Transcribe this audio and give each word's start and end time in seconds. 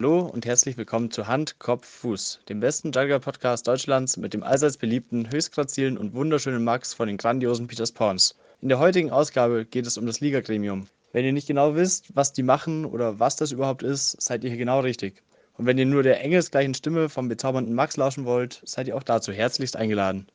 Hallo 0.00 0.20
und 0.20 0.46
herzlich 0.46 0.78
willkommen 0.78 1.10
zu 1.10 1.26
Hand, 1.26 1.58
Kopf, 1.58 1.86
Fuß, 1.86 2.40
dem 2.48 2.60
besten 2.60 2.90
Jugger-Podcast 2.90 3.68
Deutschlands 3.68 4.16
mit 4.16 4.32
dem 4.32 4.42
allseits 4.42 4.78
beliebten, 4.78 5.30
höchst 5.30 5.52
grazilen 5.52 5.98
und 5.98 6.14
wunderschönen 6.14 6.64
Max 6.64 6.94
von 6.94 7.06
den 7.06 7.18
grandiosen 7.18 7.66
Peters 7.66 7.92
Pawns. 7.92 8.34
In 8.62 8.70
der 8.70 8.78
heutigen 8.78 9.10
Ausgabe 9.10 9.66
geht 9.66 9.86
es 9.86 9.98
um 9.98 10.06
das 10.06 10.20
Liga-Gremium. 10.20 10.86
Wenn 11.12 11.26
ihr 11.26 11.34
nicht 11.34 11.48
genau 11.48 11.74
wisst, 11.74 12.16
was 12.16 12.32
die 12.32 12.42
machen 12.42 12.86
oder 12.86 13.20
was 13.20 13.36
das 13.36 13.52
überhaupt 13.52 13.82
ist, 13.82 14.22
seid 14.22 14.42
ihr 14.42 14.48
hier 14.48 14.58
genau 14.58 14.80
richtig. 14.80 15.22
Und 15.58 15.66
wenn 15.66 15.76
ihr 15.76 15.84
nur 15.84 16.02
der 16.02 16.22
engelsgleichen 16.22 16.72
Stimme 16.72 17.10
vom 17.10 17.28
bezaubernden 17.28 17.74
Max 17.74 17.98
lauschen 17.98 18.24
wollt, 18.24 18.62
seid 18.64 18.88
ihr 18.88 18.96
auch 18.96 19.02
dazu 19.02 19.32
herzlichst 19.32 19.76
eingeladen. 19.76 20.28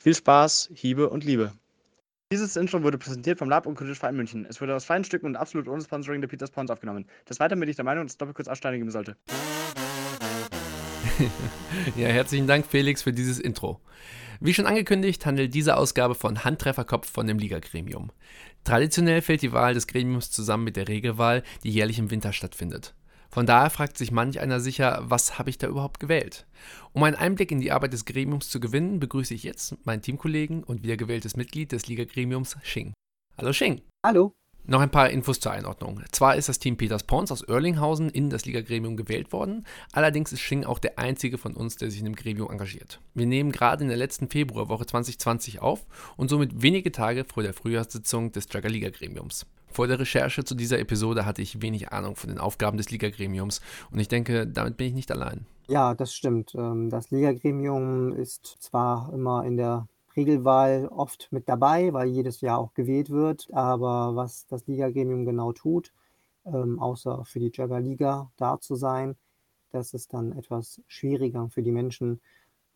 Viel 0.00 0.16
Spaß, 0.16 0.70
Hiebe 0.74 1.08
und 1.10 1.22
Liebe. 1.22 1.52
Dieses 2.32 2.56
Intro 2.56 2.82
wurde 2.82 2.98
präsentiert 2.98 3.38
vom 3.38 3.48
Lab 3.48 3.66
und 3.66 3.76
Kulturverein 3.76 4.00
Verein 4.00 4.16
München. 4.16 4.46
Es 4.46 4.60
wurde 4.60 4.74
aus 4.74 4.84
freien 4.84 5.04
Stücken 5.04 5.26
und 5.26 5.36
absolut 5.36 5.68
ohne 5.68 5.80
Sponsoring 5.80 6.20
der 6.20 6.26
Peters 6.26 6.50
Pawns 6.50 6.72
aufgenommen. 6.72 7.06
Des 7.28 7.38
Weiteren 7.38 7.60
bin 7.60 7.68
ich 7.68 7.76
der 7.76 7.84
Meinung, 7.84 8.04
dass 8.04 8.14
es 8.14 8.18
doppelt 8.18 8.34
kurz 8.34 8.48
Aussteine 8.48 8.78
geben 8.78 8.90
sollte. 8.90 9.16
ja, 11.96 12.08
herzlichen 12.08 12.48
Dank, 12.48 12.66
Felix, 12.66 13.04
für 13.04 13.12
dieses 13.12 13.38
Intro. 13.38 13.80
Wie 14.40 14.52
schon 14.52 14.66
angekündigt, 14.66 15.24
handelt 15.24 15.54
diese 15.54 15.76
Ausgabe 15.76 16.16
von 16.16 16.42
Handtrefferkopf 16.42 17.08
von 17.08 17.28
dem 17.28 17.38
Liga-Gremium. 17.38 18.10
Traditionell 18.64 19.22
fällt 19.22 19.42
die 19.42 19.52
Wahl 19.52 19.74
des 19.74 19.86
Gremiums 19.86 20.32
zusammen 20.32 20.64
mit 20.64 20.74
der 20.74 20.88
Regelwahl, 20.88 21.44
die 21.62 21.70
jährlich 21.70 22.00
im 22.00 22.10
Winter 22.10 22.32
stattfindet. 22.32 22.96
Von 23.30 23.46
daher 23.46 23.70
fragt 23.70 23.98
sich 23.98 24.10
manch 24.10 24.40
einer 24.40 24.60
sicher, 24.60 25.02
was 25.04 25.38
habe 25.38 25.50
ich 25.50 25.58
da 25.58 25.66
überhaupt 25.66 26.00
gewählt? 26.00 26.46
Um 26.92 27.02
einen 27.02 27.16
Einblick 27.16 27.50
in 27.50 27.60
die 27.60 27.72
Arbeit 27.72 27.92
des 27.92 28.04
Gremiums 28.04 28.48
zu 28.48 28.60
gewinnen, 28.60 29.00
begrüße 29.00 29.34
ich 29.34 29.42
jetzt 29.42 29.76
meinen 29.84 30.02
Teamkollegen 30.02 30.64
und 30.64 30.82
wiedergewähltes 30.82 31.36
Mitglied 31.36 31.72
des 31.72 31.86
Liga-Gremiums, 31.86 32.56
Xing. 32.62 32.92
Hallo 33.36 33.50
Xing. 33.50 33.82
Hallo. 34.04 34.34
Noch 34.68 34.80
ein 34.80 34.90
paar 34.90 35.10
Infos 35.10 35.38
zur 35.38 35.52
Einordnung. 35.52 36.02
Zwar 36.10 36.34
ist 36.34 36.48
das 36.48 36.58
Team 36.58 36.76
Peters 36.76 37.04
Pons 37.04 37.30
aus 37.30 37.48
Oerlinghausen 37.48 38.10
in 38.10 38.30
das 38.30 38.46
Liga-Gremium 38.46 38.96
gewählt 38.96 39.32
worden, 39.32 39.64
allerdings 39.92 40.32
ist 40.32 40.40
Xing 40.40 40.64
auch 40.64 40.80
der 40.80 40.98
einzige 40.98 41.38
von 41.38 41.54
uns, 41.54 41.76
der 41.76 41.88
sich 41.88 42.00
in 42.00 42.04
dem 42.04 42.16
Gremium 42.16 42.50
engagiert. 42.50 43.00
Wir 43.14 43.26
nehmen 43.26 43.52
gerade 43.52 43.84
in 43.84 43.88
der 43.88 43.96
letzten 43.96 44.28
Februarwoche 44.28 44.86
2020 44.86 45.62
auf 45.62 45.86
und 46.16 46.30
somit 46.30 46.62
wenige 46.62 46.90
Tage 46.90 47.24
vor 47.24 47.44
der 47.44 47.54
Frühjahrssitzung 47.54 48.32
des 48.32 48.48
Jagger 48.52 48.68
Liga-Gremiums. 48.68 49.46
Vor 49.68 49.86
der 49.86 49.98
Recherche 49.98 50.44
zu 50.44 50.54
dieser 50.54 50.78
Episode 50.78 51.26
hatte 51.26 51.42
ich 51.42 51.60
wenig 51.62 51.92
Ahnung 51.92 52.16
von 52.16 52.30
den 52.30 52.38
Aufgaben 52.38 52.76
des 52.76 52.90
Ligagremiums 52.90 53.60
und 53.90 53.98
ich 53.98 54.08
denke, 54.08 54.46
damit 54.46 54.76
bin 54.76 54.88
ich 54.88 54.94
nicht 54.94 55.12
allein. 55.12 55.46
Ja, 55.68 55.94
das 55.94 56.14
stimmt. 56.14 56.54
Ähm, 56.54 56.90
das 56.90 57.10
Ligagremium 57.10 58.12
ist 58.12 58.56
zwar 58.60 59.12
immer 59.12 59.44
in 59.44 59.56
der 59.56 59.88
Regelwahl 60.16 60.88
oft 60.88 61.28
mit 61.30 61.48
dabei, 61.48 61.92
weil 61.92 62.08
jedes 62.08 62.40
Jahr 62.40 62.58
auch 62.58 62.72
gewählt 62.72 63.10
wird, 63.10 63.48
aber 63.52 64.16
was 64.16 64.46
das 64.46 64.66
Ligagremium 64.66 65.26
genau 65.26 65.52
tut, 65.52 65.92
ähm, 66.46 66.78
außer 66.78 67.24
für 67.24 67.40
die 67.40 67.50
Jagger 67.52 67.80
Liga 67.80 68.30
da 68.36 68.58
zu 68.58 68.76
sein, 68.76 69.16
das 69.72 69.92
ist 69.92 70.14
dann 70.14 70.32
etwas 70.32 70.80
schwieriger 70.86 71.48
für 71.50 71.62
die 71.62 71.72
Menschen, 71.72 72.20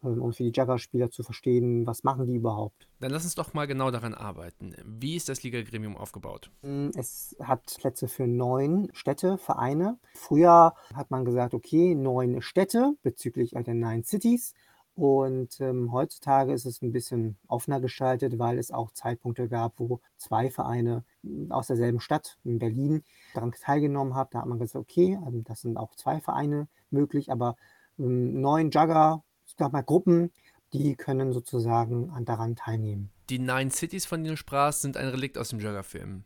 und 0.03 0.34
für 0.34 0.45
die 0.45 0.53
Jugger-Spieler 0.53 1.11
zu 1.11 1.23
verstehen, 1.23 1.87
was 1.87 2.05
machen 2.05 2.27
die 2.27 2.34
überhaupt. 2.34 2.89
Dann 3.01 3.11
lass 3.11 3.25
uns 3.25 3.34
doch 3.34 3.55
mal 3.55 3.67
genau 3.67 3.91
daran 3.91 4.15
arbeiten. 4.15 4.75
Wie 4.84 5.17
ist 5.17 5.29
das 5.29 5.43
Liga-Gremium 5.43 5.97
aufgebaut? 5.97 6.51
Hm, 6.62 6.91
es 6.97 7.37
hat 7.41 7.77
Plätze 7.79 8.09
für 8.09 8.27
neun 8.27 8.89
Städte, 8.93 9.39
Vereine. 9.39 9.98
Früher 10.15 10.75
hat 10.95 11.11
man 11.11 11.25
gesagt, 11.25 11.55
okay, 11.55 11.95
neun 11.95 12.41
Städte 12.41 12.95
bezüglich 13.03 13.51
der 13.51 13.75
Nine 13.75 14.05
Cities. 14.05 14.55
Und 14.95 15.61
ähm, 15.61 15.93
heutzutage 15.93 16.53
ist 16.53 16.67
es 16.67 16.83
ein 16.83 16.93
bisschen 16.93 17.39
offener 17.47 17.81
gestaltet, 17.81 18.39
weil 18.39 18.59
es 18.59 18.71
auch 18.71 18.91
Zeitpunkte 18.91 19.48
gab, 19.48 19.75
wo 19.78 20.01
zwei 20.17 20.51
Vereine 20.51 21.05
hm, 21.23 21.53
aus 21.53 21.69
derselben 21.69 22.01
Stadt, 22.01 22.39
in 22.45 22.59
Berlin, 22.59 23.05
daran 23.34 23.53
teilgenommen 23.53 24.15
haben. 24.15 24.31
Da 24.33 24.41
hat 24.41 24.47
man 24.47 24.59
gesagt, 24.59 24.83
okay, 24.83 25.19
ähm, 25.27 25.45
das 25.45 25.62
sind 25.62 25.77
auch 25.77 25.95
zwei 25.95 26.21
Vereine 26.21 26.69
möglich, 26.91 27.31
aber 27.31 27.56
ähm, 27.98 28.41
neun 28.41 28.71
Jugger 28.71 29.23
sag 29.61 29.72
mal, 29.72 29.83
Gruppen, 29.83 30.33
die 30.72 30.97
können 30.97 31.33
sozusagen 31.33 32.11
daran 32.25 32.56
teilnehmen. 32.56 33.11
Die 33.28 33.39
Nine 33.39 33.70
Cities, 33.70 34.06
von 34.06 34.25
denen 34.25 34.34
du 34.34 34.37
sprachst, 34.37 34.82
sind 34.82 34.97
ein 34.97 35.09
Relikt 35.09 35.38
aus 35.38 35.50
dem 35.50 35.60
Jugger-Film. 35.60 36.25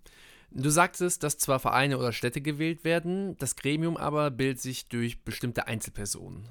Du 0.51 0.71
sagtest, 0.71 1.23
dass 1.23 1.37
zwar 1.37 1.59
Vereine 1.59 1.99
oder 1.99 2.13
Städte 2.13 2.41
gewählt 2.41 2.85
werden, 2.85 3.37
das 3.39 3.57
Gremium 3.57 3.97
aber 3.97 4.31
bildet 4.31 4.61
sich 4.61 4.89
durch 4.89 5.25
bestimmte 5.25 5.67
Einzelpersonen. 5.67 6.45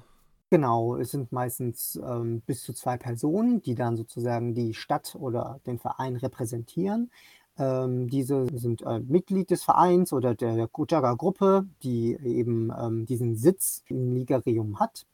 Genau, 0.50 0.96
es 0.96 1.10
sind 1.10 1.32
meistens 1.32 1.98
ähm, 2.06 2.42
bis 2.42 2.62
zu 2.62 2.74
zwei 2.74 2.98
Personen, 2.98 3.62
die 3.62 3.74
dann 3.74 3.96
sozusagen 3.96 4.54
die 4.54 4.74
Stadt 4.74 5.16
oder 5.18 5.58
den 5.66 5.78
Verein 5.78 6.16
repräsentieren. 6.16 7.10
Ähm, 7.56 8.08
diese 8.08 8.46
sind 8.56 8.82
äh, 8.82 9.00
Mitglied 9.00 9.50
des 9.50 9.64
Vereins 9.64 10.12
oder 10.12 10.34
der 10.34 10.68
Kujaga-Gruppe, 10.68 11.66
die 11.82 12.12
eben 12.22 12.70
ähm, 12.78 13.06
diesen 13.06 13.36
Sitz 13.36 13.82
im 13.88 14.14
Ligarium 14.14 14.78
hat. 14.78 15.06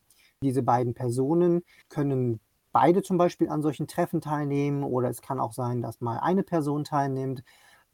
Diese 0.43 0.63
beiden 0.63 0.95
Personen 0.95 1.63
können 1.91 2.41
beide 2.73 3.03
zum 3.03 3.19
Beispiel 3.19 3.51
an 3.51 3.61
solchen 3.61 3.87
Treffen 3.87 4.23
teilnehmen 4.23 4.85
oder 4.85 5.11
es 5.11 5.21
kann 5.21 5.39
auch 5.39 5.53
sein, 5.53 5.83
dass 5.83 6.01
mal 6.01 6.19
eine 6.19 6.43
Person 6.43 6.85
teilnimmt. 6.85 7.43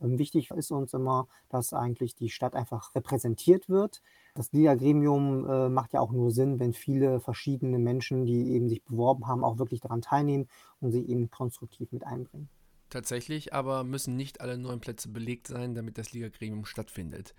Ähm, 0.00 0.16
wichtig 0.20 0.52
ist 0.52 0.70
uns 0.70 0.94
immer, 0.94 1.26
dass 1.48 1.72
eigentlich 1.72 2.14
die 2.14 2.28
Stadt 2.28 2.54
einfach 2.54 2.94
repräsentiert 2.94 3.68
wird. 3.68 4.00
Das 4.34 4.52
Liga-Gremium 4.52 5.50
äh, 5.50 5.68
macht 5.70 5.92
ja 5.92 6.00
auch 6.00 6.12
nur 6.12 6.30
Sinn, 6.30 6.60
wenn 6.60 6.72
viele 6.72 7.18
verschiedene 7.18 7.80
Menschen, 7.80 8.26
die 8.26 8.52
eben 8.52 8.68
sich 8.68 8.84
beworben 8.84 9.26
haben, 9.26 9.42
auch 9.42 9.58
wirklich 9.58 9.80
daran 9.80 10.02
teilnehmen 10.02 10.46
und 10.80 10.92
sich 10.92 11.08
eben 11.08 11.30
konstruktiv 11.30 11.90
mit 11.90 12.04
einbringen. 12.04 12.48
Tatsächlich 12.90 13.54
aber 13.54 13.82
müssen 13.82 14.16
nicht 14.16 14.40
alle 14.40 14.56
neuen 14.56 14.78
Plätze 14.78 15.08
belegt 15.08 15.48
sein, 15.48 15.74
damit 15.74 15.98
das 15.98 16.12
Liga-Gremium 16.12 16.64
stattfindet. 16.64 17.34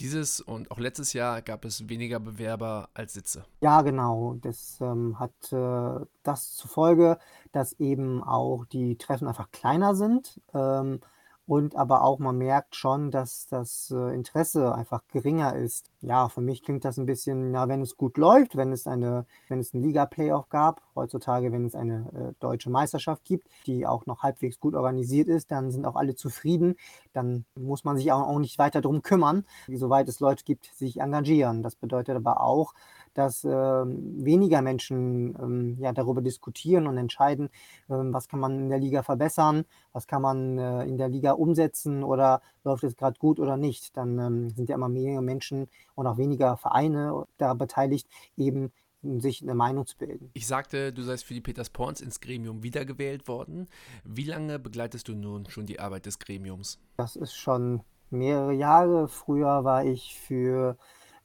Dieses 0.00 0.40
und 0.40 0.70
auch 0.70 0.78
letztes 0.78 1.12
Jahr 1.12 1.42
gab 1.42 1.66
es 1.66 1.90
weniger 1.90 2.20
Bewerber 2.20 2.88
als 2.94 3.12
Sitze. 3.12 3.44
Ja, 3.60 3.82
genau. 3.82 4.36
Das 4.40 4.78
ähm, 4.80 5.18
hat 5.18 5.52
äh, 5.52 6.06
das 6.22 6.54
zur 6.54 6.70
Folge, 6.70 7.18
dass 7.52 7.74
eben 7.74 8.24
auch 8.24 8.64
die 8.64 8.96
Treffen 8.96 9.28
einfach 9.28 9.50
kleiner 9.50 9.94
sind. 9.94 10.40
Ähm, 10.54 11.00
und 11.46 11.76
aber 11.76 12.02
auch 12.02 12.18
man 12.18 12.38
merkt 12.38 12.76
schon, 12.76 13.10
dass 13.10 13.46
das 13.48 13.90
äh, 13.90 14.14
Interesse 14.14 14.74
einfach 14.74 15.02
geringer 15.08 15.54
ist. 15.54 15.90
Ja, 16.02 16.30
für 16.30 16.40
mich 16.40 16.62
klingt 16.62 16.86
das 16.86 16.96
ein 16.96 17.04
bisschen, 17.04 17.52
ja, 17.52 17.68
wenn 17.68 17.82
es 17.82 17.98
gut 17.98 18.16
läuft, 18.16 18.56
wenn 18.56 18.72
es 18.72 18.86
eine, 18.86 19.26
wenn 19.48 19.60
es 19.60 19.74
einen 19.74 19.82
Liga-Playoff 19.82 20.48
gab, 20.48 20.80
heutzutage, 20.94 21.52
wenn 21.52 21.66
es 21.66 21.74
eine 21.74 22.30
äh, 22.30 22.32
deutsche 22.40 22.70
Meisterschaft 22.70 23.22
gibt, 23.24 23.48
die 23.66 23.86
auch 23.86 24.06
noch 24.06 24.22
halbwegs 24.22 24.58
gut 24.58 24.74
organisiert 24.74 25.28
ist, 25.28 25.50
dann 25.50 25.70
sind 25.70 25.84
auch 25.84 25.96
alle 25.96 26.14
zufrieden. 26.14 26.76
Dann 27.12 27.44
muss 27.54 27.84
man 27.84 27.98
sich 27.98 28.12
auch, 28.12 28.26
auch 28.26 28.38
nicht 28.38 28.58
weiter 28.58 28.80
darum 28.80 29.02
kümmern, 29.02 29.44
soweit 29.68 30.08
es 30.08 30.20
Leute 30.20 30.44
gibt, 30.44 30.70
sich 30.74 31.00
engagieren. 31.00 31.62
Das 31.62 31.76
bedeutet 31.76 32.16
aber 32.16 32.40
auch, 32.40 32.72
dass 33.14 33.44
äh, 33.44 33.48
weniger 33.50 34.62
Menschen 34.62 35.34
ähm, 35.40 35.76
ja, 35.80 35.92
darüber 35.92 36.22
diskutieren 36.22 36.86
und 36.86 36.96
entscheiden, 36.96 37.46
äh, 37.88 37.94
was 37.94 38.28
kann 38.28 38.40
man 38.40 38.58
in 38.58 38.68
der 38.68 38.78
Liga 38.78 39.02
verbessern, 39.02 39.64
was 39.92 40.06
kann 40.06 40.22
man 40.22 40.58
äh, 40.58 40.84
in 40.84 40.96
der 40.96 41.08
Liga 41.08 41.32
umsetzen 41.32 42.04
oder 42.04 42.40
läuft 42.64 42.84
es 42.84 42.96
gerade 42.96 43.18
gut 43.18 43.40
oder 43.40 43.56
nicht. 43.56 43.96
Dann 43.96 44.18
ähm, 44.18 44.50
sind 44.50 44.68
ja 44.68 44.76
immer 44.76 44.88
mehr 44.88 45.20
Menschen 45.22 45.68
und 45.94 46.06
auch 46.06 46.18
weniger 46.18 46.56
Vereine 46.56 47.26
da 47.38 47.54
beteiligt, 47.54 48.08
eben 48.36 48.72
sich 49.02 49.42
eine 49.42 49.54
Meinung 49.54 49.86
zu 49.86 49.96
bilden. 49.96 50.30
Ich 50.34 50.46
sagte, 50.46 50.92
du 50.92 51.02
seist 51.02 51.24
für 51.24 51.34
die 51.34 51.40
Peters 51.40 51.70
Porns 51.70 52.00
ins 52.00 52.20
Gremium 52.20 52.62
wiedergewählt 52.62 53.28
worden. 53.28 53.66
Wie 54.04 54.24
lange 54.24 54.58
begleitest 54.58 55.08
du 55.08 55.14
nun 55.14 55.48
schon 55.48 55.66
die 55.66 55.80
Arbeit 55.80 56.06
des 56.06 56.18
Gremiums? 56.18 56.78
Das 56.96 57.16
ist 57.16 57.34
schon 57.34 57.82
mehrere 58.10 58.52
Jahre. 58.52 59.08
Früher 59.08 59.64
war 59.64 59.84
ich 59.84 60.18
für 60.18 60.76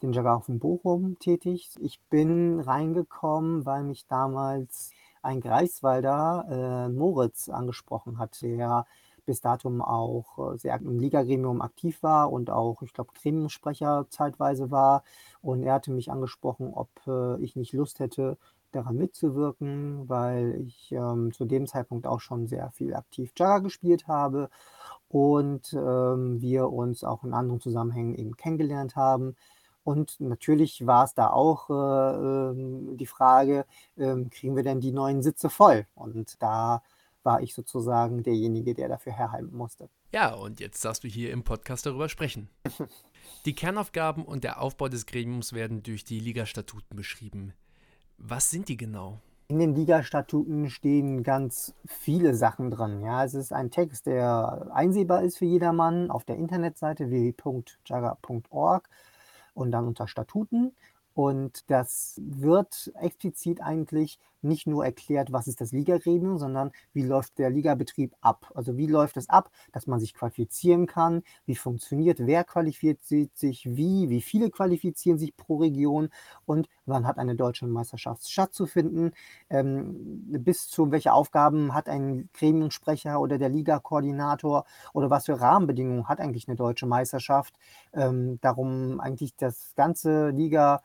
den 0.02 0.14
in 0.14 0.60
Bochum 0.60 1.18
tätig. 1.20 1.72
Ich 1.80 2.00
bin 2.10 2.60
reingekommen, 2.60 3.66
weil 3.66 3.84
mich 3.84 4.06
damals 4.08 4.92
ein 5.22 5.42
Greifswalder, 5.42 6.86
äh, 6.88 6.90
Moritz, 6.90 7.50
angesprochen 7.50 8.20
hat, 8.20 8.42
der 8.42 8.86
bis 9.26 9.42
datum 9.42 9.82
auch 9.82 10.54
äh, 10.54 10.58
sehr 10.58 10.76
im 10.78 11.00
Ligagremium 11.00 11.62
aktiv 11.62 12.04
war 12.04 12.32
und 12.32 12.50
auch, 12.50 12.82
ich 12.82 12.94
glaube, 12.94 13.12
Gremiumsprecher 13.14 14.06
zeitweise 14.10 14.72
war. 14.72 15.04
Und 15.42 15.64
er 15.64 15.74
hatte 15.76 15.92
mich 15.92 16.12
angesprochen, 16.12 16.74
ob 16.74 16.90
äh, 17.08 17.42
ich 17.42 17.56
nicht 17.56 17.74
Lust 17.74 18.00
hätte, 18.00 18.38
daran 18.72 18.98
mitzuwirken, 18.98 20.08
weil 20.10 20.62
ich 20.68 20.92
ähm, 20.92 21.32
zu 21.34 21.46
dem 21.46 21.66
Zeitpunkt 21.66 22.08
auch 22.08 22.20
schon 22.20 22.48
sehr 22.48 22.72
viel 22.72 22.94
aktiv 22.94 23.32
Jagger 23.38 23.62
gespielt 23.62 24.08
habe 24.08 24.50
und 25.10 25.74
ähm, 25.74 26.42
wir 26.42 26.70
uns 26.72 27.04
auch 27.04 27.24
in 27.24 27.34
anderen 27.34 27.62
Zusammenhängen 27.62 28.16
eben 28.16 28.36
kennengelernt 28.36 28.96
haben. 28.96 29.36
Und 29.84 30.20
natürlich 30.20 30.86
war 30.88 31.06
es 31.06 31.14
da 31.14 31.30
auch 31.30 31.70
äh, 31.70 31.74
ähm, 31.74 32.98
die 32.98 33.06
Frage, 33.06 33.66
ähm, 33.98 34.30
kriegen 34.32 34.56
wir 34.56 34.64
denn 34.64 34.82
die 34.82 34.92
neuen 34.92 35.22
Sitze 35.22 35.50
voll? 35.50 35.86
Und 35.96 36.42
da 36.42 36.82
war 37.26 37.42
ich 37.42 37.54
sozusagen 37.54 38.24
derjenige, 38.24 38.74
der 38.74 38.88
dafür 38.88 39.14
herhalten 39.14 39.56
musste. 39.56 39.90
Ja, 40.12 40.34
und 40.34 40.60
jetzt 40.60 40.84
darfst 40.86 41.04
du 41.04 41.08
hier 41.08 41.32
im 41.32 41.44
Podcast 41.44 41.86
darüber 41.86 42.08
sprechen. 42.08 42.50
die 43.46 43.54
Kernaufgaben 43.54 44.24
und 44.24 44.44
der 44.44 44.62
Aufbau 44.62 44.88
des 44.88 45.06
Gremiums 45.06 45.54
werden 45.54 45.84
durch 45.84 46.04
die 46.04 46.20
Ligastatuten 46.20 46.96
beschrieben. 46.96 47.54
Was 48.18 48.50
sind 48.50 48.70
die 48.70 48.78
genau? 48.78 49.20
In 49.48 49.60
den 49.60 49.76
Ligastatuten 49.76 50.70
stehen 50.70 51.22
ganz 51.22 51.76
viele 51.86 52.34
Sachen 52.34 52.72
drin. 52.72 53.02
Ja, 53.02 53.24
es 53.24 53.36
ist 53.36 53.54
ein 53.54 53.70
Text, 53.70 54.08
der 54.08 54.72
einsehbar 54.74 55.22
ist 55.22 55.38
für 55.38 55.46
jedermann 55.46 56.10
auf 56.10 56.24
der 56.24 56.38
Internetseite 56.38 57.12
www.jaga.org 57.12 58.90
und 59.54 59.72
dann 59.72 59.88
unter 59.88 60.08
Statuten. 60.08 60.76
Und 61.14 61.70
das 61.70 62.20
wird 62.26 62.92
explizit 63.00 63.62
eigentlich 63.62 64.20
nicht 64.46 64.68
nur 64.68 64.86
erklärt, 64.86 65.32
was 65.32 65.48
ist 65.48 65.62
das 65.62 65.72
Ligagremium, 65.72 66.38
sondern 66.38 66.72
wie 66.94 67.04
läuft 67.04 67.38
der 67.40 67.50
Ligabetrieb 67.50 68.14
ab. 68.22 68.52
Also 68.56 68.78
wie 68.78 68.88
läuft 68.88 69.18
es 69.18 69.30
ab, 69.30 69.52
dass 69.74 69.88
man 69.88 70.00
sich 70.00 70.14
qualifizieren 70.14 70.88
kann, 70.88 71.24
wie 71.46 71.56
funktioniert, 71.56 72.20
wer 72.26 72.44
qualifiziert 72.44 73.36
sich 73.36 73.66
wie, 73.66 74.10
wie 74.10 74.22
viele 74.22 74.50
qualifizieren 74.50 75.18
sich 75.18 75.36
pro 75.36 75.58
Region? 75.58 76.10
Und 76.46 76.70
wann 76.86 77.06
hat 77.08 77.18
eine 77.18 77.36
deutsche 77.36 77.68
Meisterschaft 77.68 78.30
stattzufinden, 78.30 79.12
ähm, 79.50 80.24
bis 80.44 80.68
zu 80.68 80.92
welche 80.92 81.14
Aufgaben 81.14 81.74
hat 81.74 81.90
ein 81.90 82.30
Gremiumsprecher 82.34 83.20
oder 83.20 83.38
der 83.38 83.50
Ligakoordinator? 83.50 84.66
Oder 84.94 85.10
was 85.10 85.26
für 85.26 85.40
Rahmenbedingungen 85.40 86.08
hat 86.08 86.20
eigentlich 86.20 86.48
eine 86.48 86.56
deutsche 86.56 86.86
Meisterschaft. 86.86 87.56
Ähm, 87.94 88.40
darum 88.42 89.00
eigentlich 89.00 89.36
das 89.36 89.74
ganze 89.76 90.30
Liga 90.30 90.82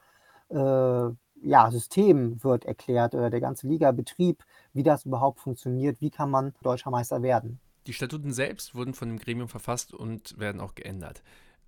äh, 0.48 1.10
ja, 1.42 1.70
System 1.70 2.42
wird 2.42 2.64
erklärt 2.64 3.14
oder 3.14 3.30
der 3.30 3.40
ganze 3.40 3.66
Ligabetrieb, 3.66 4.44
wie 4.72 4.82
das 4.82 5.04
überhaupt 5.04 5.40
funktioniert, 5.40 6.00
wie 6.00 6.10
kann 6.10 6.30
man 6.30 6.54
deutscher 6.62 6.90
Meister 6.90 7.22
werden. 7.22 7.60
Die 7.86 7.92
Statuten 7.92 8.32
selbst 8.32 8.74
wurden 8.74 8.94
von 8.94 9.08
dem 9.08 9.18
Gremium 9.18 9.48
verfasst 9.48 9.94
und 9.94 10.38
werden 10.38 10.60
auch 10.60 10.74
geändert. 10.74 11.22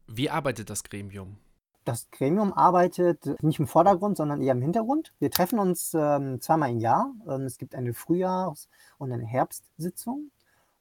Wie 0.07 0.31
arbeitet 0.31 0.69
das 0.69 0.85
Gremium? 0.85 1.37
Das 1.85 2.11
Gremium 2.11 2.53
arbeitet 2.53 3.43
nicht 3.43 3.59
im 3.59 3.67
Vordergrund, 3.67 4.17
sondern 4.17 4.41
eher 4.41 4.53
im 4.53 4.63
Hintergrund. 4.63 5.13
Wir 5.19 5.31
treffen 5.31 5.59
uns 5.59 5.93
ähm, 5.95 6.41
zweimal 6.41 6.71
im 6.71 6.79
Jahr. 6.79 7.13
Ähm, 7.27 7.43
es 7.43 7.59
gibt 7.59 7.75
eine 7.75 7.93
Frühjahrs- 7.93 8.69
und 8.99 9.11
eine 9.11 9.27
Herbstsitzung. 9.27 10.31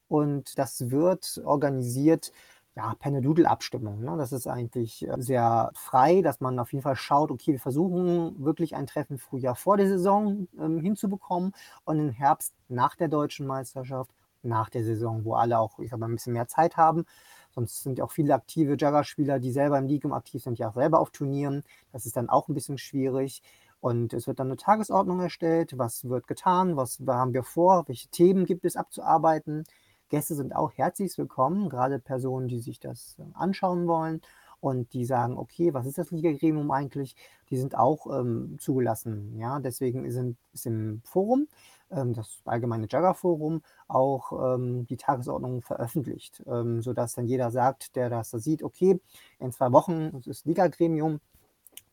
Und 0.08 0.60
das 0.60 0.92
wird 0.92 1.42
organisiert 1.44 2.32
ja, 2.76 2.96
Pen-Doodle-Abstimmung. 3.00 4.02
Ne? 4.02 4.16
Das 4.18 4.32
ist 4.32 4.48
eigentlich 4.48 5.08
äh, 5.08 5.16
sehr 5.22 5.72
frei, 5.74 6.22
dass 6.22 6.40
man 6.40 6.58
auf 6.60 6.72
jeden 6.72 6.84
Fall 6.84 6.96
schaut, 6.96 7.32
okay, 7.32 7.52
wir 7.52 7.60
versuchen 7.60 8.44
wirklich 8.44 8.76
ein 8.76 8.88
Treffen 8.88 9.18
Frühjahr 9.18 9.56
vor 9.56 9.78
der 9.78 9.88
Saison 9.88 10.48
ähm, 10.60 10.80
hinzubekommen 10.80 11.54
und 11.84 12.00
im 12.00 12.10
Herbst 12.12 12.54
nach 12.70 12.96
der 12.96 13.10
deutschen 13.10 13.46
Meisterschaft, 13.46 14.12
nach 14.42 14.70
der 14.70 14.84
Saison, 14.84 15.26
wo 15.26 15.36
alle 15.36 15.60
auch, 15.60 15.80
ich 15.80 15.90
sag 15.90 16.00
mal, 16.00 16.08
ein 16.08 16.16
bisschen 16.16 16.34
mehr 16.34 16.48
Zeit 16.48 16.78
haben. 16.78 17.06
Sonst 17.54 17.84
sind 17.84 17.98
ja 17.98 18.06
auch 18.06 18.12
viele 18.12 18.34
aktive 18.34 18.76
Jugger-Spieler, 18.76 19.40
die 19.40 19.52
selber 19.52 19.78
im 19.78 19.88
Ligum 19.88 20.14
aktiv 20.14 20.42
sind, 20.42 20.58
ja 20.58 20.70
auch 20.70 20.76
selber 20.76 21.00
auf 21.00 21.12
Turnieren. 21.12 21.64
Das 21.92 22.06
ist 22.06 22.16
dann 22.16 22.30
auch 22.30 22.48
ein 22.48 22.54
bisschen 22.54 22.78
schwierig. 22.78 23.44
Und 23.82 24.14
es 24.14 24.28
wird 24.28 24.40
dann 24.40 24.48
eine 24.48 24.58
Tagesordnung 24.58 25.20
erstellt, 25.20 25.78
was 25.78 26.08
wird 26.08 26.28
getan, 26.28 26.78
was 26.78 27.00
haben 27.06 27.34
wir 27.34 27.44
vor, 27.44 27.88
welche 27.88 28.08
Themen 28.10 28.46
gibt 28.46 28.64
es 28.64 28.76
abzuarbeiten. 28.76 29.64
Gäste 30.12 30.36
sind 30.36 30.54
auch 30.54 30.74
herzlich 30.76 31.18
willkommen, 31.18 31.70
gerade 31.70 31.98
Personen, 31.98 32.50
die 32.50 32.60
sich 32.60 32.82
das 32.82 33.16
äh, 33.18 33.24
anschauen 33.34 33.88
wollen 33.88 34.20
und 34.60 34.92
die 34.92 35.06
sagen, 35.06 35.38
okay, 35.38 35.74
was 35.74 35.86
ist 35.86 35.98
das 35.98 36.12
Liga-Gremium 36.12 36.70
eigentlich? 36.70 37.16
Die 37.50 37.56
sind 37.56 37.78
auch 37.78 38.08
ähm, 38.08 38.58
zugelassen. 38.60 39.40
Ja, 39.40 39.62
deswegen 39.62 40.12
sind, 40.12 40.38
ist 40.52 40.66
im 40.66 41.02
Forum, 41.06 41.48
ähm, 41.92 42.14
das 42.14 42.42
allgemeine 42.44 42.88
Jugger-Forum, 42.88 43.62
auch 43.88 44.56
ähm, 44.56 44.86
die 44.88 44.98
Tagesordnung 44.98 45.62
veröffentlicht, 45.62 46.44
ähm, 46.46 46.82
sodass 46.82 47.14
dann 47.14 47.28
jeder 47.28 47.50
sagt, 47.50 47.96
der 47.96 48.10
das 48.10 48.32
da 48.32 48.40
sieht, 48.40 48.64
okay, 48.64 49.00
in 49.40 49.54
zwei 49.54 49.72
Wochen 49.72 50.18
ist 50.18 50.28
das 50.28 50.44
Liga-Gremium, 50.44 51.22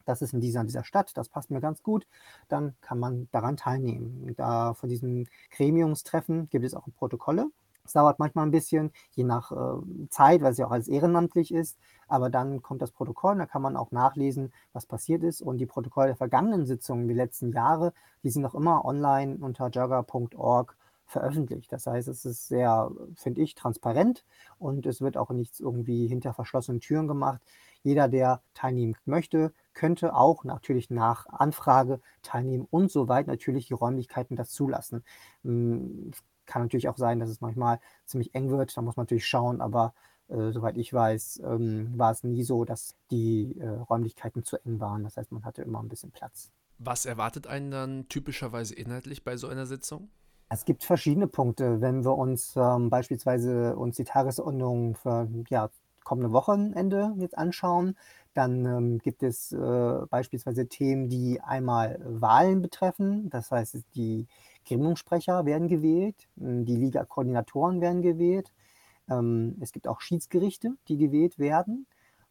das 0.06 0.22
ist 0.22 0.32
in 0.32 0.40
dieser, 0.40 0.62
in 0.62 0.66
dieser 0.66 0.82
Stadt, 0.82 1.16
das 1.16 1.28
passt 1.28 1.52
mir 1.52 1.60
ganz 1.60 1.84
gut, 1.84 2.04
dann 2.48 2.74
kann 2.80 2.98
man 2.98 3.28
daran 3.30 3.56
teilnehmen. 3.56 4.34
Da 4.36 4.74
von 4.74 4.88
diesen 4.88 5.28
Gremiumstreffen 5.52 6.48
gibt 6.48 6.64
es 6.64 6.74
auch 6.74 6.88
Protokolle, 6.96 7.46
es 7.88 7.94
dauert 7.94 8.18
manchmal 8.18 8.46
ein 8.46 8.50
bisschen, 8.50 8.92
je 9.12 9.24
nach 9.24 9.50
äh, 9.50 10.08
Zeit, 10.10 10.42
weil 10.42 10.52
es 10.52 10.58
ja 10.58 10.66
auch 10.66 10.70
alles 10.70 10.88
ehrenamtlich 10.88 11.52
ist. 11.52 11.78
Aber 12.06 12.30
dann 12.30 12.62
kommt 12.62 12.82
das 12.82 12.90
Protokoll, 12.92 13.36
da 13.38 13.46
kann 13.46 13.62
man 13.62 13.76
auch 13.76 13.90
nachlesen, 13.90 14.52
was 14.72 14.86
passiert 14.86 15.22
ist. 15.22 15.40
Und 15.42 15.58
die 15.58 15.66
Protokolle 15.66 16.08
der 16.08 16.16
vergangenen 16.16 16.66
Sitzungen, 16.66 17.08
die 17.08 17.14
letzten 17.14 17.52
Jahre, 17.52 17.92
die 18.22 18.30
sind 18.30 18.42
noch 18.42 18.54
immer 18.54 18.84
online 18.84 19.38
unter 19.40 19.68
jugger.org 19.70 20.76
veröffentlicht. 21.06 21.72
Das 21.72 21.86
heißt, 21.86 22.08
es 22.08 22.24
ist 22.26 22.48
sehr, 22.48 22.90
finde 23.14 23.40
ich, 23.40 23.54
transparent 23.54 24.24
und 24.58 24.86
es 24.86 25.00
wird 25.00 25.16
auch 25.16 25.30
nichts 25.30 25.58
irgendwie 25.58 26.06
hinter 26.06 26.34
verschlossenen 26.34 26.80
Türen 26.80 27.08
gemacht. 27.08 27.40
Jeder, 27.82 28.08
der 28.08 28.42
teilnehmen 28.54 28.96
möchte, 29.06 29.52
könnte 29.72 30.14
auch 30.14 30.44
natürlich 30.44 30.90
nach 30.90 31.26
Anfrage 31.26 32.00
teilnehmen 32.22 32.66
und 32.70 32.90
soweit 32.90 33.26
natürlich 33.26 33.68
die 33.68 33.74
Räumlichkeiten 33.74 34.36
das 34.36 34.50
zulassen. 34.50 35.02
Kann 36.48 36.62
natürlich 36.62 36.88
auch 36.88 36.96
sein, 36.96 37.20
dass 37.20 37.30
es 37.30 37.40
manchmal 37.40 37.78
ziemlich 38.06 38.34
eng 38.34 38.50
wird. 38.50 38.76
Da 38.76 38.82
muss 38.82 38.96
man 38.96 39.04
natürlich 39.04 39.26
schauen, 39.26 39.60
aber 39.60 39.94
äh, 40.28 40.50
soweit 40.50 40.76
ich 40.76 40.92
weiß, 40.92 41.42
ähm, 41.44 41.96
war 41.96 42.10
es 42.10 42.24
nie 42.24 42.42
so, 42.42 42.64
dass 42.64 42.96
die 43.10 43.56
äh, 43.60 43.68
Räumlichkeiten 43.68 44.42
zu 44.42 44.56
eng 44.64 44.80
waren. 44.80 45.04
Das 45.04 45.16
heißt, 45.16 45.30
man 45.30 45.44
hatte 45.44 45.62
immer 45.62 45.80
ein 45.80 45.88
bisschen 45.88 46.10
Platz. 46.10 46.50
Was 46.78 47.06
erwartet 47.06 47.46
einen 47.46 47.70
dann 47.70 48.08
typischerweise 48.08 48.74
inhaltlich 48.74 49.24
bei 49.24 49.36
so 49.36 49.48
einer 49.48 49.66
Sitzung? 49.66 50.08
Es 50.48 50.64
gibt 50.64 50.84
verschiedene 50.84 51.26
Punkte. 51.26 51.80
Wenn 51.80 52.04
wir 52.04 52.16
uns 52.16 52.54
ähm, 52.56 52.88
beispielsweise 52.88 53.76
uns 53.76 53.96
die 53.96 54.04
Tagesordnung 54.04 54.94
für 54.94 55.28
ja, 55.50 55.68
kommende 56.04 56.32
Wochenende 56.32 57.14
jetzt 57.18 57.36
anschauen, 57.36 57.96
dann 58.32 58.64
ähm, 58.64 58.98
gibt 58.98 59.22
es 59.22 59.52
äh, 59.52 60.06
beispielsweise 60.08 60.68
Themen, 60.68 61.08
die 61.08 61.40
einmal 61.40 61.98
Wahlen 62.02 62.62
betreffen. 62.62 63.28
Das 63.30 63.50
heißt, 63.50 63.76
die 63.94 64.26
Gremiumsprecher 64.68 65.46
werden 65.46 65.68
gewählt, 65.68 66.28
hm, 66.38 66.64
die 66.64 66.76
Liga-Koordinatoren 66.76 67.80
werden 67.80 68.02
gewählt. 68.02 68.52
Ähm, 69.10 69.56
es 69.60 69.72
gibt 69.72 69.88
auch 69.88 70.00
Schiedsgerichte, 70.00 70.72
die 70.88 70.98
gewählt 70.98 71.38
werden, 71.38 71.86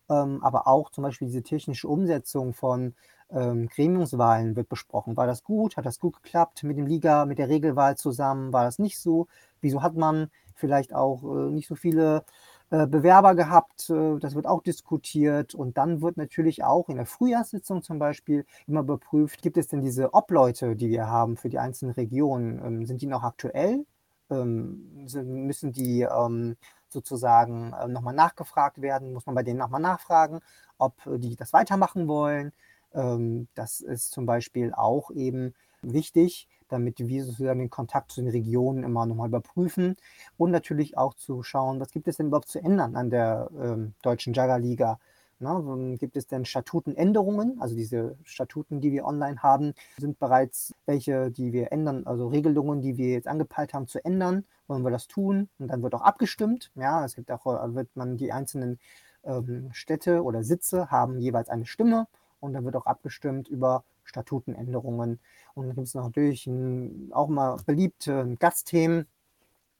ähm, 0.09 0.43
aber 0.43 0.67
auch 0.67 0.91
zum 0.91 1.03
Beispiel 1.03 1.27
diese 1.27 1.43
technische 1.43 1.87
Umsetzung 1.87 2.53
von 2.53 2.95
ähm, 3.29 3.67
Gremiumswahlen 3.67 4.55
wird 4.55 4.69
besprochen. 4.69 5.17
War 5.17 5.27
das 5.27 5.43
gut? 5.43 5.77
Hat 5.77 5.85
das 5.85 5.99
gut 5.99 6.21
geklappt 6.23 6.63
mit 6.63 6.77
dem 6.77 6.87
Liga, 6.87 7.25
mit 7.25 7.39
der 7.39 7.49
Regelwahl 7.49 7.97
zusammen? 7.97 8.53
War 8.53 8.65
das 8.65 8.79
nicht 8.79 8.99
so? 8.99 9.27
Wieso 9.61 9.81
hat 9.81 9.95
man 9.95 10.29
vielleicht 10.55 10.93
auch 10.93 11.23
äh, 11.23 11.51
nicht 11.51 11.67
so 11.67 11.75
viele 11.75 12.23
Bewerber 12.69 13.33
gehabt, 13.35 13.89
äh, 13.89 14.19
das 14.19 14.35
wird 14.35 14.45
auch 14.45 14.61
diskutiert 14.61 15.55
und 15.55 15.77
dann 15.77 16.01
wird 16.01 16.17
natürlich 16.17 16.63
auch 16.63 16.89
in 16.89 16.97
der 16.97 17.05
Frühjahrssitzung 17.05 17.81
zum 17.81 17.97
Beispiel 17.97 18.45
immer 18.67 18.81
überprüft, 18.81 19.41
gibt 19.41 19.57
es 19.57 19.67
denn 19.67 19.81
diese 19.81 20.13
Obleute, 20.13 20.75
die 20.75 20.89
wir 20.89 21.07
haben 21.07 21.37
für 21.37 21.47
die 21.49 21.59
einzelnen 21.59 21.93
Regionen, 21.93 22.59
ähm, 22.65 22.85
sind 22.85 23.01
die 23.01 23.07
noch 23.07 23.23
aktuell? 23.23 23.85
Ähm, 24.29 25.07
müssen 25.23 25.71
die 25.71 26.01
ähm, 26.01 26.57
sozusagen 26.89 27.73
nochmal 27.87 28.13
nachgefragt 28.13 28.81
werden? 28.81 29.13
Muss 29.13 29.25
man 29.25 29.35
bei 29.35 29.43
denen 29.43 29.59
nochmal 29.59 29.81
nachfragen, 29.81 30.41
ob 30.77 30.95
die 31.05 31.35
das 31.35 31.53
weitermachen 31.53 32.07
wollen? 32.07 32.53
das 32.93 33.81
ist 33.81 34.11
zum 34.11 34.25
Beispiel 34.25 34.73
auch 34.73 35.11
eben 35.11 35.53
wichtig, 35.81 36.47
damit 36.67 36.99
wir 36.99 37.25
sozusagen 37.25 37.59
den 37.59 37.69
Kontakt 37.69 38.11
zu 38.11 38.21
den 38.21 38.29
Regionen 38.29 38.83
immer 38.83 39.05
nochmal 39.05 39.29
überprüfen 39.29 39.95
und 40.37 40.51
natürlich 40.51 40.97
auch 40.97 41.13
zu 41.13 41.43
schauen, 41.43 41.79
was 41.79 41.91
gibt 41.91 42.07
es 42.07 42.17
denn 42.17 42.27
überhaupt 42.27 42.49
zu 42.49 42.59
ändern 42.59 42.95
an 42.95 43.09
der 43.09 43.49
ähm, 43.59 43.93
deutschen 44.01 44.33
Jagger-Liga. 44.33 44.99
Ne, 45.39 45.97
gibt 45.99 46.17
es 46.17 46.25
denn 46.25 46.45
Statutenänderungen? 46.45 47.61
Also 47.61 47.75
diese 47.75 48.17
Statuten, 48.23 48.81
die 48.81 48.91
wir 48.91 49.05
online 49.05 49.43
haben, 49.43 49.73
sind 49.99 50.17
bereits 50.17 50.73
welche, 50.87 51.29
die 51.29 51.53
wir 51.53 51.71
ändern, 51.71 52.07
also 52.07 52.27
Regelungen, 52.27 52.81
die 52.81 52.97
wir 52.97 53.09
jetzt 53.09 53.27
angepeilt 53.27 53.75
haben 53.75 53.87
zu 53.87 54.03
ändern. 54.03 54.45
Wollen 54.65 54.83
wir 54.83 54.89
das 54.89 55.07
tun? 55.07 55.47
Und 55.59 55.67
dann 55.67 55.83
wird 55.83 55.93
auch 55.93 56.01
abgestimmt. 56.01 56.71
Ja, 56.73 57.05
es 57.05 57.15
gibt 57.15 57.31
auch, 57.31 57.45
äh, 57.45 57.75
wird 57.75 57.95
man 57.95 58.17
die 58.17 58.31
einzelnen 58.31 58.79
ähm, 59.23 59.69
Städte 59.73 60.23
oder 60.23 60.43
Sitze 60.43 60.89
haben 60.89 61.19
jeweils 61.19 61.49
eine 61.49 61.67
Stimme 61.67 62.07
und 62.39 62.53
dann 62.53 62.65
wird 62.65 62.75
auch 62.75 62.85
abgestimmt 62.85 63.47
über 63.47 63.83
Statutenänderungen. 64.03 65.19
Und 65.53 65.67
dann 65.67 65.75
gibt 65.75 65.87
es 65.87 65.93
natürlich 65.95 66.47
ein, 66.47 67.11
auch 67.13 67.27
mal 67.27 67.57
beliebte 67.65 68.35
Gastthemen. 68.39 69.07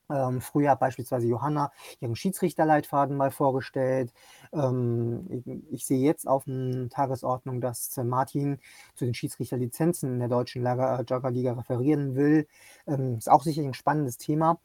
Ähm, 0.10 0.40
früher 0.40 0.72
hat 0.72 0.80
beispielsweise 0.80 1.28
Johanna 1.28 1.72
ihren 2.00 2.16
Schiedsrichterleitfaden 2.16 3.18
mal 3.18 3.32
vorgestellt. 3.32 4.14
Ähm, 4.54 5.28
ich, 5.30 5.74
ich, 5.74 5.86
sehe 5.86 6.00
jetzt 6.00 6.28
auf 6.28 6.46
der 6.46 6.88
Tagesordnung, 6.90 7.60
dass 7.60 7.98
Martin 7.98 8.60
zu 8.96 9.04
den 9.06 9.14
Schiedsrichterlizenzen 9.14 10.14
in 10.14 10.20
der 10.20 10.30
deutschen 10.30 10.64
Joggerliga 10.64 11.54
referieren 11.54 12.16
will. 12.16 12.48
Ähm, 12.88 13.18
ist 13.18 13.30
auch 13.30 13.44
sicherlich 13.44 13.70
ein 13.70 13.74
spannendes 13.74 14.18
Thema. 14.18 14.60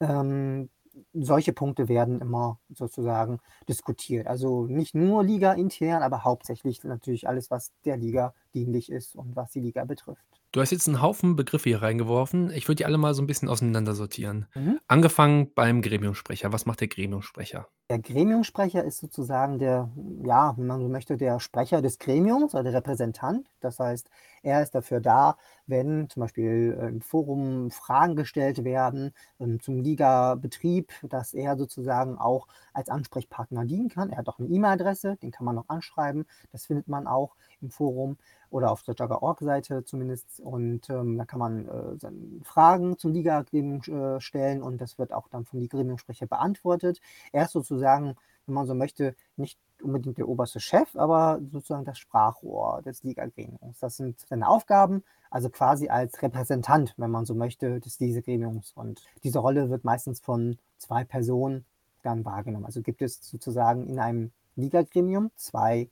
Ähm, 0.00 0.68
solche 1.12 1.52
Punkte 1.52 1.88
werden 1.88 2.20
immer 2.20 2.58
sozusagen 2.74 3.40
diskutiert. 3.68 4.26
Also 4.26 4.66
nicht 4.66 4.94
nur 4.94 5.24
Liga 5.24 5.52
intern, 5.52 6.02
aber 6.02 6.24
hauptsächlich 6.24 6.82
natürlich 6.84 7.28
alles, 7.28 7.50
was 7.50 7.72
der 7.84 7.96
Liga 7.96 8.34
dienlich 8.54 8.90
ist 8.90 9.16
und 9.16 9.36
was 9.36 9.50
die 9.50 9.60
Liga 9.60 9.84
betrifft. 9.84 10.24
Du 10.52 10.60
hast 10.60 10.70
jetzt 10.70 10.86
einen 10.86 11.02
Haufen 11.02 11.34
Begriffe 11.34 11.68
hier 11.68 11.82
reingeworfen. 11.82 12.52
Ich 12.52 12.68
würde 12.68 12.76
die 12.76 12.84
alle 12.86 12.96
mal 12.96 13.12
so 13.12 13.22
ein 13.22 13.26
bisschen 13.26 13.48
auseinandersortieren. 13.48 14.46
Mhm. 14.54 14.78
Angefangen 14.86 15.52
beim 15.52 15.82
Gremiumsprecher. 15.82 16.52
Was 16.52 16.64
macht 16.64 16.80
der 16.80 16.86
Gremiumsprecher? 16.86 17.66
Der 17.90 17.98
Gremiumsprecher 17.98 18.84
ist 18.84 18.98
sozusagen 18.98 19.58
der, 19.58 19.90
ja, 20.24 20.54
wenn 20.56 20.66
man 20.68 20.80
so 20.80 20.88
möchte, 20.88 21.16
der 21.16 21.40
Sprecher 21.40 21.82
des 21.82 21.98
Gremiums 21.98 22.54
oder 22.54 22.62
der 22.62 22.74
Repräsentant. 22.74 23.48
Das 23.60 23.80
heißt, 23.80 24.08
er 24.44 24.62
ist 24.62 24.74
dafür 24.74 25.00
da, 25.00 25.36
wenn 25.66 26.08
zum 26.08 26.20
Beispiel 26.20 26.78
äh, 26.80 26.88
im 26.88 27.00
Forum 27.00 27.70
Fragen 27.70 28.14
gestellt 28.14 28.62
werden 28.62 29.12
ähm, 29.40 29.60
zum 29.60 29.80
Liga-Betrieb, 29.80 30.92
dass 31.02 31.34
er 31.34 31.56
sozusagen 31.56 32.16
auch 32.16 32.46
als 32.72 32.90
Ansprechpartner 32.90 33.64
dienen 33.64 33.88
kann. 33.88 34.10
Er 34.10 34.18
hat 34.18 34.28
auch 34.28 34.38
eine 34.38 34.48
E-Mail-Adresse, 34.48 35.16
den 35.16 35.30
kann 35.30 35.44
man 35.44 35.56
noch 35.56 35.68
anschreiben. 35.68 36.26
Das 36.52 36.66
findet 36.66 36.88
man 36.88 37.06
auch 37.06 37.34
im 37.64 37.70
Forum 37.70 38.16
oder 38.50 38.70
auf 38.70 38.82
der 38.82 38.94
Jugger.org-Seite 38.94 39.84
zumindest. 39.84 40.40
Und 40.40 40.88
ähm, 40.90 41.18
da 41.18 41.24
kann 41.24 41.40
man 41.40 41.68
äh, 41.68 42.44
Fragen 42.44 42.96
zum 42.98 43.12
Liga-Gremium 43.12 43.80
äh, 43.82 44.20
stellen 44.20 44.62
und 44.62 44.80
das 44.80 44.98
wird 44.98 45.12
auch 45.12 45.28
dann 45.28 45.44
vom 45.44 45.58
Liga-Gremiumsprecher 45.58 46.26
beantwortet. 46.26 47.00
Er 47.32 47.46
ist 47.46 47.52
sozusagen, 47.52 48.14
wenn 48.46 48.54
man 48.54 48.66
so 48.66 48.74
möchte, 48.74 49.16
nicht 49.36 49.58
unbedingt 49.82 50.18
der 50.18 50.28
oberste 50.28 50.60
Chef, 50.60 50.94
aber 50.94 51.40
sozusagen 51.50 51.84
das 51.84 51.98
Sprachrohr 51.98 52.80
des 52.82 53.02
Liga-Gremiums. 53.02 53.80
Das 53.80 53.96
sind 53.96 54.20
seine 54.20 54.48
Aufgaben, 54.48 55.02
also 55.30 55.50
quasi 55.50 55.88
als 55.88 56.22
Repräsentant, 56.22 56.94
wenn 56.96 57.10
man 57.10 57.26
so 57.26 57.34
möchte, 57.34 57.80
des 57.80 57.98
Liga-Gremiums. 57.98 58.72
Und 58.76 59.02
diese 59.24 59.40
Rolle 59.40 59.68
wird 59.68 59.84
meistens 59.84 60.20
von 60.20 60.58
zwei 60.78 61.04
Personen 61.04 61.64
dann 62.02 62.24
wahrgenommen. 62.24 62.66
Also 62.66 62.82
gibt 62.82 63.02
es 63.02 63.18
sozusagen 63.22 63.88
in 63.88 63.98
einem 63.98 64.30
Liga-Gremium 64.56 65.30
zwei 65.34 65.88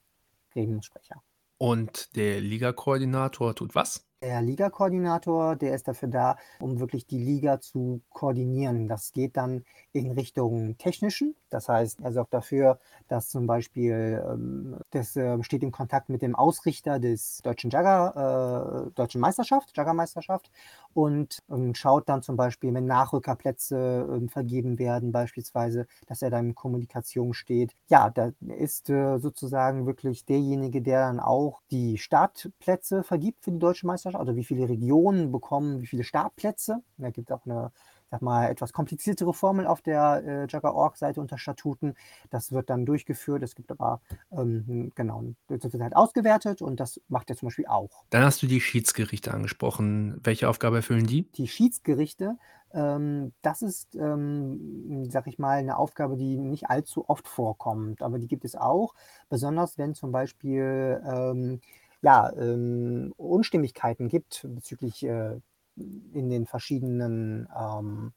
Gremiumssprecher. 0.52 1.22
Und 1.62 2.16
der 2.16 2.40
Liga-Koordinator 2.40 3.54
tut 3.54 3.76
was? 3.76 4.04
Der 4.20 4.42
Liga-Koordinator, 4.42 5.54
der 5.54 5.76
ist 5.76 5.86
dafür 5.86 6.08
da, 6.08 6.36
um 6.58 6.80
wirklich 6.80 7.06
die 7.06 7.18
Liga 7.22 7.60
zu 7.60 8.02
koordinieren. 8.10 8.88
Das 8.88 9.12
geht 9.12 9.36
dann 9.36 9.64
in 9.92 10.10
Richtung 10.10 10.76
Technischen. 10.76 11.36
Das 11.50 11.68
heißt, 11.68 12.00
er 12.00 12.12
sorgt 12.12 12.34
dafür, 12.34 12.80
dass 13.06 13.28
zum 13.28 13.46
Beispiel, 13.46 14.20
ähm, 14.28 14.76
das 14.90 15.14
äh, 15.14 15.40
steht 15.44 15.62
im 15.62 15.70
Kontakt 15.70 16.08
mit 16.08 16.20
dem 16.20 16.34
Ausrichter 16.34 16.98
des 16.98 17.42
deutschen 17.44 17.70
Jagger, 17.70 18.88
äh, 18.88 18.90
deutschen 18.96 19.20
Meisterschaft, 19.20 19.70
Jaggermeisterschaft 19.76 20.50
und 20.94 21.42
ähm, 21.50 21.74
schaut 21.74 22.08
dann 22.08 22.22
zum 22.22 22.36
Beispiel, 22.36 22.72
wenn 22.74 22.86
Nachrückerplätze 22.86 24.20
äh, 24.24 24.28
vergeben 24.28 24.78
werden, 24.78 25.12
beispielsweise, 25.12 25.86
dass 26.06 26.22
er 26.22 26.30
da 26.30 26.38
in 26.38 26.54
Kommunikation 26.54 27.34
steht. 27.34 27.74
Ja, 27.88 28.10
da 28.10 28.32
ist 28.40 28.90
äh, 28.90 29.18
sozusagen 29.18 29.86
wirklich 29.86 30.24
derjenige, 30.24 30.82
der 30.82 31.00
dann 31.06 31.20
auch 31.20 31.60
die 31.70 31.98
Startplätze 31.98 33.02
vergibt 33.04 33.44
für 33.44 33.52
die 33.52 33.58
deutsche 33.58 33.86
Meisterschaft 33.86 34.20
also 34.20 34.36
wie 34.36 34.44
viele 34.44 34.68
Regionen 34.68 35.32
bekommen 35.32 35.80
wie 35.82 35.86
viele 35.86 36.04
Startplätze. 36.04 36.82
Da 36.98 37.10
gibt 37.10 37.30
es 37.30 37.36
auch 37.36 37.44
eine 37.46 37.72
sag 38.12 38.20
mal, 38.20 38.50
etwas 38.50 38.74
kompliziertere 38.74 39.32
Formel 39.32 39.66
auf 39.66 39.80
der 39.80 40.22
äh, 40.24 40.44
Jugger.org-Seite 40.44 41.18
unter 41.18 41.38
Statuten. 41.38 41.94
Das 42.28 42.52
wird 42.52 42.68
dann 42.68 42.84
durchgeführt. 42.84 43.42
Es 43.42 43.54
gibt 43.54 43.70
aber, 43.70 44.02
ähm, 44.30 44.92
genau, 44.94 45.24
das 45.48 45.72
wird 45.72 45.82
halt 45.82 45.96
ausgewertet 45.96 46.60
und 46.60 46.78
das 46.78 47.00
macht 47.08 47.30
er 47.30 47.36
zum 47.36 47.46
Beispiel 47.46 47.66
auch. 47.66 48.04
Dann 48.10 48.22
hast 48.22 48.42
du 48.42 48.46
die 48.46 48.60
Schiedsgerichte 48.60 49.32
angesprochen. 49.32 50.20
Welche 50.22 50.50
Aufgabe 50.50 50.76
erfüllen 50.76 51.06
die? 51.06 51.22
Die 51.32 51.48
Schiedsgerichte, 51.48 52.36
ähm, 52.74 53.32
das 53.40 53.62
ist, 53.62 53.96
ähm, 53.96 55.08
sag 55.10 55.26
ich 55.26 55.38
mal, 55.38 55.56
eine 55.56 55.78
Aufgabe, 55.78 56.18
die 56.18 56.36
nicht 56.36 56.68
allzu 56.68 57.08
oft 57.08 57.26
vorkommt, 57.26 58.02
aber 58.02 58.18
die 58.18 58.28
gibt 58.28 58.44
es 58.44 58.56
auch, 58.56 58.94
besonders 59.30 59.78
wenn 59.78 59.94
zum 59.94 60.12
Beispiel 60.12 61.02
ähm, 61.06 61.62
ja, 62.02 62.30
ähm, 62.36 63.14
Unstimmigkeiten 63.16 64.08
gibt 64.08 64.46
bezüglich 64.54 65.02
äh, 65.04 65.40
in 65.76 66.30
den 66.30 66.46
verschiedenen, 66.46 67.48
ähm, 67.58 68.12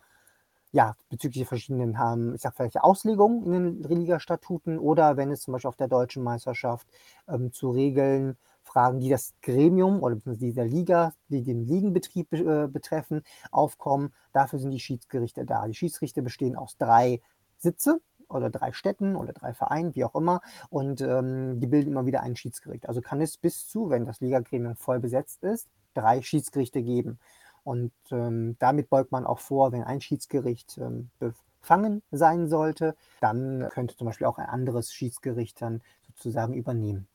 ja, 0.72 0.96
bezüglich 1.10 1.40
der 1.40 1.48
verschiedenen, 1.48 1.98
ähm, 2.02 2.34
ich 2.36 2.42
sag 2.42 2.56
vielleicht 2.56 2.82
Auslegungen 2.82 3.54
in 3.54 3.82
den 3.82 4.02
Liga-Statuten 4.02 4.78
oder 4.78 5.18
wenn 5.18 5.32
es 5.32 5.42
zum 5.42 5.54
Beispiel 5.54 5.70
auf 5.70 5.78
der 5.78 5.88
deutschen 5.88 6.24
Meisterschaft 6.24 6.88
ähm, 7.28 7.52
zu 7.52 7.72
Regeln, 7.72 8.38
Fragen, 8.64 9.00
die 9.00 9.10
das 9.10 9.34
Gremium 9.42 10.02
oder 10.02 10.18
die 10.26 10.54
der 10.54 10.66
Liga, 10.66 11.14
die 11.30 11.44
den 11.44 11.66
Ligenbetrieb 11.66 12.34
äh, 12.34 12.68
betreffen, 12.68 13.22
aufkommen. 13.52 14.12
Dafür 14.34 14.60
sind 14.60 14.72
die 14.72 14.80
Schiedsgerichte 14.80 15.46
da. 15.46 15.68
Die 15.68 15.76
Schiedsrichter 15.76 16.22
bestehen 16.22 16.56
aus 16.56 16.76
drei 16.78 17.22
Sitze, 17.58 18.02
oder 18.30 18.50
drei 18.50 18.72
Städten 18.72 19.16
oder 19.16 19.34
drei 19.34 19.54
Vereinen, 19.54 19.96
wie 19.96 20.04
auch 20.04 20.16
immer. 20.16 20.42
Und 20.70 21.02
ähm, 21.02 21.60
die 21.60 21.68
bilden 21.68 21.92
immer 21.92 22.06
wieder 22.06 22.22
ein 22.22 22.36
Schiedsgericht. 22.36 22.88
Also 22.88 23.02
kann 23.02 23.22
es 23.22 23.38
bis 23.38 23.68
zu, 23.68 23.90
wenn 23.90 24.06
das 24.06 24.22
Ligagremium 24.22 24.76
voll 24.76 25.00
besetzt 25.00 25.44
ist, 25.44 25.68
drei 25.94 26.22
Schiedsgerichte 26.22 26.84
geben. 26.84 27.20
Und 27.66 27.92
ähm, 28.12 28.56
damit 28.60 28.92
beugt 28.92 29.12
man 29.12 29.26
auch 29.26 29.40
vor, 29.40 29.72
wenn 29.72 29.84
ein 29.84 30.00
Schiedsgericht 30.00 30.78
ähm, 30.78 31.10
befangen 31.20 32.04
sein 32.12 32.48
sollte, 32.48 32.96
dann 33.22 33.68
könnte 33.72 33.98
zum 33.98 34.06
Beispiel 34.06 34.28
auch 34.28 34.38
ein 34.38 34.46
anderes 34.46 34.94
Schiedsgericht 34.94 35.60
dann 35.64 35.82
sozusagen 36.08 36.54
übernehmen. 36.54 37.08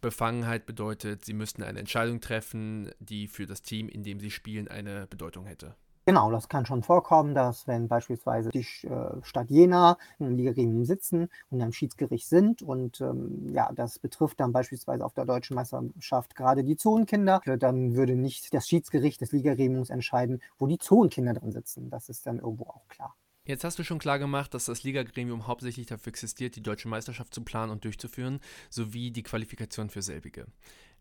Befangenheit 0.00 0.64
bedeutet, 0.64 1.26
sie 1.26 1.34
müssten 1.34 1.62
eine 1.62 1.78
Entscheidung 1.78 2.22
treffen, 2.22 2.90
die 2.98 3.28
für 3.28 3.44
das 3.44 3.60
Team, 3.60 3.90
in 3.90 4.02
dem 4.02 4.20
sie 4.20 4.30
spielen, 4.30 4.68
eine 4.68 5.06
Bedeutung 5.06 5.44
hätte. 5.44 5.76
Genau, 6.10 6.32
das 6.32 6.48
kann 6.48 6.66
schon 6.66 6.82
vorkommen, 6.82 7.36
dass 7.36 7.68
wenn 7.68 7.86
beispielsweise 7.86 8.48
die 8.50 8.66
äh, 8.84 9.22
Stadt 9.22 9.48
Jena 9.48 9.96
in 10.18 10.26
einem 10.26 10.84
sitzen 10.84 11.28
und 11.50 11.62
am 11.62 11.72
Schiedsgericht 11.72 12.28
sind 12.28 12.62
und 12.62 13.00
ähm, 13.00 13.48
ja, 13.54 13.70
das 13.72 14.00
betrifft 14.00 14.40
dann 14.40 14.50
beispielsweise 14.50 15.04
auf 15.04 15.14
der 15.14 15.24
deutschen 15.24 15.54
Meisterschaft 15.54 16.34
gerade 16.34 16.64
die 16.64 16.76
Zonenkinder, 16.76 17.40
äh, 17.44 17.56
dann 17.56 17.94
würde 17.94 18.16
nicht 18.16 18.52
das 18.52 18.66
Schiedsgericht 18.66 19.20
des 19.20 19.30
Ligagremiums 19.30 19.88
entscheiden, 19.88 20.42
wo 20.58 20.66
die 20.66 20.78
Zonenkinder 20.78 21.34
drin 21.34 21.52
sitzen. 21.52 21.90
Das 21.90 22.08
ist 22.08 22.26
dann 22.26 22.40
irgendwo 22.40 22.64
auch 22.64 22.88
klar. 22.88 23.14
Jetzt 23.44 23.62
hast 23.62 23.78
du 23.78 23.84
schon 23.84 24.00
klar 24.00 24.18
gemacht, 24.18 24.52
dass 24.52 24.66
das 24.66 24.82
Ligagremium 24.82 25.46
hauptsächlich 25.46 25.86
dafür 25.86 26.10
existiert, 26.10 26.56
die 26.56 26.62
deutsche 26.62 26.88
Meisterschaft 26.88 27.32
zu 27.32 27.42
planen 27.42 27.72
und 27.72 27.84
durchzuführen, 27.84 28.40
sowie 28.68 29.12
die 29.12 29.22
Qualifikation 29.22 29.90
für 29.90 30.02
selbige. 30.02 30.46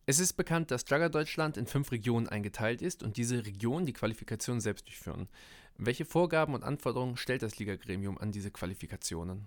Es 0.10 0.20
ist 0.20 0.34
bekannt, 0.34 0.72
dass 0.72 0.86
Jugger 0.90 1.08
Deutschland 1.08 1.56
in 1.56 1.68
fünf 1.68 1.92
Regionen 1.92 2.28
eingeteilt 2.28 2.82
ist 2.82 3.04
und 3.04 3.16
diese 3.18 3.46
Regionen 3.46 3.86
die 3.86 3.94
Qualifikation 3.94 4.60
selbst 4.60 4.88
durchführen. 4.88 5.28
Welche 5.78 6.04
Vorgaben 6.04 6.56
und 6.56 6.64
Anforderungen 6.64 7.16
stellt 7.16 7.44
das 7.44 7.60
Ligagremium 7.60 8.18
an 8.18 8.32
diese 8.32 8.50
Qualifikationen? 8.50 9.46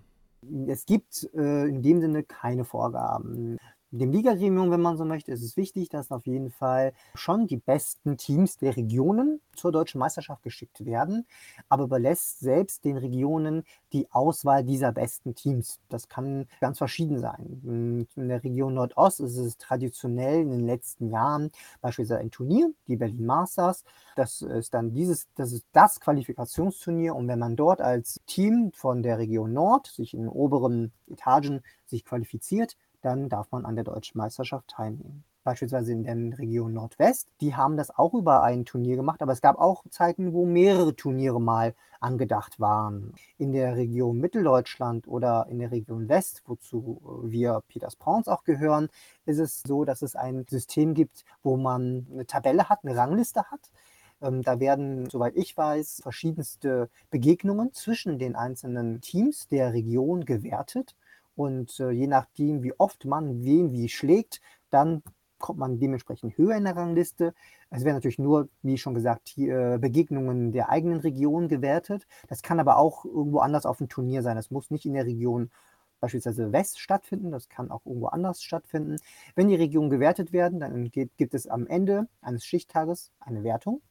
Es 0.69 0.85
gibt 0.85 1.29
äh, 1.33 1.65
in 1.67 1.81
dem 1.81 1.99
Sinne 1.99 2.23
keine 2.23 2.63
Vorgaben 2.63 3.57
dem 3.99 4.11
Ligagremium, 4.11 4.71
wenn 4.71 4.81
man 4.81 4.97
so 4.97 5.05
möchte, 5.05 5.31
ist 5.31 5.43
es 5.43 5.55
wichtig, 5.55 5.89
dass 5.89 6.11
auf 6.11 6.25
jeden 6.25 6.49
Fall 6.49 6.93
schon 7.13 7.45
die 7.45 7.57
besten 7.57 8.17
Teams 8.17 8.57
der 8.57 8.75
Regionen 8.75 9.39
zur 9.55 9.71
deutschen 9.71 9.99
Meisterschaft 9.99 10.41
geschickt 10.41 10.83
werden, 10.83 11.27
aber 11.69 11.83
überlässt 11.83 12.39
selbst 12.39 12.85
den 12.85 12.97
Regionen 12.97 13.63
die 13.91 14.11
Auswahl 14.11 14.63
dieser 14.63 14.91
besten 14.91 15.35
Teams. 15.35 15.79
Das 15.89 16.09
kann 16.09 16.47
ganz 16.59 16.79
verschieden 16.79 17.19
sein. 17.19 18.07
In 18.15 18.29
der 18.29 18.43
Region 18.43 18.73
Nordost 18.73 19.19
ist 19.19 19.37
es 19.37 19.57
traditionell 19.57 20.41
in 20.41 20.49
den 20.49 20.65
letzten 20.65 21.11
Jahren 21.11 21.51
beispielsweise 21.81 22.19
ein 22.19 22.31
Turnier, 22.31 22.71
die 22.87 22.95
Berlin 22.95 23.27
Masters. 23.27 23.83
Das 24.15 24.41
ist 24.41 24.73
dann 24.73 24.91
dieses, 24.91 25.27
das 25.35 25.51
ist 25.51 25.65
das 25.71 25.99
Qualifikationsturnier 25.99 27.15
und 27.15 27.27
wenn 27.27 27.39
man 27.39 27.55
dort 27.55 27.79
als 27.79 28.19
Team 28.25 28.71
von 28.73 29.03
der 29.03 29.19
Region 29.19 29.53
Nord 29.53 29.85
sich 29.87 30.15
in 30.15 30.27
oberen 30.27 30.91
Etagen 31.07 31.61
sich 31.85 32.05
qualifiziert, 32.05 32.75
dann 33.03 33.29
darf 33.29 33.51
man 33.51 33.65
an 33.65 33.75
der 33.75 33.83
deutschen 33.83 34.17
Meisterschaft 34.17 34.67
teilnehmen. 34.67 35.23
Beispielsweise 35.43 35.91
in 35.91 36.03
der 36.05 36.39
Region 36.39 36.73
Nordwest, 36.73 37.27
die 37.41 37.53
haben 37.53 37.75
das 37.75 37.91
auch 37.93 38.13
über 38.13 38.43
ein 38.43 38.63
Turnier 38.63 38.95
gemacht, 38.95 39.21
aber 39.21 39.33
es 39.33 39.41
gab 39.41 39.59
auch 39.59 39.83
Zeiten, 39.89 40.31
wo 40.31 40.45
mehrere 40.45 40.95
Turniere 40.95 41.41
mal 41.41 41.75
angedacht 41.99 42.61
waren. 42.61 43.13
In 43.37 43.51
der 43.51 43.75
Region 43.75 44.19
Mitteldeutschland 44.19 45.05
oder 45.05 45.47
in 45.49 45.59
der 45.59 45.71
Region 45.71 46.07
West, 46.07 46.43
wozu 46.45 47.21
wir 47.25 47.61
Peters 47.67 47.97
Pons 47.97 48.29
auch 48.29 48.45
gehören, 48.45 48.87
ist 49.25 49.39
es 49.39 49.61
so, 49.67 49.83
dass 49.83 50.01
es 50.01 50.15
ein 50.15 50.45
System 50.49 50.93
gibt, 50.93 51.25
wo 51.43 51.57
man 51.57 52.07
eine 52.11 52.25
Tabelle 52.25 52.69
hat, 52.69 52.79
eine 52.83 52.95
Rangliste 52.95 53.43
hat. 53.51 53.69
Ähm, 54.21 54.41
da 54.43 54.61
werden, 54.61 55.09
soweit 55.09 55.35
ich 55.35 55.57
weiß, 55.57 55.99
verschiedenste 56.03 56.89
Begegnungen 57.09 57.73
zwischen 57.73 58.17
den 58.17 58.35
einzelnen 58.37 59.01
Teams 59.01 59.47
der 59.49 59.73
Region 59.73 60.23
gewertet. 60.23 60.95
Und 61.35 61.79
äh, 61.79 61.91
je 61.91 62.07
nachdem, 62.07 62.63
wie 62.63 62.73
oft 62.79 63.05
man 63.05 63.43
wen 63.43 63.71
wie 63.71 63.89
schlägt, 63.89 64.41
dann 64.69 65.03
kommt 65.39 65.59
man 65.59 65.77
dementsprechend 65.77 66.37
höher 66.37 66.55
in 66.55 66.63
der 66.63 66.75
Rangliste. 66.75 67.33
Es 67.69 67.83
werden 67.83 67.95
natürlich 67.95 68.19
nur, 68.19 68.47
wie 68.61 68.77
schon 68.77 68.93
gesagt, 68.93 69.35
die 69.35 69.49
äh, 69.49 69.77
Begegnungen 69.79 70.51
der 70.51 70.69
eigenen 70.69 70.99
Region 71.01 71.49
gewertet. 71.49 72.07
Das 72.29 72.41
kann 72.41 72.59
aber 72.59 72.77
auch 72.77 73.03
irgendwo 73.03 73.39
anders 73.39 73.65
auf 73.65 73.79
dem 73.79 73.89
Turnier 73.89 74.21
sein. 74.21 74.37
Das 74.37 74.51
muss 74.51 74.71
nicht 74.71 74.85
in 74.85 74.93
der 74.93 75.05
Region 75.05 75.51
beispielsweise 76.03 76.51
West 76.51 76.81
stattfinden, 76.81 77.31
das 77.31 77.47
kann 77.47 77.71
auch 77.71 77.85
irgendwo 77.85 78.07
anders 78.07 78.43
stattfinden. 78.43 78.97
Wenn 79.35 79.47
die 79.47 79.55
Regionen 79.55 79.89
gewertet 79.89 80.33
werden, 80.33 80.59
dann 80.59 80.91
geht, 80.91 81.15
gibt 81.15 81.33
es 81.33 81.47
am 81.47 81.65
Ende 81.65 82.09
eines 82.21 82.45
Schichttages 82.45 83.13
eine 83.21 83.45
Wertung 83.45 83.81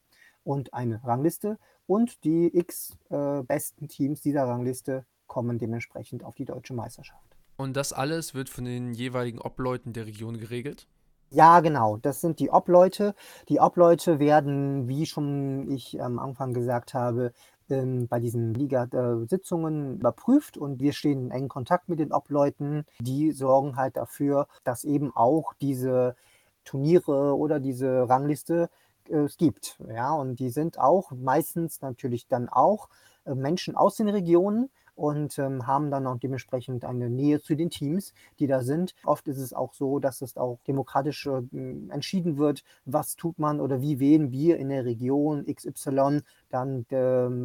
und 0.44 0.74
eine 0.74 1.02
Rangliste 1.04 1.58
und 1.86 2.22
die 2.24 2.54
x 2.54 2.98
äh, 3.08 3.42
besten 3.42 3.88
Teams 3.88 4.20
dieser 4.20 4.44
Rangliste 4.44 5.06
kommen 5.26 5.58
dementsprechend 5.58 6.22
auf 6.22 6.34
die 6.34 6.44
deutsche 6.44 6.74
Meisterschaft. 6.74 7.31
Und 7.56 7.76
das 7.76 7.92
alles 7.92 8.34
wird 8.34 8.48
von 8.48 8.64
den 8.64 8.92
jeweiligen 8.94 9.38
Obleuten 9.38 9.92
der 9.92 10.06
Region 10.06 10.38
geregelt? 10.38 10.86
Ja, 11.30 11.60
genau. 11.60 11.96
Das 11.96 12.20
sind 12.20 12.40
die 12.40 12.50
Obleute. 12.50 13.14
Die 13.48 13.58
Obleute 13.58 14.18
werden, 14.18 14.88
wie 14.88 15.06
schon 15.06 15.70
ich 15.70 16.02
am 16.02 16.18
Anfang 16.18 16.52
gesagt 16.52 16.92
habe, 16.92 17.32
ähm, 17.70 18.06
bei 18.08 18.20
diesen 18.20 18.52
Liga-Sitzungen 18.52 19.96
überprüft 19.98 20.58
und 20.58 20.80
wir 20.80 20.92
stehen 20.92 21.26
in 21.26 21.30
engen 21.30 21.48
Kontakt 21.48 21.88
mit 21.88 22.00
den 22.00 22.12
Obleuten. 22.12 22.84
Die 23.00 23.32
sorgen 23.32 23.76
halt 23.76 23.96
dafür, 23.96 24.46
dass 24.64 24.84
eben 24.84 25.14
auch 25.14 25.54
diese 25.60 26.16
Turniere 26.64 27.36
oder 27.36 27.60
diese 27.60 28.08
Rangliste 28.08 28.68
äh, 29.08 29.16
es 29.20 29.36
gibt. 29.36 29.78
Ja, 29.88 30.12
und 30.12 30.38
die 30.38 30.50
sind 30.50 30.78
auch 30.78 31.12
meistens 31.12 31.80
natürlich 31.80 32.28
dann 32.28 32.48
auch 32.48 32.88
äh, 33.24 33.34
Menschen 33.34 33.74
aus 33.74 33.96
den 33.96 34.08
Regionen, 34.08 34.70
und 34.94 35.38
ähm, 35.38 35.66
haben 35.66 35.90
dann 35.90 36.06
auch 36.06 36.18
dementsprechend 36.18 36.84
eine 36.84 37.10
Nähe 37.10 37.40
zu 37.40 37.54
den 37.54 37.70
Teams, 37.70 38.12
die 38.38 38.46
da 38.46 38.62
sind. 38.62 38.94
Oft 39.04 39.28
ist 39.28 39.38
es 39.38 39.52
auch 39.52 39.72
so, 39.72 39.98
dass 39.98 40.22
es 40.22 40.36
auch 40.36 40.58
demokratisch 40.66 41.26
äh, 41.26 41.42
entschieden 41.90 42.36
wird, 42.36 42.62
was 42.84 43.16
tut 43.16 43.38
man 43.38 43.60
oder 43.60 43.80
wie 43.80 44.00
wählen 44.00 44.30
wir 44.30 44.58
in 44.58 44.68
der 44.68 44.84
Region 44.84 45.46
XY 45.46 46.20
dann 46.50 46.86
äh, 46.90 46.96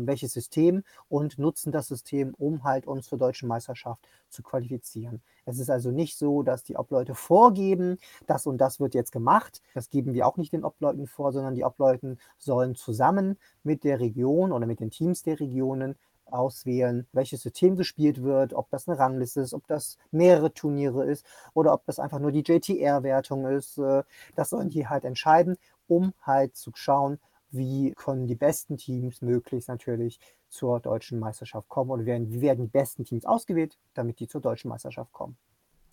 welches 0.07 0.33
System 0.33 0.83
und 1.09 1.39
nutzen 1.39 1.71
das 1.71 1.87
System, 1.87 2.33
um 2.37 2.63
halt 2.63 2.85
uns 2.85 3.07
zur 3.07 3.17
deutschen 3.17 3.47
Meisterschaft 3.47 4.07
zu 4.29 4.43
qualifizieren. 4.43 5.21
Es 5.45 5.59
ist 5.59 5.69
also 5.69 5.91
nicht 5.91 6.17
so, 6.17 6.43
dass 6.43 6.63
die 6.63 6.75
Obleute 6.75 7.15
vorgeben, 7.15 7.97
das 8.25 8.45
und 8.45 8.57
das 8.57 8.79
wird 8.79 8.93
jetzt 8.93 9.13
gemacht. 9.13 9.61
Das 9.73 9.89
geben 9.89 10.13
wir 10.13 10.27
auch 10.27 10.35
nicht 10.35 10.51
den 10.51 10.65
Obleuten 10.65 11.07
vor, 11.07 11.31
sondern 11.31 11.55
die 11.55 11.63
Obleuten 11.63 12.19
sollen 12.37 12.75
zusammen 12.75 13.37
mit 13.63 13.85
der 13.85 13.99
Region 14.01 14.51
oder 14.51 14.65
mit 14.65 14.81
den 14.81 14.91
Teams 14.91 15.23
der 15.23 15.39
Regionen 15.39 15.95
auswählen, 16.31 17.07
welches 17.13 17.41
System 17.41 17.75
gespielt 17.75 18.23
wird, 18.23 18.53
ob 18.53 18.69
das 18.69 18.87
eine 18.87 18.99
Rangliste 18.99 19.41
ist, 19.41 19.53
ob 19.53 19.67
das 19.67 19.97
mehrere 20.11 20.53
Turniere 20.53 21.05
ist 21.05 21.25
oder 21.53 21.73
ob 21.73 21.85
das 21.85 21.99
einfach 21.99 22.19
nur 22.19 22.31
die 22.31 22.43
JTR-Wertung 22.43 23.47
ist. 23.47 23.77
Äh, 23.77 24.03
das 24.35 24.49
sollen 24.49 24.69
die 24.69 24.87
halt 24.87 25.05
entscheiden, 25.05 25.57
um 25.87 26.13
halt 26.21 26.55
zu 26.55 26.71
schauen, 26.73 27.19
wie 27.49 27.93
können 27.93 28.27
die 28.27 28.35
besten 28.35 28.77
Teams 28.77 29.21
möglichst 29.21 29.69
natürlich 29.69 30.19
zur 30.49 30.79
deutschen 30.79 31.19
Meisterschaft 31.19 31.67
kommen 31.69 31.91
oder 31.91 32.05
werden, 32.05 32.31
wie 32.31 32.41
werden 32.41 32.65
die 32.65 32.71
besten 32.71 33.05
Teams 33.05 33.25
ausgewählt, 33.25 33.77
damit 33.93 34.19
die 34.19 34.27
zur 34.27 34.41
deutschen 34.41 34.69
Meisterschaft 34.69 35.11
kommen. 35.11 35.37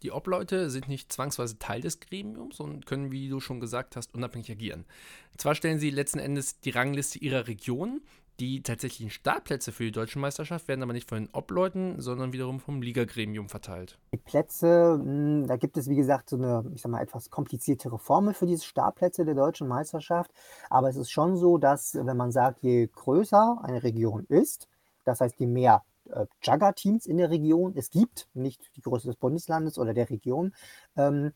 Die 0.03 0.13
Obleute 0.13 0.69
sind 0.69 0.87
nicht 0.89 1.11
zwangsweise 1.11 1.59
Teil 1.59 1.81
des 1.81 1.99
Gremiums 1.99 2.61
und 2.61 2.85
können, 2.85 3.11
wie 3.11 3.31
du 3.31 3.41
schon 3.41 3.59
gesagt 3.59 3.97
hast, 3.97 4.13
unabhängig 4.15 4.51
agieren. 4.51 4.85
Zwar 5.39 5.55
stellen 5.55 5.79
sie 5.79 5.89
letzten 5.89 6.19
Endes 6.19 6.61
die 6.61 6.71
Rangliste 6.71 7.19
ihrer 7.21 7.47
Region, 7.49 8.03
die 8.41 8.63
tatsächlichen 8.63 9.11
Startplätze 9.11 9.73
für 9.73 9.85
die 9.85 9.93
deutsche 9.93 10.19
Meisterschaft 10.19 10.67
werden 10.69 10.83
aber 10.83 10.93
nicht 10.93 11.09
von 11.09 11.19
den 11.19 11.29
Obleuten, 11.33 12.01
sondern 12.01 12.33
wiederum 12.33 12.61
vom 12.61 12.83
Ligagremium 12.83 13.49
verteilt. 13.49 13.99
Die 14.13 14.19
Plätze, 14.19 14.99
hm, 15.01 15.47
da 15.47 15.57
gibt 15.57 15.77
es 15.77 15.89
wie 15.89 15.97
gesagt 15.97 16.31
so 16.31 16.37
eine, 16.37 16.65
ich 16.75 16.83
sag 16.83 16.91
mal, 16.91 17.03
etwas 17.03 17.31
kompliziertere 17.31 17.99
Formel 17.99 18.35
für 18.35 18.47
diese 18.47 18.65
Startplätze 18.65 19.25
der 19.25 19.35
deutschen 19.35 19.69
Meisterschaft. 19.69 20.33
Aber 20.69 20.89
es 20.89 20.97
ist 20.97 21.11
schon 21.11 21.37
so, 21.37 21.59
dass, 21.59 21.95
wenn 21.95 22.17
man 22.17 22.33
sagt, 22.33 22.63
je 22.63 22.89
größer 22.89 23.61
eine 23.63 23.83
Region 23.83 24.27
ist, 24.29 24.69
das 25.05 25.21
heißt, 25.21 25.39
je 25.39 25.47
mehr 25.47 25.83
äh, 26.11 26.27
Jugger-Teams 26.43 27.07
in 27.07 27.19
der 27.19 27.31
Region 27.31 27.73
es 27.77 27.91
gibt, 27.91 28.29
nicht 28.35 28.71
die 28.77 28.83
Größe 28.83 29.07
des 29.07 29.17
Bundeslandes 29.17 29.79
oder 29.79 29.95
der 29.95 30.11
Region, 30.11 30.55
ähm, 30.97 31.33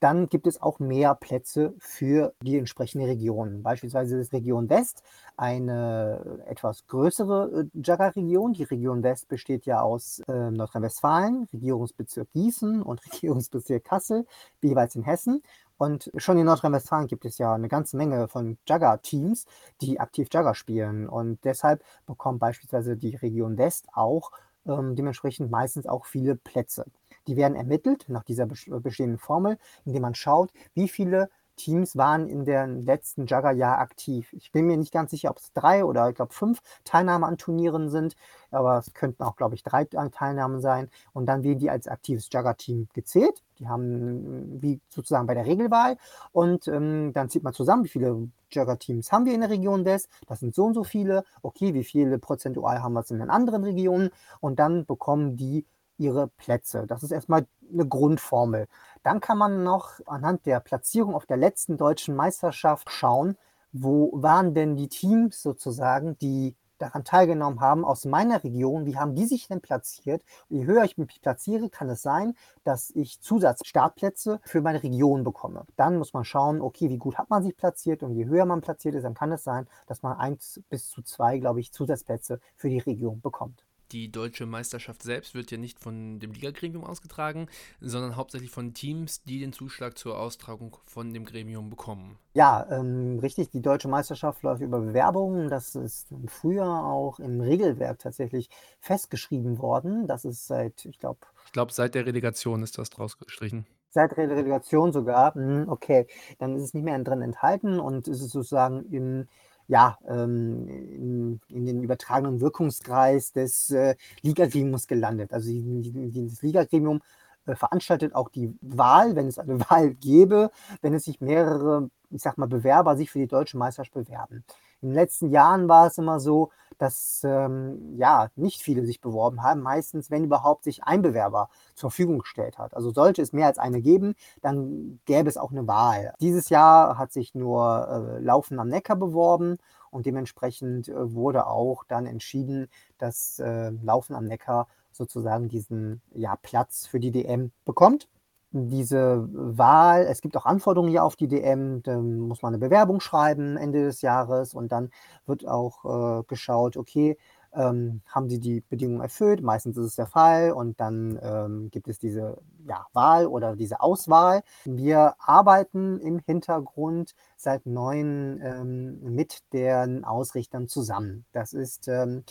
dann 0.00 0.28
gibt 0.28 0.46
es 0.46 0.60
auch 0.60 0.78
mehr 0.78 1.14
Plätze 1.14 1.74
für 1.78 2.34
die 2.42 2.58
entsprechende 2.58 3.06
Region. 3.06 3.62
Beispielsweise 3.62 4.18
ist 4.18 4.32
Region 4.32 4.68
West 4.70 5.02
eine 5.36 6.42
etwas 6.46 6.86
größere 6.86 7.66
äh, 7.74 7.80
Jagger-Region. 7.82 8.54
Die 8.54 8.64
Region 8.64 9.02
West 9.02 9.28
besteht 9.28 9.66
ja 9.66 9.82
aus 9.82 10.20
äh, 10.26 10.50
Nordrhein-Westfalen, 10.50 11.46
Regierungsbezirk 11.52 12.32
Gießen 12.32 12.82
und 12.82 13.04
Regierungsbezirk 13.12 13.84
Kassel, 13.84 14.26
jeweils 14.62 14.96
in 14.96 15.02
Hessen. 15.02 15.42
Und 15.76 16.10
schon 16.16 16.38
in 16.38 16.46
Nordrhein-Westfalen 16.46 17.06
gibt 17.06 17.24
es 17.24 17.38
ja 17.38 17.54
eine 17.54 17.68
ganze 17.68 17.96
Menge 17.96 18.28
von 18.28 18.58
Jagger-Teams, 18.66 19.46
die 19.80 20.00
aktiv 20.00 20.28
Jagger 20.32 20.54
spielen. 20.54 21.08
Und 21.08 21.44
deshalb 21.44 21.82
bekommt 22.06 22.40
beispielsweise 22.40 22.96
die 22.96 23.16
Region 23.16 23.58
West 23.58 23.88
auch 23.92 24.30
ähm, 24.66 24.96
dementsprechend 24.96 25.50
meistens 25.50 25.86
auch 25.86 26.06
viele 26.06 26.36
Plätze. 26.36 26.84
Die 27.26 27.36
werden 27.36 27.56
ermittelt 27.56 28.06
nach 28.08 28.24
dieser 28.24 28.46
bestehenden 28.46 29.18
Formel, 29.18 29.58
indem 29.84 30.02
man 30.02 30.14
schaut, 30.14 30.50
wie 30.74 30.88
viele 30.88 31.28
Teams 31.60 31.96
waren 31.96 32.26
in 32.26 32.46
dem 32.46 32.80
letzten 32.80 33.26
Jugger-Jahr 33.26 33.78
aktiv. 33.78 34.32
Ich 34.32 34.50
bin 34.50 34.66
mir 34.66 34.78
nicht 34.78 34.92
ganz 34.92 35.10
sicher, 35.10 35.30
ob 35.30 35.38
es 35.38 35.52
drei 35.52 35.84
oder 35.84 36.08
ich 36.08 36.14
glaube 36.14 36.32
fünf 36.32 36.60
Teilnahme 36.84 37.26
an 37.26 37.36
Turnieren 37.36 37.90
sind, 37.90 38.16
aber 38.50 38.78
es 38.78 38.94
könnten 38.94 39.22
auch, 39.22 39.36
glaube 39.36 39.54
ich, 39.54 39.62
drei 39.62 39.84
Teilnahmen 39.84 40.60
sein. 40.60 40.88
Und 41.12 41.26
dann 41.26 41.42
werden 41.42 41.58
die 41.58 41.68
als 41.68 41.86
aktives 41.86 42.30
Jugger-Team 42.32 42.88
gezählt. 42.94 43.42
Die 43.58 43.68
haben 43.68 44.62
wie 44.62 44.80
sozusagen 44.88 45.26
bei 45.26 45.34
der 45.34 45.44
Regelwahl. 45.44 45.98
Und 46.32 46.66
ähm, 46.66 47.12
dann 47.12 47.28
zieht 47.28 47.42
man 47.42 47.52
zusammen, 47.52 47.84
wie 47.84 47.88
viele 47.88 48.28
Jugger-Teams 48.50 49.12
haben 49.12 49.26
wir 49.26 49.34
in 49.34 49.42
der 49.42 49.50
Region 49.50 49.84
West. 49.84 50.08
Das 50.26 50.40
sind 50.40 50.54
so 50.54 50.64
und 50.64 50.74
so 50.74 50.82
viele. 50.82 51.24
Okay, 51.42 51.74
wie 51.74 51.84
viele 51.84 52.18
prozentual 52.18 52.82
haben 52.82 52.94
wir 52.94 53.00
es 53.00 53.10
in 53.10 53.18
den 53.18 53.28
anderen 53.28 53.64
Regionen? 53.64 54.10
Und 54.40 54.58
dann 54.58 54.86
bekommen 54.86 55.36
die 55.36 55.66
ihre 56.00 56.28
Plätze. 56.28 56.86
Das 56.86 57.02
ist 57.02 57.12
erstmal 57.12 57.46
eine 57.72 57.86
Grundformel. 57.86 58.66
Dann 59.02 59.20
kann 59.20 59.38
man 59.38 59.62
noch 59.62 60.00
anhand 60.06 60.46
der 60.46 60.60
Platzierung 60.60 61.14
auf 61.14 61.26
der 61.26 61.36
letzten 61.36 61.76
deutschen 61.76 62.16
Meisterschaft 62.16 62.90
schauen, 62.90 63.36
wo 63.72 64.10
waren 64.14 64.54
denn 64.54 64.76
die 64.76 64.88
Teams 64.88 65.42
sozusagen, 65.42 66.18
die 66.18 66.56
daran 66.78 67.04
teilgenommen 67.04 67.60
haben 67.60 67.84
aus 67.84 68.06
meiner 68.06 68.42
Region, 68.42 68.86
wie 68.86 68.96
haben 68.96 69.14
die 69.14 69.26
sich 69.26 69.48
denn 69.48 69.60
platziert? 69.60 70.24
Je 70.48 70.64
höher 70.64 70.82
ich 70.84 70.96
mich 70.96 71.20
platziere, 71.20 71.68
kann 71.68 71.90
es 71.90 72.00
sein, 72.00 72.34
dass 72.64 72.90
ich 72.90 73.20
Zusatzstartplätze 73.20 74.40
für 74.44 74.62
meine 74.62 74.82
Region 74.82 75.22
bekomme. 75.22 75.66
Dann 75.76 75.98
muss 75.98 76.14
man 76.14 76.24
schauen, 76.24 76.62
okay, 76.62 76.88
wie 76.88 76.96
gut 76.96 77.18
hat 77.18 77.28
man 77.28 77.42
sich 77.42 77.54
platziert 77.54 78.02
und 78.02 78.14
je 78.14 78.24
höher 78.24 78.46
man 78.46 78.62
platziert 78.62 78.94
ist, 78.94 79.04
dann 79.04 79.14
kann 79.14 79.30
es 79.30 79.44
sein, 79.44 79.66
dass 79.86 80.02
man 80.02 80.16
eins 80.16 80.62
bis 80.70 80.88
zu 80.88 81.02
zwei, 81.02 81.38
glaube 81.38 81.60
ich, 81.60 81.70
Zusatzplätze 81.70 82.40
für 82.56 82.70
die 82.70 82.78
Region 82.78 83.20
bekommt 83.20 83.62
die 83.92 84.10
deutsche 84.10 84.46
Meisterschaft 84.46 85.02
selbst 85.02 85.34
wird 85.34 85.50
ja 85.50 85.58
nicht 85.58 85.80
von 85.80 86.20
dem 86.20 86.32
Liga-Gremium 86.32 86.84
ausgetragen, 86.84 87.48
sondern 87.80 88.16
hauptsächlich 88.16 88.50
von 88.50 88.74
Teams, 88.74 89.22
die 89.24 89.40
den 89.40 89.52
Zuschlag 89.52 89.98
zur 89.98 90.18
Austragung 90.18 90.76
von 90.86 91.12
dem 91.12 91.24
Gremium 91.24 91.70
bekommen. 91.70 92.18
Ja, 92.34 92.66
ähm, 92.70 93.18
richtig. 93.20 93.50
Die 93.50 93.60
deutsche 93.60 93.88
Meisterschaft 93.88 94.42
läuft 94.42 94.62
über 94.62 94.80
Bewerbungen. 94.80 95.48
Das 95.48 95.74
ist 95.74 96.08
früher 96.26 96.66
auch 96.66 97.18
im 97.18 97.40
Regelwerk 97.40 97.98
tatsächlich 97.98 98.48
festgeschrieben 98.80 99.58
worden. 99.58 100.06
Das 100.06 100.24
ist 100.24 100.46
seit, 100.46 100.84
ich 100.84 100.98
glaube. 100.98 101.20
Ich 101.46 101.52
glaube, 101.52 101.72
seit 101.72 101.94
der 101.94 102.06
Relegation 102.06 102.62
ist 102.62 102.78
das 102.78 102.90
draus 102.90 103.18
gestrichen. 103.18 103.66
Seit 103.88 104.16
der 104.16 104.30
Relegation 104.30 104.92
sogar. 104.92 105.34
Hm, 105.34 105.68
okay, 105.68 106.06
dann 106.38 106.54
ist 106.54 106.62
es 106.62 106.74
nicht 106.74 106.84
mehr 106.84 106.98
drin 107.00 107.22
enthalten 107.22 107.80
und 107.80 108.06
ist 108.06 108.20
es 108.20 108.30
sozusagen 108.30 108.84
im 108.92 109.26
ja, 109.70 109.98
ähm, 110.08 110.66
in, 110.68 111.40
in, 111.48 111.64
den 111.64 111.82
übertragenen 111.84 112.40
Wirkungskreis 112.40 113.32
des 113.32 113.70
äh, 113.70 113.94
Ligagremiums 114.20 114.88
gelandet. 114.88 115.32
Also 115.32 115.48
das 115.48 116.42
Ligagremium 116.42 117.00
äh, 117.46 117.54
veranstaltet 117.54 118.12
auch 118.16 118.30
die 118.30 118.52
Wahl, 118.62 119.14
wenn 119.14 119.28
es 119.28 119.38
eine 119.38 119.60
Wahl 119.70 119.94
gäbe, 119.94 120.50
wenn 120.82 120.92
es 120.92 121.04
sich 121.04 121.20
mehrere, 121.20 121.88
ich 122.10 122.20
sag 122.20 122.36
mal, 122.36 122.48
Bewerber 122.48 122.96
sich 122.96 123.12
für 123.12 123.20
die 123.20 123.28
deutsche 123.28 123.58
Meisterschaft 123.58 123.94
bewerben. 123.94 124.44
In 124.82 124.88
den 124.88 124.94
letzten 124.94 125.30
Jahren 125.30 125.68
war 125.68 125.86
es 125.86 125.98
immer 125.98 126.20
so, 126.20 126.50
dass 126.78 127.20
ähm, 127.24 127.96
ja 127.96 128.28
nicht 128.36 128.62
viele 128.62 128.86
sich 128.86 129.00
beworben 129.02 129.42
haben. 129.42 129.60
Meistens, 129.60 130.10
wenn 130.10 130.24
überhaupt, 130.24 130.64
sich 130.64 130.82
ein 130.84 131.02
Bewerber 131.02 131.50
zur 131.74 131.90
Verfügung 131.90 132.20
gestellt 132.20 132.58
hat. 132.58 132.74
Also 132.74 132.90
sollte 132.90 133.20
es 133.20 133.34
mehr 133.34 133.46
als 133.46 133.58
eine 133.58 133.82
geben, 133.82 134.14
dann 134.40 135.00
gäbe 135.04 135.28
es 135.28 135.36
auch 135.36 135.50
eine 135.50 135.66
Wahl. 135.66 136.14
Dieses 136.20 136.48
Jahr 136.48 136.96
hat 136.96 137.12
sich 137.12 137.34
nur 137.34 138.16
äh, 138.16 138.20
Laufen 138.20 138.58
am 138.58 138.68
Neckar 138.68 138.96
beworben 138.96 139.58
und 139.90 140.06
dementsprechend 140.06 140.88
äh, 140.88 141.12
wurde 141.12 141.46
auch 141.46 141.84
dann 141.84 142.06
entschieden, 142.06 142.68
dass 142.96 143.38
äh, 143.38 143.70
Laufen 143.82 144.14
am 144.14 144.24
Neckar 144.24 144.66
sozusagen 144.92 145.48
diesen 145.48 146.00
ja, 146.14 146.36
Platz 146.36 146.86
für 146.86 146.98
die 146.98 147.10
DM 147.10 147.52
bekommt 147.66 148.08
diese 148.52 149.28
Wahl, 149.32 150.02
es 150.02 150.20
gibt 150.20 150.36
auch 150.36 150.46
Anforderungen 150.46 150.90
hier 150.90 151.04
auf 151.04 151.16
die 151.16 151.28
DM, 151.28 151.82
da 151.82 151.98
muss 151.98 152.42
man 152.42 152.54
eine 152.54 152.58
Bewerbung 152.58 153.00
schreiben 153.00 153.56
Ende 153.56 153.84
des 153.84 154.02
Jahres 154.02 154.54
und 154.54 154.72
dann 154.72 154.90
wird 155.26 155.46
auch 155.46 156.20
äh, 156.20 156.22
geschaut, 156.24 156.76
okay, 156.76 157.16
ähm, 157.52 158.02
haben 158.06 158.28
sie 158.28 158.38
die 158.38 158.60
Bedingungen 158.60 159.00
erfüllt? 159.00 159.42
Meistens 159.42 159.76
ist 159.76 159.86
es 159.86 159.96
der 159.96 160.06
Fall 160.06 160.52
und 160.52 160.80
dann 160.80 161.18
ähm, 161.22 161.70
gibt 161.70 161.88
es 161.88 161.98
diese 161.98 162.38
ja, 162.66 162.86
Wahl 162.92 163.26
oder 163.26 163.56
diese 163.56 163.80
Auswahl. 163.80 164.42
Wir 164.64 165.14
arbeiten 165.18 165.98
im 166.00 166.20
Hintergrund 166.20 167.14
seit 167.36 167.66
neun 167.66 168.40
ähm, 168.42 169.00
mit 169.14 169.52
den 169.52 170.04
Ausrichtern 170.04 170.68
zusammen. 170.68 171.24
Das 171.32 171.52
ist 171.52 171.88
ähm, 171.88 172.24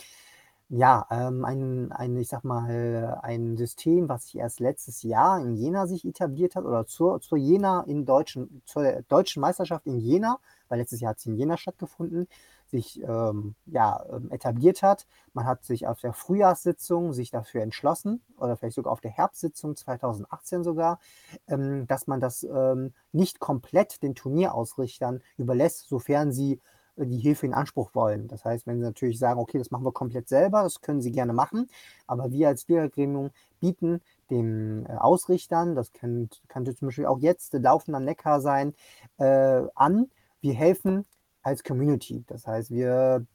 ja, 0.72 1.04
ähm, 1.10 1.44
ein 1.44 1.90
ein, 1.92 2.16
ich 2.16 2.28
sag 2.28 2.44
mal, 2.44 3.18
ein 3.22 3.56
System, 3.56 4.08
was 4.08 4.24
sich 4.24 4.36
erst 4.38 4.60
letztes 4.60 5.02
Jahr 5.02 5.40
in 5.40 5.54
Jena 5.56 5.86
sich 5.88 6.04
etabliert 6.06 6.54
hat 6.54 6.64
oder 6.64 6.86
zur 6.86 7.20
zur 7.20 7.38
Jena 7.38 7.82
in 7.82 8.04
deutschen 8.06 8.62
zur 8.66 9.02
Deutschen 9.08 9.40
Meisterschaft 9.40 9.86
in 9.86 9.98
Jena, 9.98 10.38
weil 10.68 10.78
letztes 10.78 11.00
Jahr 11.00 11.10
hat 11.10 11.18
sie 11.20 11.30
in 11.30 11.36
Jena 11.36 11.56
stattgefunden, 11.56 12.28
sich, 12.68 13.02
ähm, 13.02 13.56
ja, 13.66 14.04
ähm, 14.12 14.30
etabliert 14.30 14.82
hat. 14.82 15.06
Man 15.32 15.44
hat 15.44 15.64
sich 15.64 15.88
auf 15.88 16.00
der 16.00 16.12
Frühjahrssitzung 16.12 17.12
sich 17.12 17.30
dafür 17.32 17.62
entschlossen 17.62 18.22
oder 18.36 18.56
vielleicht 18.56 18.76
sogar 18.76 18.92
auf 18.92 19.00
der 19.00 19.10
Herbstsitzung 19.10 19.74
2018 19.76 20.62
sogar, 20.62 21.00
ähm, 21.48 21.86
dass 21.88 22.06
man 22.06 22.20
das, 22.20 22.44
ähm, 22.44 22.94
nicht 23.12 23.40
komplett 23.40 24.02
den 24.04 24.14
Turnierausrichtern 24.14 25.20
überlässt, 25.36 25.88
sofern 25.88 26.30
sie 26.32 26.60
die 26.96 27.18
Hilfe 27.18 27.46
in 27.46 27.54
Anspruch 27.54 27.94
wollen. 27.94 28.28
Das 28.28 28.44
heißt, 28.44 28.66
wenn 28.66 28.78
sie 28.78 28.84
natürlich 28.84 29.18
sagen, 29.18 29.40
okay, 29.40 29.58
das 29.58 29.70
machen 29.70 29.84
wir 29.84 29.92
komplett 29.92 30.28
selber, 30.28 30.62
das 30.62 30.80
können 30.80 31.00
sie 31.00 31.12
gerne 31.12 31.32
machen, 31.32 31.68
aber 32.06 32.30
wir 32.32 32.48
als 32.48 32.66
Lehrergremium 32.68 33.30
bieten 33.60 34.00
den 34.30 34.86
äh, 34.86 34.92
Ausrichtern, 34.92 35.74
das 35.74 35.92
könnte, 35.92 36.74
zum 36.74 36.88
Beispiel 36.88 37.06
auch 37.06 37.18
jetzt 37.18 37.52
Laufen 37.54 37.94
am 37.94 38.04
Neckar 38.04 38.40
sein, 38.40 38.74
äh, 39.18 39.62
an. 39.74 40.10
Wir 40.40 40.54
helfen 40.54 41.04
als 41.42 41.62
Community. 41.62 42.24
Das 42.26 42.46
heißt, 42.46 42.70
wir 42.70 43.26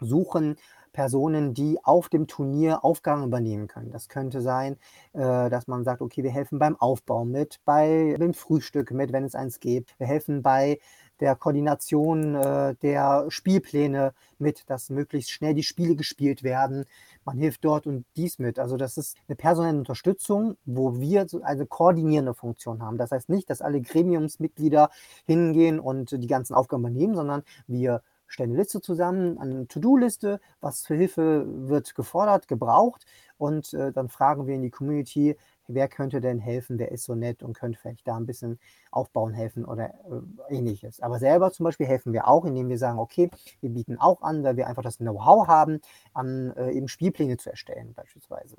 suchen 0.00 0.56
Personen, 0.92 1.54
die 1.54 1.78
auf 1.82 2.08
dem 2.08 2.26
Turnier 2.26 2.84
Aufgaben 2.84 3.24
übernehmen 3.24 3.68
können. 3.68 3.90
Das 3.90 4.08
könnte 4.08 4.40
sein, 4.40 4.76
äh, 5.12 5.48
dass 5.48 5.68
man 5.68 5.84
sagt, 5.84 6.02
okay, 6.02 6.22
wir 6.22 6.30
helfen 6.30 6.58
beim 6.58 6.76
Aufbau 6.76 7.24
mit, 7.24 7.60
bei 7.64 8.16
dem 8.18 8.34
Frühstück 8.34 8.90
mit, 8.90 9.12
wenn 9.12 9.24
es 9.24 9.34
eins 9.34 9.60
gibt. 9.60 9.98
Wir 9.98 10.06
helfen 10.06 10.42
bei 10.42 10.80
der 11.20 11.36
Koordination 11.36 12.34
äh, 12.34 12.74
der 12.82 13.26
Spielpläne 13.28 14.14
mit, 14.38 14.68
dass 14.68 14.90
möglichst 14.90 15.30
schnell 15.30 15.54
die 15.54 15.62
Spiele 15.62 15.94
gespielt 15.94 16.42
werden. 16.42 16.86
Man 17.24 17.38
hilft 17.38 17.64
dort 17.64 17.86
und 17.86 18.06
dies 18.16 18.38
mit. 18.38 18.58
Also 18.58 18.76
das 18.76 18.96
ist 18.96 19.16
eine 19.28 19.36
personelle 19.36 19.78
Unterstützung, 19.78 20.56
wo 20.64 20.98
wir 20.98 21.26
eine 21.42 21.66
koordinierende 21.66 22.34
Funktion 22.34 22.82
haben. 22.82 22.96
Das 22.98 23.10
heißt 23.10 23.28
nicht, 23.28 23.50
dass 23.50 23.60
alle 23.62 23.80
Gremiumsmitglieder 23.80 24.90
hingehen 25.26 25.78
und 25.78 26.10
die 26.12 26.26
ganzen 26.26 26.54
Aufgaben 26.54 26.82
übernehmen, 26.82 27.14
sondern 27.14 27.42
wir 27.66 28.02
stellen 28.26 28.50
eine 28.50 28.60
Liste 28.60 28.80
zusammen, 28.80 29.38
eine 29.38 29.66
To-Do-Liste, 29.66 30.40
was 30.60 30.86
für 30.86 30.94
Hilfe 30.94 31.44
wird 31.68 31.94
gefordert, 31.94 32.48
gebraucht 32.48 33.04
und 33.38 33.74
äh, 33.74 33.92
dann 33.92 34.08
fragen 34.08 34.46
wir 34.46 34.54
in 34.54 34.62
die 34.62 34.70
Community, 34.70 35.36
wer 35.74 35.88
könnte 35.88 36.20
denn 36.20 36.38
helfen, 36.38 36.78
wer 36.78 36.90
ist 36.90 37.04
so 37.04 37.14
nett 37.14 37.42
und 37.42 37.54
könnte 37.54 37.78
vielleicht 37.78 38.06
da 38.06 38.16
ein 38.16 38.26
bisschen 38.26 38.58
aufbauen 38.90 39.32
helfen 39.32 39.64
oder 39.64 39.94
äh, 40.48 40.56
ähnliches. 40.56 41.00
Aber 41.00 41.18
selber 41.18 41.52
zum 41.52 41.64
Beispiel 41.64 41.86
helfen 41.86 42.12
wir 42.12 42.28
auch, 42.28 42.44
indem 42.44 42.68
wir 42.68 42.78
sagen, 42.78 42.98
okay, 42.98 43.30
wir 43.60 43.70
bieten 43.70 43.98
auch 43.98 44.22
an, 44.22 44.42
weil 44.42 44.56
wir 44.56 44.66
einfach 44.66 44.82
das 44.82 44.98
Know-how 44.98 45.46
haben, 45.46 45.80
an 46.12 46.52
äh, 46.56 46.72
eben 46.72 46.88
Spielpläne 46.88 47.36
zu 47.36 47.50
erstellen 47.50 47.94
beispielsweise. 47.94 48.56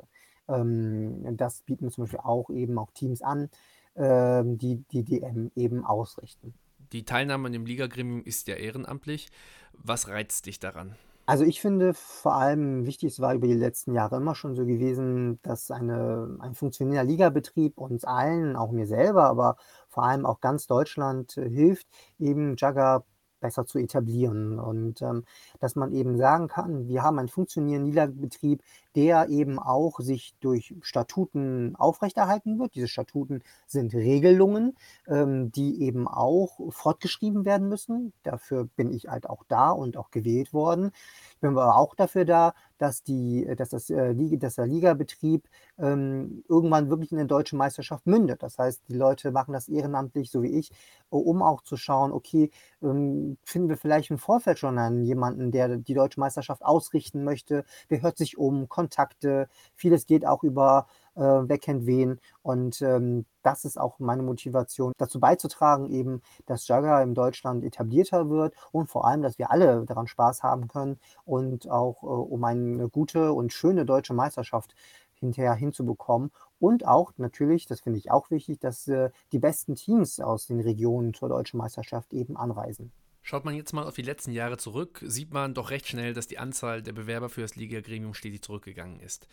Ähm, 0.48 1.38
das 1.38 1.62
bieten 1.62 1.86
wir 1.86 1.92
zum 1.92 2.06
Beispiel 2.06 2.20
auch 2.20 2.50
eben 2.50 2.78
auch 2.78 2.92
Teams 2.92 3.22
an, 3.22 3.50
äh, 3.96 4.44
die 4.46 4.84
die 4.92 5.04
DM 5.04 5.52
eben 5.56 5.86
ausrichten. 5.86 6.54
Die 6.92 7.06
Teilnahme 7.06 7.48
an 7.48 7.54
dem 7.54 7.66
Ligagremium 7.66 8.24
ist 8.24 8.48
ja 8.48 8.56
ehrenamtlich. 8.56 9.30
Was 9.74 10.10
reizt 10.10 10.46
dich 10.46 10.60
daran? 10.60 10.96
Also 11.32 11.46
ich 11.46 11.62
finde 11.62 11.94
vor 11.94 12.34
allem 12.36 12.86
wichtig, 12.86 13.14
es 13.14 13.22
war 13.22 13.34
über 13.34 13.48
die 13.48 13.54
letzten 13.54 13.94
Jahre 13.94 14.18
immer 14.18 14.36
schon 14.36 14.54
so 14.54 14.66
gewesen, 14.66 15.40
dass 15.44 15.72
eine, 15.72 16.36
ein 16.42 16.56
funktionierender 16.56 17.10
Ligabetrieb 17.10 17.78
uns 17.78 18.04
allen, 18.04 18.58
auch 18.58 18.72
mir 18.72 18.86
selber, 18.86 19.28
aber 19.28 19.56
vor 19.88 20.04
allem 20.04 20.26
auch 20.26 20.42
ganz 20.42 20.68
Deutschland 20.68 21.38
äh, 21.38 21.50
hilft, 21.50 21.88
eben 22.20 22.58
Jugger 22.58 23.06
besser 23.40 23.66
zu 23.66 23.80
etablieren. 23.80 24.60
Und 24.60 25.02
ähm, 25.02 25.24
dass 25.62 25.78
man 25.78 25.94
eben 25.94 26.18
sagen 26.18 26.50
kann, 26.50 26.90
wir 26.90 27.02
haben 27.02 27.18
einen 27.18 27.30
funktionierenden 27.30 27.90
Niederbetrieb, 27.90 28.62
der 28.96 29.30
eben 29.30 29.60
auch 29.60 30.00
sich 30.00 30.36
durch 30.42 30.76
Statuten 30.82 31.76
aufrechterhalten 31.76 32.60
wird. 32.60 32.76
Diese 32.76 32.88
Statuten 32.88 33.44
sind 33.68 33.94
Regelungen, 33.94 34.76
ähm, 35.08 35.52
die 35.52 35.82
eben 35.82 36.08
auch 36.08 36.60
fortgeschrieben 36.70 37.46
werden 37.46 37.70
müssen. 37.70 38.14
Dafür 38.24 38.68
bin 38.76 38.92
ich 38.92 39.08
halt 39.08 39.30
auch 39.30 39.44
da 39.48 39.72
und 39.72 39.98
auch 39.98 40.12
gewählt 40.12 40.54
worden. 40.54 40.92
Ich 41.32 41.40
bin 41.40 41.52
aber 41.52 41.78
auch 41.78 41.96
dafür 41.96 42.26
da, 42.26 42.54
dass, 42.78 43.04
die, 43.04 43.48
dass, 43.58 43.70
das, 43.70 43.90
äh, 43.90 44.16
dass 44.38 44.56
der 44.56 44.66
Ligabetrieb 44.66 45.48
ähm, 45.78 46.44
irgendwann 46.50 46.90
wirklich 46.90 47.12
in 47.12 47.18
der 47.18 47.28
deutschen 47.28 47.58
Meisterschaft 47.58 48.08
mündet. 48.08 48.42
Das 48.42 48.58
heißt, 48.58 48.82
die 48.90 48.96
Leute 48.96 49.32
machen 49.32 49.54
das 49.54 49.70
ehrenamtlich, 49.70 50.32
so 50.32 50.42
wie 50.42 50.58
ich, 50.58 50.72
um 51.10 51.44
auch 51.44 51.62
zu 51.62 51.78
schauen, 51.78 52.12
okay, 52.12 52.50
ähm, 52.82 53.38
finden 53.44 53.70
wir 53.70 53.78
vielleicht 53.78 54.10
im 54.10 54.18
Vorfeld 54.18 54.58
schon 54.60 54.78
einen 54.80 55.04
jemanden, 55.04 55.52
der 55.52 55.78
die 55.78 55.94
deutsche 55.94 56.20
Meisterschaft 56.20 56.64
ausrichten 56.64 57.24
möchte, 57.24 57.66
der 57.90 58.02
hört 58.02 58.18
sich 58.18 58.38
um, 58.38 58.68
Kontakte, 58.82 59.48
vieles 59.76 60.06
geht 60.06 60.26
auch 60.26 60.44
über 60.44 60.88
äh, 61.16 61.22
wer 61.22 61.58
kennt 61.58 61.86
wen. 61.86 62.20
Und 62.42 62.82
ähm, 62.82 63.26
das 63.44 63.66
ist 63.66 63.80
auch 63.80 64.00
meine 64.00 64.24
Motivation, 64.24 64.94
dazu 64.98 65.20
beizutragen, 65.20 65.92
eben, 65.92 66.22
dass 66.46 66.68
Jagger 66.68 67.02
in 67.04 67.14
Deutschland 67.14 67.64
etablierter 67.64 68.30
wird 68.30 68.56
und 68.72 68.88
vor 68.90 69.06
allem, 69.06 69.22
dass 69.22 69.38
wir 69.38 69.52
alle 69.52 69.86
daran 69.86 70.08
Spaß 70.08 70.44
haben 70.44 70.68
können 70.68 71.00
und 71.26 71.70
auch 71.70 72.04
äh, 72.04 72.06
um 72.06 72.44
eine 72.44 72.90
gute 72.90 73.34
und 73.34 73.54
schöne 73.54 73.86
deutsche 73.86 74.14
Meisterschaft 74.14 74.76
hinterher 75.14 75.54
hinzubekommen. 75.54 76.32
Und 76.60 76.88
auch 76.88 77.12
natürlich, 77.18 77.68
das 77.68 77.82
finde 77.82 78.00
ich 78.00 78.12
auch 78.12 78.32
wichtig, 78.32 78.60
dass 78.60 78.88
äh, 78.88 79.12
die 79.32 79.40
besten 79.40 79.76
Teams 79.76 80.20
aus 80.20 80.48
den 80.48 80.60
Regionen 80.60 81.14
zur 81.14 81.30
deutschen 81.30 81.58
Meisterschaft 81.58 82.14
eben 82.14 82.38
anreisen. 82.38 82.92
Schaut 83.22 83.46
man 83.46 83.56
jetzt 83.56 83.74
mal 83.74 83.86
auf 83.86 83.96
die 83.96 84.02
letzten 84.02 84.32
Jahre 84.32 84.58
zurück, 84.58 85.04
sieht 85.06 85.32
man 85.32 85.54
doch 85.54 85.70
recht 85.70 85.88
schnell, 85.88 86.14
dass 86.14 86.28
die 86.28 86.40
Anzahl 86.40 86.82
der 86.82 86.94
Bewerber 86.94 87.30
für 87.30 87.42
das 87.42 87.56
Liga-Gremium 87.56 88.14
stetig 88.14 88.42
zurückgegangen 88.42 89.00
ist. 89.00 89.28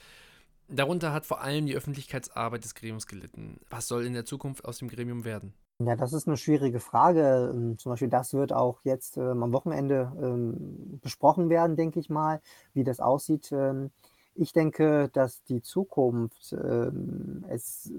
Darunter 0.68 1.14
hat 1.14 1.24
vor 1.24 1.40
allem 1.40 1.64
die 1.64 1.74
Öffentlichkeitsarbeit 1.74 2.62
des 2.62 2.74
Gremiums 2.74 3.06
gelitten. 3.06 3.58
Was 3.70 3.88
soll 3.88 4.04
in 4.04 4.12
der 4.12 4.26
Zukunft 4.26 4.66
aus 4.66 4.78
dem 4.78 4.88
Gremium 4.88 5.24
werden? 5.24 5.54
Ja, 5.80 5.96
das 5.96 6.12
ist 6.12 6.26
eine 6.26 6.36
schwierige 6.36 6.80
Frage. 6.80 7.52
Ähm, 7.54 7.78
zum 7.78 7.90
Beispiel, 7.90 8.08
das 8.08 8.34
wird 8.34 8.52
auch 8.52 8.80
jetzt 8.84 9.16
ähm, 9.16 9.42
am 9.42 9.52
Wochenende 9.52 10.12
ähm, 10.20 10.98
besprochen 11.00 11.48
werden, 11.48 11.76
denke 11.76 12.00
ich 12.00 12.10
mal, 12.10 12.42
wie 12.74 12.84
das 12.84 13.00
aussieht. 13.00 13.50
Ähm, 13.52 13.90
ich 14.34 14.52
denke, 14.52 15.08
dass 15.12 15.42
die 15.44 15.62
Zukunft 15.62 16.52
ähm, 16.52 17.44
es 17.48 17.92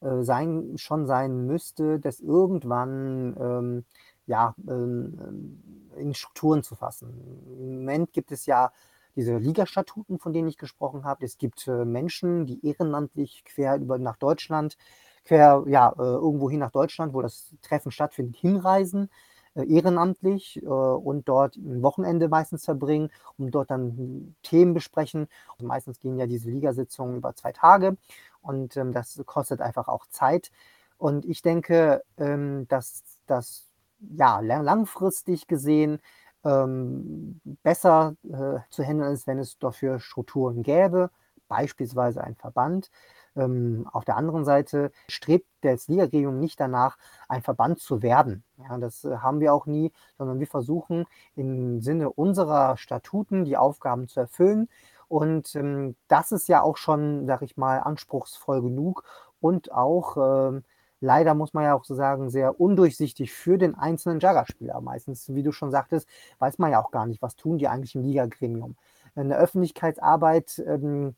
äh, 0.00 0.22
sein, 0.22 0.76
schon 0.76 1.06
sein 1.06 1.46
müsste, 1.46 2.00
dass 2.00 2.20
irgendwann 2.20 3.36
ähm, 3.38 3.84
ja, 4.26 4.54
ähm, 4.68 5.62
in 5.96 6.14
Strukturen 6.14 6.62
zu 6.62 6.74
fassen. 6.74 7.10
Im 7.58 7.76
Moment 7.76 8.12
gibt 8.12 8.32
es 8.32 8.46
ja 8.46 8.72
diese 9.16 9.38
Ligastatuten, 9.38 10.18
von 10.18 10.32
denen 10.32 10.48
ich 10.48 10.58
gesprochen 10.58 11.04
habe. 11.04 11.24
Es 11.24 11.38
gibt 11.38 11.66
äh, 11.68 11.84
Menschen, 11.84 12.46
die 12.46 12.64
ehrenamtlich 12.66 13.44
quer 13.44 13.76
über 13.76 13.98
nach 13.98 14.16
Deutschland, 14.16 14.76
quer 15.24 15.64
ja, 15.66 15.90
äh, 15.98 16.02
irgendwo 16.02 16.50
hin 16.50 16.60
nach 16.60 16.70
Deutschland, 16.70 17.14
wo 17.14 17.22
das 17.22 17.54
Treffen 17.62 17.90
stattfindet, 17.90 18.36
hinreisen, 18.36 19.10
äh, 19.54 19.64
ehrenamtlich 19.64 20.62
äh, 20.62 20.66
und 20.66 21.28
dort 21.28 21.56
ein 21.56 21.82
Wochenende 21.82 22.28
meistens 22.28 22.64
verbringen, 22.64 23.10
um 23.38 23.50
dort 23.50 23.70
dann 23.70 24.36
Themen 24.42 24.74
besprechen. 24.74 25.28
Und 25.58 25.66
meistens 25.66 25.98
gehen 25.98 26.18
ja 26.18 26.26
diese 26.26 26.50
Ligasitzungen 26.50 27.16
über 27.16 27.34
zwei 27.34 27.52
Tage 27.52 27.96
und 28.42 28.76
ähm, 28.76 28.92
das 28.92 29.20
kostet 29.26 29.60
einfach 29.62 29.88
auch 29.88 30.06
Zeit. 30.10 30.50
Und 30.98 31.24
ich 31.24 31.42
denke, 31.42 32.02
ähm, 32.18 32.66
dass 32.68 33.02
das 33.26 33.65
ja, 34.00 34.40
langfristig 34.40 35.46
gesehen 35.46 36.00
ähm, 36.44 37.40
besser 37.62 38.14
äh, 38.24 38.60
zu 38.70 38.84
handeln 38.84 39.12
ist, 39.12 39.26
wenn 39.26 39.38
es 39.38 39.58
dafür 39.58 39.98
Strukturen 39.98 40.62
gäbe, 40.62 41.10
beispielsweise 41.48 42.22
ein 42.22 42.36
Verband. 42.36 42.90
Ähm, 43.36 43.86
auf 43.92 44.04
der 44.04 44.16
anderen 44.16 44.44
Seite 44.44 44.92
strebt 45.08 45.46
das 45.60 45.88
Ligagremium 45.88 46.38
nicht 46.38 46.58
danach, 46.60 46.96
ein 47.28 47.42
Verband 47.42 47.80
zu 47.80 48.02
werden. 48.02 48.44
Ja, 48.58 48.78
das 48.78 49.04
äh, 49.04 49.16
haben 49.18 49.40
wir 49.40 49.52
auch 49.52 49.66
nie, 49.66 49.92
sondern 50.18 50.40
wir 50.40 50.46
versuchen 50.46 51.04
im 51.34 51.80
Sinne 51.82 52.10
unserer 52.10 52.76
Statuten 52.76 53.44
die 53.44 53.56
Aufgaben 53.56 54.08
zu 54.08 54.20
erfüllen. 54.20 54.68
Und 55.08 55.54
ähm, 55.54 55.96
das 56.08 56.32
ist 56.32 56.48
ja 56.48 56.62
auch 56.62 56.76
schon, 56.76 57.26
sag 57.26 57.42
ich 57.42 57.56
mal, 57.56 57.78
anspruchsvoll 57.80 58.62
genug 58.62 59.04
und 59.40 59.70
auch 59.72 60.16
ähm, 60.16 60.64
leider 61.00 61.34
muss 61.34 61.54
man 61.54 61.64
ja 61.64 61.74
auch 61.74 61.84
so 61.84 61.94
sagen, 61.94 62.30
sehr 62.30 62.60
undurchsichtig 62.60 63.32
für 63.32 63.58
den 63.58 63.74
einzelnen 63.74 64.20
Jagger-Spieler. 64.20 64.80
Meistens, 64.80 65.34
wie 65.34 65.42
du 65.42 65.52
schon 65.52 65.70
sagtest, 65.70 66.08
weiß 66.38 66.58
man 66.58 66.70
ja 66.72 66.82
auch 66.82 66.90
gar 66.90 67.06
nicht, 67.06 67.22
was 67.22 67.36
tun 67.36 67.58
die 67.58 67.68
eigentlich 67.68 67.94
im 67.94 68.02
Liga-Gremium. 68.02 68.76
Eine 69.14 69.36
Öffentlichkeitsarbeit, 69.36 70.62
ähm, 70.66 71.14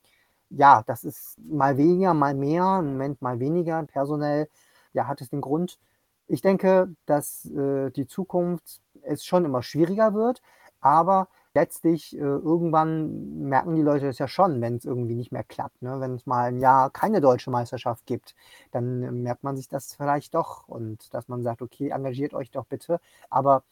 ja, 0.51 0.83
das 0.87 1.05
ist 1.05 1.37
mal 1.39 1.77
weniger, 1.77 2.15
mal 2.15 2.35
mehr, 2.35 2.79
im 2.81 2.93
Moment 2.93 3.23
mal 3.23 3.41
weniger. 3.41 3.83
Personell, 3.85 4.49
ja, 4.93 5.07
hat 5.07 5.21
es 5.21 5.31
den 5.31 5.41
Grund. 5.41 5.79
Ich 6.27 6.43
denke, 6.43 6.95
dass 7.07 7.47
äh, 7.47 7.91
die 7.91 8.07
Zukunft 8.07 8.81
es 9.03 9.25
schon 9.25 9.45
immer 9.45 9.63
schwieriger 9.63 10.15
wird, 10.15 10.43
aber 10.81 11.29
letztlich 11.59 12.17
äh, 12.17 12.21
irgendwann 12.21 13.49
merken 13.49 13.75
die 13.75 13.83
Leute 13.83 14.07
das 14.07 14.19
ja 14.19 14.29
schon, 14.29 14.61
wenn 14.61 14.77
es 14.77 14.85
irgendwie 14.85 15.17
nicht 15.17 15.33
mehr 15.33 15.43
klappt. 15.43 15.83
Ne? 15.83 15.99
Wenn 15.99 16.15
es 16.15 16.25
mal 16.25 16.45
ein 16.45 16.61
Jahr 16.61 16.89
keine 16.91 17.21
deutsche 17.21 17.51
Meisterschaft 17.51 18.07
gibt, 18.07 18.37
dann 18.71 19.03
äh, 19.03 19.11
merkt 19.11 19.43
man 19.43 19.57
sich 19.57 19.67
das 19.67 19.95
vielleicht 19.95 20.35
doch 20.35 20.69
und 20.69 21.13
dass 21.13 21.27
man 21.27 21.43
sagt, 21.43 21.61
okay, 21.61 21.89
engagiert 21.89 22.33
euch 22.33 22.53
doch 22.53 22.65
bitte. 22.65 23.01
Aber 23.29 23.65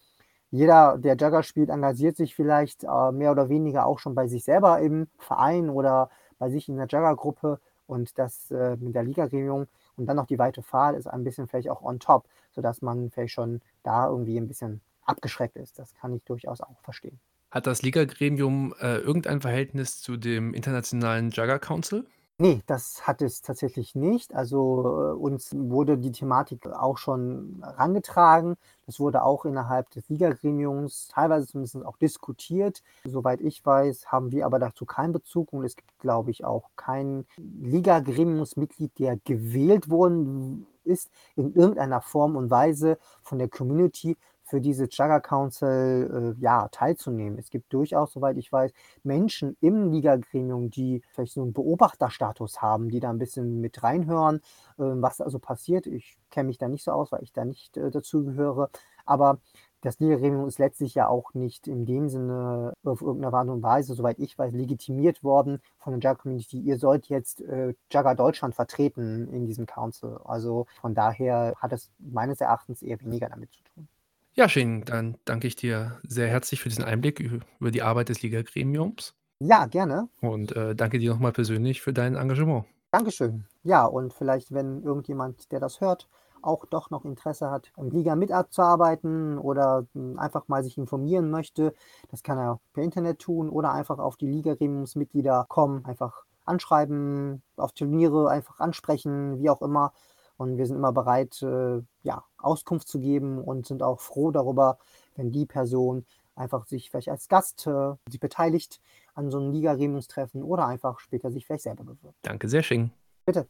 jeder, 0.51 0.99
der 0.99 1.17
Jugger 1.17 1.45
spielt, 1.45 1.71
engagiert 1.71 2.17
sich 2.17 2.35
vielleicht 2.35 2.83
äh, 2.83 3.13
mehr 3.13 3.31
oder 3.31 3.49
weniger 3.49 3.87
auch 3.87 4.01
schon 4.01 4.17
bei 4.17 4.27
sich 4.27 4.43
selber 4.43 4.81
im 4.81 5.07
Verein 5.19 5.71
oder 5.71 6.11
bei 6.41 6.51
sich 6.51 6.69
in 6.69 6.77
der 6.77 6.89
Jugger-Gruppe 6.89 7.61
und 7.87 8.19
das 8.19 8.51
äh, 8.51 8.77
mit 8.79 8.97
der 8.97 9.05
Liga-Gremium 9.05 9.69
und 9.97 10.07
dann 10.07 10.17
noch 10.17 10.27
die 10.27 10.41
weite 10.41 10.63
Fahrt 10.63 10.97
ist 10.97 11.07
ein 11.07 11.23
bisschen 11.23 11.47
vielleicht 11.47 11.71
auch 11.71 11.83
on 11.83 12.01
top, 12.01 12.27
sodass 12.51 12.83
man 12.83 13.11
vielleicht 13.11 13.35
schon 13.35 13.61
da 13.85 14.09
irgendwie 14.09 14.39
ein 14.39 14.49
bisschen 14.49 14.81
abgeschreckt 15.05 15.57
ist. 15.57 15.79
Das 15.79 15.95
kann 15.95 16.15
ich 16.15 16.25
durchaus 16.25 16.61
auch 16.61 16.81
verstehen. 16.83 17.21
Hat 17.57 17.67
das 17.67 17.81
Liga-Gremium 17.81 18.75
äh, 18.83 18.99
irgendein 18.99 19.41
Verhältnis 19.41 20.03
zu 20.03 20.19
dem 20.19 20.53
Internationalen 20.53 21.31
Jugger 21.31 21.59
Council? 21.59 22.05
Nee, 22.37 22.61
das 22.67 23.07
hat 23.07 23.23
es 23.23 23.41
tatsächlich 23.41 23.95
nicht. 23.95 24.35
Also, 24.35 24.83
äh, 24.83 25.13
uns 25.15 25.55
wurde 25.55 25.97
die 25.97 26.13
Thematik 26.13 26.67
auch 26.67 26.99
schon 26.99 27.63
herangetragen. 27.63 28.57
Das 28.85 29.01
wurde 29.01 29.23
auch 29.23 29.47
innerhalb 29.47 29.89
des 29.89 30.07
Liga-Gremiums 30.11 31.09
teilweise 31.09 31.47
zumindest 31.47 31.83
auch 31.87 31.97
diskutiert. 31.97 32.83
Soweit 33.07 33.41
ich 33.41 33.65
weiß, 33.65 34.13
haben 34.13 34.33
wir 34.33 34.45
aber 34.45 34.59
dazu 34.59 34.85
keinen 34.85 35.15
Bezug 35.15 35.55
und 35.55 35.65
es 35.65 35.77
gibt, 35.77 35.99
glaube 35.99 36.31
ich, 36.31 36.45
auch 36.45 36.69
kein 36.77 37.25
Liga-Gremiumsmitglied, 37.39 38.99
der 38.99 39.17
gewählt 39.25 39.89
worden 39.89 40.67
ist 40.85 41.11
in 41.37 41.55
irgendeiner 41.55 42.03
Form 42.03 42.37
und 42.37 42.51
Weise 42.51 42.99
von 43.23 43.39
der 43.39 43.49
Community 43.49 44.19
für 44.47 44.61
diese 44.61 44.85
Jugger 44.85 45.21
Council 45.21 46.35
äh, 46.39 46.41
ja, 46.41 46.69
teilzunehmen. 46.69 47.39
Es 47.39 47.51
gibt 47.51 47.73
durchaus, 47.73 48.13
soweit 48.13 48.37
ich 48.37 48.51
weiß, 48.53 48.73
Menschen 49.03 49.57
im 49.61 49.91
Liga-Gremium, 49.91 50.71
die 50.71 51.03
vielleicht 51.13 51.35
so 51.35 51.43
einen 51.43 51.53
Beobachterstatus 51.53 52.63
haben, 52.63 52.89
die 52.89 53.01
da 53.01 53.11
ein 53.11 53.19
bisschen 53.19 53.61
mit 53.61 53.83
reinhören, 53.83 54.37
äh, 54.79 54.83
was 54.85 55.21
also 55.21 55.39
passiert. 55.41 55.87
Ich 55.87 56.17
kenne 56.31 56.47
mich 56.47 56.59
da 56.59 56.69
nicht 56.69 56.85
so 56.85 56.93
aus, 56.93 57.11
weil 57.13 57.23
ich 57.25 57.33
da 57.33 57.45
nicht 57.45 57.77
äh, 57.77 57.91
dazu 57.91 58.25
gehöre. 58.25 58.71
Aber 59.05 59.41
das 59.81 59.99
Liga-Gremium 60.01 60.47
ist 60.47 60.59
letztlich 60.59 60.95
ja 60.95 61.09
auch 61.09 61.35
nicht 61.35 61.67
in 61.69 61.85
dem 61.85 62.09
Sinne 62.09 62.73
auf 62.85 63.03
irgendeine 63.03 63.37
Art 63.37 63.49
und 63.49 63.63
Weise, 63.63 63.95
soweit 63.95 64.19
ich 64.19 64.39
weiß, 64.39 64.53
legitimiert 64.53 65.23
worden 65.25 65.61
von 65.79 65.93
der 65.93 66.01
Jugger-Community. 66.01 66.61
Ihr 66.61 66.79
sollt 66.79 67.09
jetzt 67.09 67.41
äh, 67.43 67.75
Jugger 67.93 68.15
Deutschland 68.15 68.55
vertreten 68.55 69.29
in 69.29 69.47
diesem 69.47 69.67
Council. 69.67 70.19
Also 70.25 70.67
von 70.81 70.95
daher 70.95 71.55
hat 71.59 71.73
es 71.73 71.91
meines 71.99 72.41
Erachtens 72.41 72.83
eher 72.83 73.01
weniger 73.01 73.29
damit 73.29 73.53
zu 73.53 73.63
tun. 73.75 73.89
Ja, 74.39 74.51
Shane, 74.51 74.85
dann 74.85 75.17
danke 75.25 75.47
ich 75.47 75.57
dir 75.57 75.99
sehr 76.07 76.29
herzlich 76.29 76.61
für 76.61 76.69
diesen 76.69 76.85
Einblick 76.85 77.21
über 77.59 77.71
die 77.71 77.81
Arbeit 77.81 78.11
des 78.11 78.21
Liga-Gremiums. 78.21 79.15
Ja, 79.41 79.65
gerne. 79.65 80.11
Und 80.21 80.55
äh, 80.55 80.75
danke 80.75 80.99
dir 80.99 81.11
nochmal 81.11 81.33
persönlich 81.33 81.81
für 81.81 81.95
dein 81.95 82.17
Engagement. 82.17 82.67
Dankeschön. 82.91 83.47
Ja, 83.63 83.87
und 83.87 84.13
vielleicht, 84.13 84.53
wenn 84.53 84.83
irgendjemand, 84.83 85.51
der 85.53 85.61
das 85.61 85.81
hört, 85.81 86.07
auch 86.43 86.67
doch 86.67 86.91
noch 86.91 87.07
Interesse 87.07 87.51
hat, 87.51 87.73
im 87.79 87.89
Liga 87.89 88.15
mitzuarbeiten 88.15 89.39
oder 89.39 89.87
hm, 89.95 90.19
einfach 90.19 90.49
mal 90.49 90.63
sich 90.63 90.77
informieren 90.77 91.31
möchte, 91.31 91.73
das 92.11 92.23
kann 92.23 92.37
er 92.37 92.61
per 92.75 92.85
Internet 92.85 93.21
tun 93.21 93.49
oder 93.49 93.73
einfach 93.73 93.99
auf 93.99 94.19
die 94.19 94.29
Liga-Gremiumsmitglieder 94.29 95.47
kommen, 95.49 95.87
einfach 95.87 96.27
anschreiben, 96.45 97.43
auf 97.57 97.73
Turniere 97.73 98.29
einfach 98.29 98.61
ansprechen, 98.61 99.39
wie 99.39 99.49
auch 99.49 99.63
immer. 99.63 99.95
Und 100.37 100.59
wir 100.59 100.67
sind 100.67 100.77
immer 100.77 100.93
bereit, 100.93 101.43
äh, 101.43 101.81
ja, 102.03 102.25
Auskunft 102.39 102.89
zu 102.89 103.01
geben 103.01 103.39
und 103.39 103.67
sind 103.67 103.83
auch 103.83 104.01
froh 104.01 104.31
darüber, 104.31 104.79
wenn 105.15 105.33
die 105.33 105.47
Person 105.47 106.05
einfach 106.35 106.67
sich 106.67 106.91
vielleicht 106.91 107.09
als 107.09 107.29
Gast 107.29 107.67
äh, 107.67 107.95
sich 108.09 108.21
beteiligt 108.21 108.81
an 109.15 109.31
so 109.31 109.39
einem 109.39 109.53
Liga-Gremiumstreffen 109.53 110.43
oder 110.43 110.67
einfach 110.67 111.01
später 111.01 111.31
sich 111.31 111.47
vielleicht 111.47 111.65
selber 111.65 111.85
bewirbt. 111.85 112.19
Danke 112.23 112.49
sehr, 112.49 112.63
Sching. 112.63 112.91
Bitte. 113.25 113.49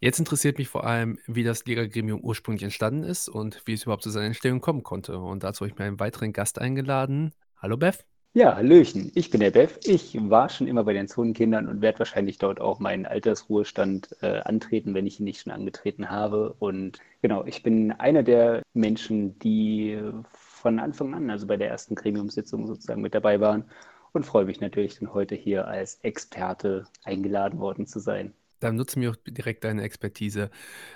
Jetzt 0.00 0.18
interessiert 0.18 0.58
mich 0.58 0.68
vor 0.68 0.84
allem, 0.84 1.18
wie 1.26 1.42
das 1.42 1.64
Liga-Gremium 1.64 2.20
ursprünglich 2.20 2.64
entstanden 2.64 3.02
ist 3.02 3.30
und 3.30 3.62
wie 3.66 3.72
es 3.72 3.84
überhaupt 3.84 4.02
zu 4.02 4.10
seiner 4.10 4.26
Entstehung 4.26 4.60
kommen 4.60 4.82
konnte. 4.82 5.18
Und 5.18 5.42
dazu 5.42 5.60
habe 5.60 5.70
ich 5.70 5.78
mir 5.78 5.86
einen 5.86 5.98
weiteren 6.00 6.34
Gast 6.34 6.58
eingeladen. 6.58 7.32
Hallo, 7.56 7.78
Beth. 7.78 8.04
Ja, 8.36 8.54
Hallöchen, 8.54 9.10
ich 9.14 9.30
bin 9.30 9.40
der 9.40 9.50
Bev. 9.50 9.78
Ich 9.84 10.14
war 10.28 10.50
schon 10.50 10.66
immer 10.66 10.84
bei 10.84 10.92
den 10.92 11.08
Zonenkindern 11.08 11.66
und 11.68 11.80
werde 11.80 12.00
wahrscheinlich 12.00 12.36
dort 12.36 12.60
auch 12.60 12.80
meinen 12.80 13.06
Altersruhestand 13.06 14.14
äh, 14.20 14.40
antreten, 14.40 14.92
wenn 14.92 15.06
ich 15.06 15.18
ihn 15.18 15.24
nicht 15.24 15.40
schon 15.40 15.52
angetreten 15.54 16.10
habe. 16.10 16.54
Und 16.58 16.98
genau, 17.22 17.46
ich 17.46 17.62
bin 17.62 17.92
einer 17.92 18.22
der 18.22 18.62
Menschen, 18.74 19.38
die 19.38 19.98
von 20.32 20.78
Anfang 20.80 21.14
an, 21.14 21.30
also 21.30 21.46
bei 21.46 21.56
der 21.56 21.70
ersten 21.70 21.94
Gremiumssitzung 21.94 22.66
sozusagen 22.66 23.00
mit 23.00 23.14
dabei 23.14 23.40
waren 23.40 23.64
und 24.12 24.26
freue 24.26 24.44
mich 24.44 24.60
natürlich 24.60 24.98
dann 24.98 25.14
heute 25.14 25.34
hier 25.34 25.66
als 25.66 25.94
Experte 26.02 26.84
eingeladen 27.04 27.58
worden 27.58 27.86
zu 27.86 28.00
sein. 28.00 28.34
Dann 28.60 28.76
nutzen 28.76 29.02
wir 29.02 29.10
auch 29.10 29.16
direkt 29.26 29.64
deine 29.64 29.82
Expertise. 29.82 30.50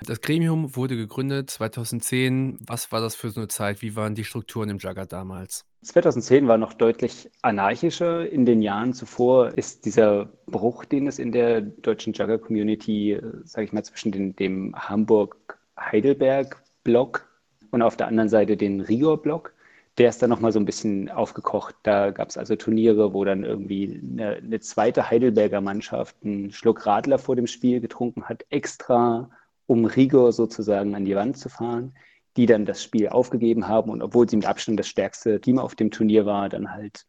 Das 0.07 0.21
Gremium 0.21 0.77
wurde 0.77 0.97
gegründet 0.97 1.51
2010. 1.51 2.59
Was 2.67 2.93
war 2.93 3.01
das 3.01 3.17
für 3.17 3.31
so 3.31 3.41
eine 3.41 3.49
Zeit? 3.49 3.83
Wie 3.83 3.97
waren 3.97 4.15
die 4.15 4.23
Strukturen 4.25 4.71
im 4.71 4.79
Jugger 4.79 5.07
damals? 5.07 5.65
2010 5.83 6.47
war 6.47 6.59
noch 6.59 6.75
deutlich 6.75 7.31
anarchischer. 7.43 8.31
In 8.31 8.45
den 8.45 8.61
Jahren 8.63 8.93
zuvor 8.93 9.57
ist 9.57 9.87
dieser 9.87 10.27
Bruch, 10.47 10.85
den 10.85 11.07
es 11.07 11.19
in 11.19 11.33
der 11.33 11.63
deutschen 11.63 12.13
Jugger-Community, 12.13 13.19
sage 13.45 13.65
ich 13.65 13.73
mal, 13.73 13.83
zwischen 13.83 14.13
den, 14.13 14.37
dem 14.37 14.75
Hamburg-Heidelberg-Block 14.77 17.27
und 17.71 17.83
auf 17.83 17.97
der 17.97 18.09
anderen 18.09 18.29
Seite 18.29 18.57
den 18.57 18.81
Rigor-Block, 18.81 19.55
der 19.99 20.09
ist 20.09 20.23
dann 20.23 20.31
nochmal 20.31 20.53
so 20.53 20.59
ein 20.59 20.65
bisschen 20.65 21.11
aufgekocht. 21.11 21.75
Da 21.83 22.11
gab 22.11 22.29
es 22.29 22.39
also 22.39 22.57
Turniere, 22.57 23.13
wo 23.13 23.25
dann 23.25 23.45
irgendwie 23.45 24.01
eine, 24.03 24.37
eine, 24.37 24.61
zweite 24.61 25.11
Heidelberger 25.11 25.61
Mannschaft 25.61 26.17
einen 26.25 26.53
Schluck 26.53 26.87
Radler 26.87 27.19
vor 27.19 27.37
dem 27.37 27.47
Spiel 27.47 27.81
getrunken 27.81 28.25
hat, 28.25 28.45
extra 28.51 29.31
um 29.67 29.85
Rigor 29.85 30.33
sozusagen 30.33 30.95
an 30.95 31.05
die 31.05 31.15
Wand 31.15 31.37
zu 31.37 31.49
fahren, 31.49 31.95
die 32.37 32.47
dann 32.47 32.65
das 32.65 32.83
Spiel 32.83 33.09
aufgegeben 33.09 33.69
haben 33.69 33.91
und 33.91 34.03
obwohl 34.03 34.29
sie 34.29 34.37
mit 34.37 34.47
Abstand 34.47 34.79
das 34.79 34.89
stärkste 34.89 35.41
Team 35.41 35.59
auf 35.59 35.75
dem 35.75 35.91
Turnier 35.91 36.27
war, 36.27 36.49
dann 36.49 36.73
halt 36.73 37.05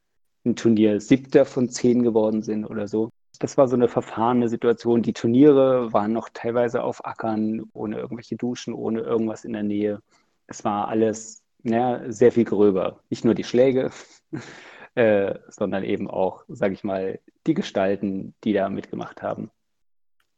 ein 0.45 0.55
Turnier 0.55 0.99
siebter 0.99 1.45
von 1.45 1.69
zehn 1.69 2.03
geworden 2.03 2.41
sind 2.41 2.65
oder 2.65 2.87
so. 2.87 3.09
Das 3.39 3.57
war 3.57 3.67
so 3.67 3.75
eine 3.75 3.87
verfahrene 3.87 4.49
Situation. 4.49 5.01
Die 5.01 5.13
Turniere 5.13 5.93
waren 5.93 6.13
noch 6.13 6.29
teilweise 6.33 6.83
auf 6.83 7.05
Ackern, 7.05 7.63
ohne 7.73 7.97
irgendwelche 7.97 8.35
Duschen, 8.35 8.73
ohne 8.73 9.01
irgendwas 9.01 9.45
in 9.45 9.53
der 9.53 9.63
Nähe. 9.63 10.01
Es 10.47 10.63
war 10.63 10.87
alles 10.87 11.41
ja, 11.63 12.11
sehr 12.11 12.31
viel 12.31 12.45
gröber. 12.45 13.01
Nicht 13.09 13.25
nur 13.25 13.35
die 13.35 13.43
Schläge, 13.43 13.91
äh, 14.95 15.35
sondern 15.47 15.83
eben 15.83 16.09
auch, 16.09 16.43
sage 16.47 16.73
ich 16.73 16.83
mal, 16.83 17.19
die 17.47 17.53
Gestalten, 17.53 18.33
die 18.43 18.53
da 18.53 18.69
mitgemacht 18.69 19.21
haben. 19.21 19.51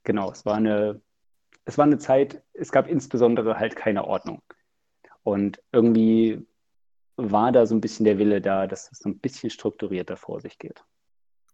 Genau, 0.03 0.31
es 0.31 0.45
war 0.45 0.55
eine, 0.55 1.01
es 1.65 1.77
war 1.77 1.85
eine 1.85 1.97
Zeit, 1.97 2.43
es 2.53 2.71
gab 2.71 2.87
insbesondere 2.87 3.57
halt 3.57 3.75
keine 3.75 4.05
Ordnung. 4.05 4.41
Und 5.23 5.61
irgendwie 5.71 6.45
war 7.15 7.51
da 7.51 7.65
so 7.65 7.75
ein 7.75 7.81
bisschen 7.81 8.05
der 8.05 8.17
Wille 8.17 8.41
da, 8.41 8.67
dass 8.67 8.91
es 8.91 8.99
so 8.99 9.09
ein 9.09 9.19
bisschen 9.19 9.49
strukturierter 9.49 10.17
vor 10.17 10.41
sich 10.41 10.57
geht. 10.57 10.83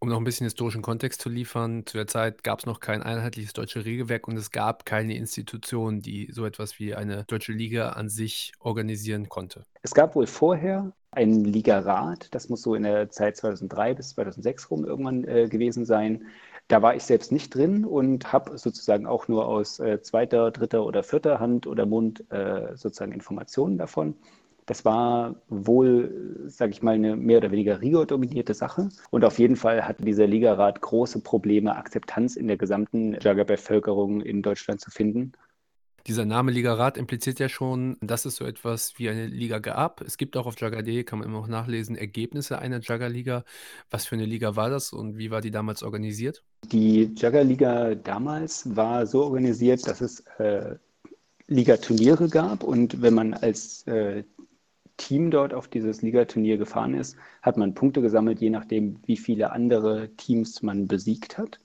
Um 0.02 0.08
noch 0.08 0.18
ein 0.18 0.24
bisschen 0.24 0.46
historischen 0.46 0.82
Kontext 0.82 1.22
zu 1.22 1.28
liefern, 1.28 1.86
zu 1.86 1.98
der 1.98 2.08
Zeit 2.08 2.42
gab 2.44 2.60
es 2.60 2.66
noch 2.66 2.80
kein 2.80 3.04
einheitliches 3.04 3.52
deutsches 3.52 3.84
Regelwerk 3.84 4.30
und 4.30 4.38
es 4.38 4.50
gab 4.50 4.86
keine 4.86 5.16
Institution, 5.16 6.02
die 6.02 6.30
so 6.32 6.46
etwas 6.46 6.80
wie 6.80 6.96
eine 6.96 7.26
deutsche 7.26 7.52
Liga 7.52 7.90
an 7.90 8.08
sich 8.08 8.54
organisieren 8.60 9.28
konnte. 9.28 9.66
Es 9.82 9.94
gab 9.94 10.16
wohl 10.16 10.26
vorher 10.26 10.94
einen 11.12 11.44
Ligarat, 11.44 12.34
das 12.34 12.48
muss 12.48 12.62
so 12.62 12.76
in 12.76 12.84
der 12.84 13.10
Zeit 13.10 13.36
2003 13.36 13.96
bis 13.96 14.10
2006 14.12 14.72
rum 14.72 14.86
irgendwann 14.86 15.26
äh, 15.26 15.50
gewesen 15.50 15.86
sein. 15.86 16.28
Da 16.70 16.82
war 16.82 16.96
ich 16.96 17.04
selbst 17.04 17.34
nicht 17.34 17.54
drin 17.54 17.84
und 17.84 18.32
habe 18.32 18.58
sozusagen 18.58 19.06
auch 19.06 19.28
nur 19.28 19.48
aus 19.48 19.82
äh, 19.82 20.02
zweiter, 20.02 20.52
dritter 20.52 20.86
oder 20.86 21.04
vierter 21.04 21.42
Hand 21.42 21.68
oder 21.68 21.86
Mund 21.86 22.24
äh, 22.32 22.78
sozusagen 22.78 23.12
Informationen 23.12 23.78
davon. 23.78 24.16
Das 24.70 24.86
war 24.86 25.36
wohl, 25.48 26.44
sage 26.46 26.72
ich 26.72 26.84
mal, 26.84 26.94
eine 26.94 27.16
mehr 27.16 27.40
oder 27.40 27.50
weniger 27.50 27.82
Rio-dominierte 27.82 28.54
Sache. 28.54 28.90
Und 29.10 29.26
auf 29.26 29.40
jeden 29.40 29.56
Fall 29.56 29.88
hatte 29.88 30.04
dieser 30.04 30.28
Ligarat 30.28 30.80
große 30.80 31.22
Probleme, 31.22 31.76
Akzeptanz 31.76 32.36
in 32.36 32.48
der 32.48 32.58
gesamten 32.58 33.18
Jagger-Bevölkerung 33.20 34.22
in 34.22 34.44
Deutschland 34.44 34.80
zu 34.80 34.92
finden. 34.92 35.32
Dieser 36.06 36.24
Name 36.24 36.52
Ligarat 36.52 37.00
impliziert 37.00 37.40
ja 37.40 37.50
schon, 37.50 37.98
dass 38.00 38.26
es 38.26 38.36
so 38.36 38.46
etwas 38.46 38.94
wie 38.98 39.10
eine 39.10 39.26
Liga 39.26 39.58
gab. 39.58 40.02
Es 40.02 40.18
gibt 40.18 40.38
auch 40.38 40.46
auf 40.46 40.62
Jagger.de, 40.62 41.04
kann 41.04 41.18
man 41.18 41.28
immer 41.28 41.40
noch 41.40 41.48
nachlesen, 41.48 41.96
Ergebnisse 41.96 42.60
einer 42.60 42.80
Jagger-Liga. 42.80 43.46
Was 43.90 44.06
für 44.06 44.18
eine 44.18 44.26
Liga 44.26 44.56
war 44.56 44.70
das 44.70 44.94
und 44.94 45.18
wie 45.18 45.32
war 45.32 45.42
die 45.42 45.50
damals 45.50 45.82
organisiert? 45.82 46.44
Die 46.72 47.12
Jagger-Liga 47.16 47.96
damals 47.96 48.76
war 48.76 49.08
so 49.08 49.24
organisiert, 49.24 49.88
dass 49.88 50.00
es 50.02 50.20
äh, 50.38 50.76
Liga-Turniere 51.48 52.30
gab 52.30 52.64
und 52.64 53.02
wenn 53.02 53.16
man 53.16 53.34
als 53.34 53.82
äh, 53.88 54.24
Team 55.00 55.32
dort 55.32 55.54
auf 55.54 55.68
dieses 55.68 56.04
Ligaturnier 56.04 56.58
gefahren 56.58 56.94
ist, 56.94 57.18
hat 57.42 57.58
man 57.58 57.74
Punkte 57.74 58.02
gesammelt, 58.02 58.40
je 58.42 58.52
nachdem, 58.52 59.00
wie 59.06 59.18
viele 59.18 59.52
andere 59.52 60.10
Teams 60.18 60.62
man 60.62 60.88
besiegt 60.88 61.40
hat. 61.40 61.60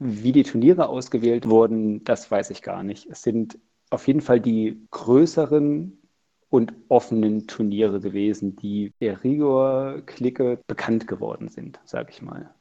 Wie 0.00 0.32
die 0.32 0.42
Turniere 0.42 0.88
ausgewählt 0.88 1.48
wurden, 1.48 2.02
das 2.04 2.30
weiß 2.30 2.50
ich 2.50 2.62
gar 2.62 2.82
nicht. 2.82 3.06
Es 3.10 3.22
sind 3.22 3.58
auf 3.90 4.06
jeden 4.06 4.20
Fall 4.20 4.40
die 4.40 4.80
größeren 4.90 5.98
und 6.50 6.72
offenen 6.88 7.46
Turniere 7.46 8.00
gewesen, 8.00 8.56
die 8.56 8.92
der 9.00 9.22
Rigor-Clique 9.22 10.60
bekannt 10.66 11.06
geworden 11.06 11.48
sind, 11.48 11.78
sage 11.84 12.10
ich 12.10 12.22
mal. 12.22 12.54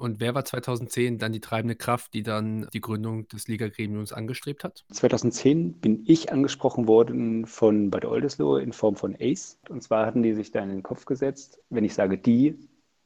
Und 0.00 0.18
wer 0.18 0.34
war 0.34 0.46
2010 0.46 1.18
dann 1.18 1.30
die 1.30 1.40
treibende 1.40 1.76
Kraft, 1.76 2.14
die 2.14 2.22
dann 2.22 2.66
die 2.72 2.80
Gründung 2.80 3.28
des 3.28 3.48
Liga-Gremiums 3.48 4.14
angestrebt 4.14 4.64
hat? 4.64 4.86
2010 4.90 5.74
bin 5.74 6.04
ich 6.06 6.32
angesprochen 6.32 6.88
worden 6.88 7.44
von 7.44 7.90
Bad 7.90 8.06
Oldesloe 8.06 8.62
in 8.62 8.72
Form 8.72 8.96
von 8.96 9.14
ACE. 9.14 9.58
Und 9.68 9.82
zwar 9.82 10.06
hatten 10.06 10.22
die 10.22 10.32
sich 10.32 10.52
da 10.52 10.62
in 10.62 10.70
den 10.70 10.82
Kopf 10.82 11.04
gesetzt, 11.04 11.60
wenn 11.68 11.84
ich 11.84 11.92
sage 11.92 12.16
die, 12.16 12.58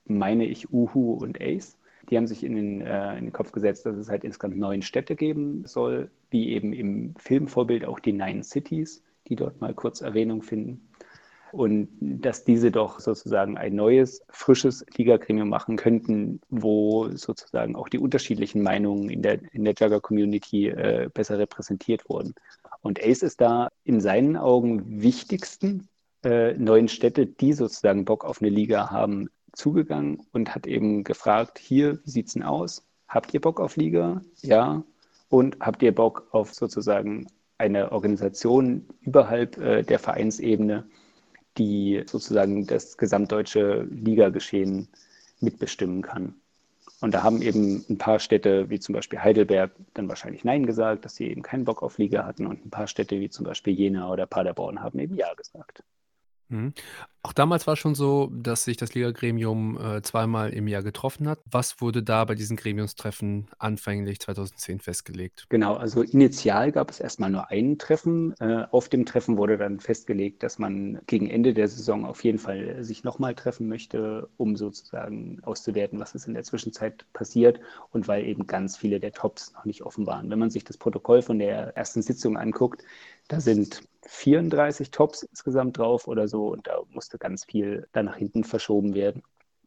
meine 0.04 0.46
ich 0.46 0.72
Uhu 0.72 1.14
und 1.14 1.40
ACE. 1.40 1.76
Die 2.10 2.16
haben 2.16 2.28
sich 2.28 2.44
in 2.44 2.54
den, 2.54 2.80
äh, 2.80 3.18
in 3.18 3.24
den 3.24 3.32
Kopf 3.32 3.50
gesetzt, 3.50 3.86
dass 3.86 3.96
es 3.96 4.08
halt 4.08 4.22
insgesamt 4.22 4.56
neun 4.56 4.82
Städte 4.82 5.16
geben 5.16 5.66
soll, 5.66 6.12
wie 6.30 6.50
eben 6.50 6.72
im 6.72 7.16
Filmvorbild 7.16 7.86
auch 7.86 7.98
die 7.98 8.12
Nine 8.12 8.44
Cities, 8.44 9.02
die 9.26 9.34
dort 9.34 9.60
mal 9.60 9.74
kurz 9.74 10.00
Erwähnung 10.00 10.42
finden 10.42 10.80
und 11.54 11.88
dass 12.00 12.44
diese 12.44 12.72
doch 12.72 12.98
sozusagen 12.98 13.56
ein 13.56 13.76
neues, 13.76 14.22
frisches 14.28 14.84
Liga-Gremium 14.96 15.48
machen 15.48 15.76
könnten, 15.76 16.40
wo 16.50 17.08
sozusagen 17.10 17.76
auch 17.76 17.88
die 17.88 18.00
unterschiedlichen 18.00 18.60
Meinungen 18.60 19.08
in 19.08 19.22
der, 19.22 19.38
in 19.54 19.64
der 19.64 19.74
Jugger-Community 19.78 20.68
äh, 20.68 21.08
besser 21.14 21.38
repräsentiert 21.38 22.08
wurden. 22.08 22.34
Und 22.82 23.00
Ace 23.00 23.22
ist 23.22 23.40
da 23.40 23.68
in 23.84 24.00
seinen 24.00 24.36
Augen 24.36 25.00
wichtigsten 25.00 25.88
äh, 26.24 26.54
neuen 26.54 26.88
Städte, 26.88 27.26
die 27.26 27.52
sozusagen 27.52 28.04
Bock 28.04 28.24
auf 28.24 28.42
eine 28.42 28.50
Liga 28.50 28.90
haben, 28.90 29.28
zugegangen 29.52 30.26
und 30.32 30.56
hat 30.56 30.66
eben 30.66 31.04
gefragt, 31.04 31.60
hier, 31.60 32.00
wie 32.04 32.10
sieht 32.10 32.26
es 32.26 32.32
denn 32.32 32.42
aus? 32.42 32.84
Habt 33.06 33.32
ihr 33.32 33.40
Bock 33.40 33.60
auf 33.60 33.76
Liga? 33.76 34.22
Ja. 34.42 34.82
Und 35.28 35.58
habt 35.60 35.84
ihr 35.84 35.94
Bock 35.94 36.26
auf 36.32 36.52
sozusagen 36.52 37.28
eine 37.58 37.92
Organisation 37.92 38.88
überhalb 39.02 39.56
äh, 39.58 39.84
der 39.84 40.00
Vereinsebene, 40.00 40.88
die 41.58 42.02
sozusagen 42.06 42.66
das 42.66 42.96
gesamtdeutsche 42.96 43.86
Ligageschehen 43.90 44.88
mitbestimmen 45.40 46.02
kann. 46.02 46.34
Und 47.00 47.12
da 47.12 47.22
haben 47.22 47.42
eben 47.42 47.84
ein 47.90 47.98
paar 47.98 48.18
Städte, 48.18 48.70
wie 48.70 48.80
zum 48.80 48.94
Beispiel 48.94 49.20
Heidelberg, 49.20 49.72
dann 49.92 50.08
wahrscheinlich 50.08 50.44
Nein 50.44 50.64
gesagt, 50.64 51.04
dass 51.04 51.16
sie 51.16 51.28
eben 51.28 51.42
keinen 51.42 51.64
Bock 51.64 51.82
auf 51.82 51.98
Liga 51.98 52.24
hatten. 52.24 52.46
Und 52.46 52.64
ein 52.64 52.70
paar 52.70 52.86
Städte, 52.86 53.20
wie 53.20 53.28
zum 53.28 53.44
Beispiel 53.44 53.74
Jena 53.74 54.10
oder 54.10 54.26
Paderborn, 54.26 54.82
haben 54.82 54.98
eben 54.98 55.14
Ja 55.14 55.34
gesagt. 55.34 55.82
Mhm. 56.48 56.74
Auch 57.22 57.32
damals 57.32 57.66
war 57.66 57.74
schon 57.74 57.94
so, 57.94 58.30
dass 58.34 58.64
sich 58.64 58.76
das 58.76 58.94
Liga-Gremium 58.94 59.78
äh, 59.80 60.02
zweimal 60.02 60.52
im 60.52 60.68
Jahr 60.68 60.82
getroffen 60.82 61.26
hat. 61.26 61.38
Was 61.50 61.80
wurde 61.80 62.02
da 62.02 62.22
bei 62.26 62.34
diesen 62.34 62.58
Gremiumstreffen 62.58 63.46
anfänglich 63.58 64.20
2010 64.20 64.80
festgelegt? 64.80 65.46
Genau, 65.48 65.74
also 65.74 66.02
initial 66.02 66.70
gab 66.70 66.90
es 66.90 67.00
erstmal 67.00 67.30
nur 67.30 67.50
ein 67.50 67.78
Treffen. 67.78 68.34
Äh, 68.40 68.66
auf 68.70 68.90
dem 68.90 69.06
Treffen 69.06 69.38
wurde 69.38 69.56
dann 69.56 69.80
festgelegt, 69.80 70.42
dass 70.42 70.58
man 70.58 71.00
gegen 71.06 71.30
Ende 71.30 71.54
der 71.54 71.68
Saison 71.68 72.04
auf 72.04 72.22
jeden 72.24 72.38
Fall 72.38 72.84
sich 72.84 73.04
nochmal 73.04 73.34
treffen 73.34 73.68
möchte, 73.68 74.28
um 74.36 74.54
sozusagen 74.54 75.40
auszuwerten, 75.44 75.98
was 76.00 76.14
ist 76.14 76.28
in 76.28 76.34
der 76.34 76.44
Zwischenzeit 76.44 77.06
passiert 77.14 77.58
und 77.90 78.06
weil 78.06 78.26
eben 78.26 78.46
ganz 78.46 78.76
viele 78.76 79.00
der 79.00 79.12
Tops 79.12 79.54
noch 79.54 79.64
nicht 79.64 79.80
offen 79.82 80.06
waren. 80.06 80.28
Wenn 80.28 80.38
man 80.38 80.50
sich 80.50 80.64
das 80.64 80.76
Protokoll 80.76 81.22
von 81.22 81.38
der 81.38 81.74
ersten 81.74 82.02
Sitzung 82.02 82.36
anguckt, 82.36 82.84
da 83.28 83.40
sind 83.40 83.80
34 84.06 84.90
Tops 84.90 85.22
insgesamt 85.22 85.78
drauf 85.78 86.08
oder 86.08 86.28
so 86.28 86.48
und 86.48 86.66
da 86.66 86.80
musste 86.90 87.18
ganz 87.18 87.44
viel 87.44 87.86
dann 87.92 88.06
nach 88.06 88.16
hinten 88.16 88.44
verschoben 88.44 88.94
werden. 88.94 89.22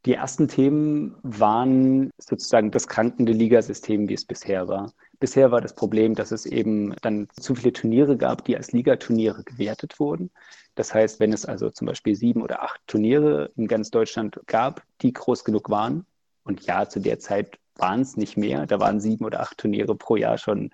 Die 0.05 0.13
ersten 0.13 0.47
Themen 0.47 1.17
waren 1.23 2.11
sozusagen 2.17 2.71
das 2.71 2.87
krankende 2.87 3.33
Ligasystem, 3.33 4.07
wie 4.07 4.13
es 4.13 4.25
bisher 4.25 4.67
war. 4.67 4.93
Bisher 5.19 5.51
war 5.51 5.61
das 5.61 5.73
Problem, 5.73 6.15
dass 6.15 6.31
es 6.31 6.45
eben 6.45 6.93
dann 7.01 7.27
zu 7.39 7.55
viele 7.55 7.73
Turniere 7.73 8.17
gab, 8.17 8.45
die 8.45 8.55
als 8.55 8.71
Ligaturniere 8.71 9.43
gewertet 9.43 9.99
wurden. 9.99 10.29
Das 10.75 10.93
heißt, 10.93 11.19
wenn 11.19 11.33
es 11.33 11.45
also 11.45 11.71
zum 11.71 11.87
Beispiel 11.87 12.15
sieben 12.15 12.43
oder 12.43 12.61
acht 12.61 12.79
Turniere 12.85 13.51
in 13.55 13.67
ganz 13.67 13.89
Deutschland 13.89 14.39
gab, 14.45 14.83
die 15.01 15.11
groß 15.11 15.43
genug 15.43 15.69
waren, 15.69 16.05
und 16.43 16.65
ja, 16.65 16.87
zu 16.87 17.01
der 17.01 17.19
Zeit 17.19 17.59
waren 17.75 18.01
es 18.01 18.15
nicht 18.15 18.37
mehr, 18.37 18.65
da 18.65 18.79
waren 18.79 19.01
sieben 19.01 19.25
oder 19.25 19.41
acht 19.41 19.57
Turniere 19.57 19.95
pro 19.95 20.15
Jahr 20.15 20.37
schon 20.37 20.71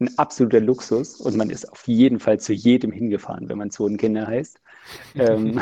ein 0.00 0.18
absoluter 0.18 0.60
Luxus 0.60 1.20
und 1.20 1.36
man 1.36 1.50
ist 1.50 1.70
auf 1.70 1.86
jeden 1.86 2.20
Fall 2.20 2.40
zu 2.40 2.52
jedem 2.52 2.90
hingefahren, 2.90 3.48
wenn 3.48 3.58
man 3.58 3.70
Zonenkinder 3.70 4.26
heißt. 4.26 4.60
ähm, 5.14 5.60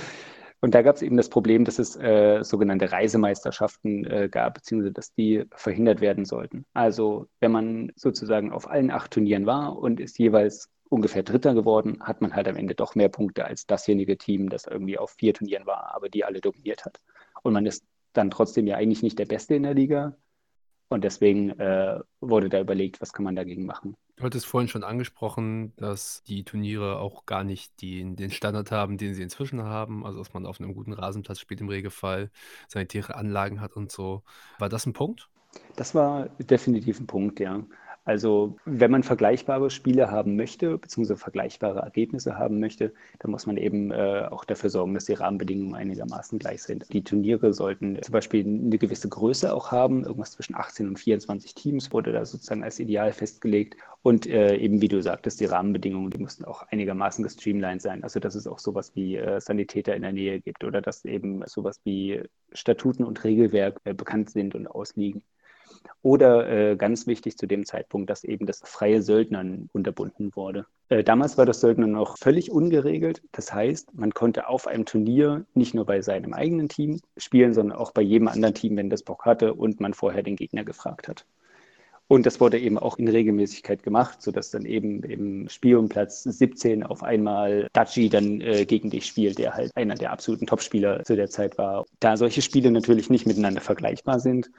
und 0.60 0.74
da 0.74 0.82
gab 0.82 0.96
es 0.96 1.02
eben 1.02 1.16
das 1.16 1.28
Problem, 1.28 1.64
dass 1.64 1.78
es 1.78 1.94
äh, 1.96 2.42
sogenannte 2.42 2.90
Reisemeisterschaften 2.90 4.04
äh, 4.06 4.28
gab, 4.30 4.54
beziehungsweise 4.54 4.92
dass 4.92 5.12
die 5.12 5.44
verhindert 5.54 6.00
werden 6.00 6.24
sollten. 6.24 6.64
Also 6.72 7.28
wenn 7.40 7.52
man 7.52 7.92
sozusagen 7.96 8.52
auf 8.52 8.68
allen 8.68 8.90
acht 8.90 9.10
Turnieren 9.10 9.46
war 9.46 9.78
und 9.78 10.00
ist 10.00 10.18
jeweils 10.18 10.70
ungefähr 10.88 11.22
Dritter 11.22 11.54
geworden, 11.54 11.98
hat 12.00 12.20
man 12.20 12.34
halt 12.34 12.48
am 12.48 12.56
Ende 12.56 12.74
doch 12.74 12.94
mehr 12.94 13.08
Punkte 13.08 13.44
als 13.44 13.66
dasjenige 13.66 14.16
Team, 14.16 14.48
das 14.48 14.66
irgendwie 14.66 14.98
auf 14.98 15.10
vier 15.10 15.34
Turnieren 15.34 15.66
war, 15.66 15.94
aber 15.94 16.08
die 16.08 16.24
alle 16.24 16.40
dominiert 16.40 16.84
hat. 16.84 17.00
Und 17.42 17.52
man 17.52 17.66
ist 17.66 17.84
dann 18.14 18.30
trotzdem 18.30 18.66
ja 18.66 18.76
eigentlich 18.76 19.02
nicht 19.02 19.18
der 19.18 19.26
Beste 19.26 19.54
in 19.54 19.64
der 19.64 19.74
Liga, 19.74 20.16
und 20.88 21.04
deswegen 21.04 21.50
äh, 21.58 22.00
wurde 22.20 22.48
da 22.48 22.60
überlegt, 22.60 23.00
was 23.00 23.12
kann 23.12 23.24
man 23.24 23.36
dagegen 23.36 23.66
machen. 23.66 23.96
Du 24.16 24.24
hattest 24.24 24.46
vorhin 24.46 24.68
schon 24.68 24.84
angesprochen, 24.84 25.72
dass 25.76 26.22
die 26.22 26.44
Turniere 26.44 26.98
auch 27.00 27.26
gar 27.26 27.42
nicht 27.42 27.80
die, 27.80 28.14
den 28.14 28.30
Standard 28.30 28.70
haben, 28.70 28.96
den 28.96 29.12
sie 29.14 29.22
inzwischen 29.22 29.64
haben. 29.64 30.06
Also, 30.06 30.18
dass 30.18 30.32
man 30.32 30.46
auf 30.46 30.60
einem 30.60 30.72
guten 30.74 30.92
Rasenplatz 30.92 31.40
spielt 31.40 31.60
im 31.60 31.68
Regelfall, 31.68 32.30
sanitäre 32.68 33.16
Anlagen 33.16 33.60
hat 33.60 33.74
und 33.74 33.90
so. 33.90 34.22
War 34.58 34.68
das 34.68 34.86
ein 34.86 34.92
Punkt? 34.92 35.28
Das 35.76 35.94
war 35.94 36.28
definitiv 36.38 37.00
ein 37.00 37.06
Punkt, 37.06 37.40
ja. 37.40 37.64
Also 38.04 38.56
wenn 38.66 38.90
man 38.90 39.02
vergleichbare 39.02 39.70
Spiele 39.70 40.10
haben 40.10 40.36
möchte, 40.36 40.76
beziehungsweise 40.76 41.16
vergleichbare 41.16 41.80
Ergebnisse 41.80 42.38
haben 42.38 42.60
möchte, 42.60 42.92
dann 43.18 43.30
muss 43.30 43.46
man 43.46 43.56
eben 43.56 43.92
äh, 43.92 44.28
auch 44.30 44.44
dafür 44.44 44.68
sorgen, 44.68 44.92
dass 44.92 45.06
die 45.06 45.14
Rahmenbedingungen 45.14 45.74
einigermaßen 45.74 46.38
gleich 46.38 46.62
sind. 46.62 46.92
Die 46.92 47.02
Turniere 47.02 47.54
sollten 47.54 47.98
zum 48.02 48.12
Beispiel 48.12 48.44
eine 48.44 48.76
gewisse 48.76 49.08
Größe 49.08 49.54
auch 49.54 49.72
haben, 49.72 50.04
irgendwas 50.04 50.32
zwischen 50.32 50.54
18 50.54 50.88
und 50.88 50.98
24 50.98 51.54
Teams 51.54 51.92
wurde 51.92 52.12
da 52.12 52.26
sozusagen 52.26 52.62
als 52.62 52.78
Ideal 52.78 53.12
festgelegt. 53.12 53.76
Und 54.02 54.26
äh, 54.26 54.56
eben 54.56 54.82
wie 54.82 54.88
du 54.88 55.00
sagtest, 55.02 55.40
die 55.40 55.46
Rahmenbedingungen, 55.46 56.10
die 56.10 56.18
mussten 56.18 56.44
auch 56.44 56.62
einigermaßen 56.64 57.24
gestreamlined 57.24 57.80
sein. 57.80 58.02
Also 58.04 58.20
dass 58.20 58.34
es 58.34 58.46
auch 58.46 58.58
sowas 58.58 58.94
wie 58.94 59.16
äh, 59.16 59.40
Sanitäter 59.40 59.96
in 59.96 60.02
der 60.02 60.12
Nähe 60.12 60.40
gibt 60.40 60.62
oder 60.62 60.82
dass 60.82 61.06
eben 61.06 61.42
sowas 61.46 61.80
wie 61.84 62.22
Statuten 62.52 63.04
und 63.04 63.24
Regelwerk 63.24 63.80
äh, 63.84 63.94
bekannt 63.94 64.28
sind 64.28 64.54
und 64.54 64.66
ausliegen. 64.66 65.22
Oder 66.02 66.48
äh, 66.48 66.76
ganz 66.76 67.06
wichtig 67.06 67.36
zu 67.36 67.46
dem 67.46 67.64
Zeitpunkt, 67.64 68.10
dass 68.10 68.24
eben 68.24 68.46
das 68.46 68.60
freie 68.64 69.02
Söldnern 69.02 69.68
unterbunden 69.72 70.34
wurde. 70.34 70.66
Äh, 70.88 71.02
damals 71.02 71.38
war 71.38 71.46
das 71.46 71.60
Söldnern 71.60 71.92
noch 71.92 72.18
völlig 72.18 72.50
ungeregelt. 72.50 73.22
Das 73.32 73.52
heißt, 73.52 73.94
man 73.94 74.12
konnte 74.12 74.48
auf 74.48 74.66
einem 74.66 74.84
Turnier 74.84 75.44
nicht 75.54 75.74
nur 75.74 75.86
bei 75.86 76.02
seinem 76.02 76.34
eigenen 76.34 76.68
Team 76.68 77.00
spielen, 77.16 77.54
sondern 77.54 77.78
auch 77.78 77.92
bei 77.92 78.02
jedem 78.02 78.28
anderen 78.28 78.54
Team, 78.54 78.76
wenn 78.76 78.90
das 78.90 79.02
Bock 79.02 79.24
hatte 79.24 79.54
und 79.54 79.80
man 79.80 79.94
vorher 79.94 80.22
den 80.22 80.36
Gegner 80.36 80.64
gefragt 80.64 81.08
hat. 81.08 81.24
Und 82.06 82.26
das 82.26 82.38
wurde 82.38 82.58
eben 82.58 82.78
auch 82.78 82.98
in 82.98 83.08
Regelmäßigkeit 83.08 83.82
gemacht, 83.82 84.20
sodass 84.20 84.50
dann 84.50 84.66
eben 84.66 85.02
im 85.04 85.48
Spiel 85.48 85.76
um 85.76 85.88
Platz 85.88 86.22
17 86.22 86.82
auf 86.82 87.02
einmal 87.02 87.68
Daci 87.72 88.10
dann 88.10 88.42
äh, 88.42 88.66
gegen 88.66 88.90
dich 88.90 89.06
spielt, 89.06 89.38
der 89.38 89.54
halt 89.54 89.74
einer 89.74 89.94
der 89.94 90.12
absoluten 90.12 90.46
Topspieler 90.46 91.02
zu 91.04 91.16
der 91.16 91.30
Zeit 91.30 91.56
war. 91.56 91.86
Da 92.00 92.18
solche 92.18 92.42
Spiele 92.42 92.70
natürlich 92.70 93.08
nicht 93.08 93.26
miteinander 93.26 93.62
vergleichbar 93.62 94.20
sind 94.20 94.50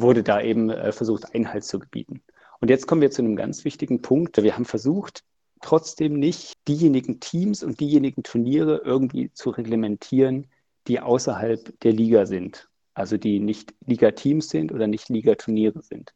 wurde 0.00 0.22
da 0.22 0.40
eben 0.40 0.70
äh, 0.70 0.92
versucht, 0.92 1.34
Einhalt 1.34 1.64
zu 1.64 1.78
gebieten. 1.78 2.22
Und 2.60 2.68
jetzt 2.68 2.86
kommen 2.86 3.00
wir 3.00 3.10
zu 3.10 3.22
einem 3.22 3.36
ganz 3.36 3.64
wichtigen 3.64 4.02
Punkt. 4.02 4.42
Wir 4.42 4.54
haben 4.54 4.64
versucht, 4.64 5.24
trotzdem 5.60 6.14
nicht 6.14 6.54
diejenigen 6.68 7.20
Teams 7.20 7.62
und 7.62 7.80
diejenigen 7.80 8.22
Turniere 8.22 8.82
irgendwie 8.84 9.32
zu 9.32 9.50
reglementieren, 9.50 10.46
die 10.88 11.00
außerhalb 11.00 11.78
der 11.80 11.92
Liga 11.92 12.26
sind. 12.26 12.68
Also 12.94 13.16
die 13.16 13.40
nicht 13.40 13.74
Liga-Teams 13.86 14.48
sind 14.48 14.72
oder 14.72 14.86
nicht 14.86 15.08
Liga-Turniere 15.08 15.82
sind. 15.82 16.12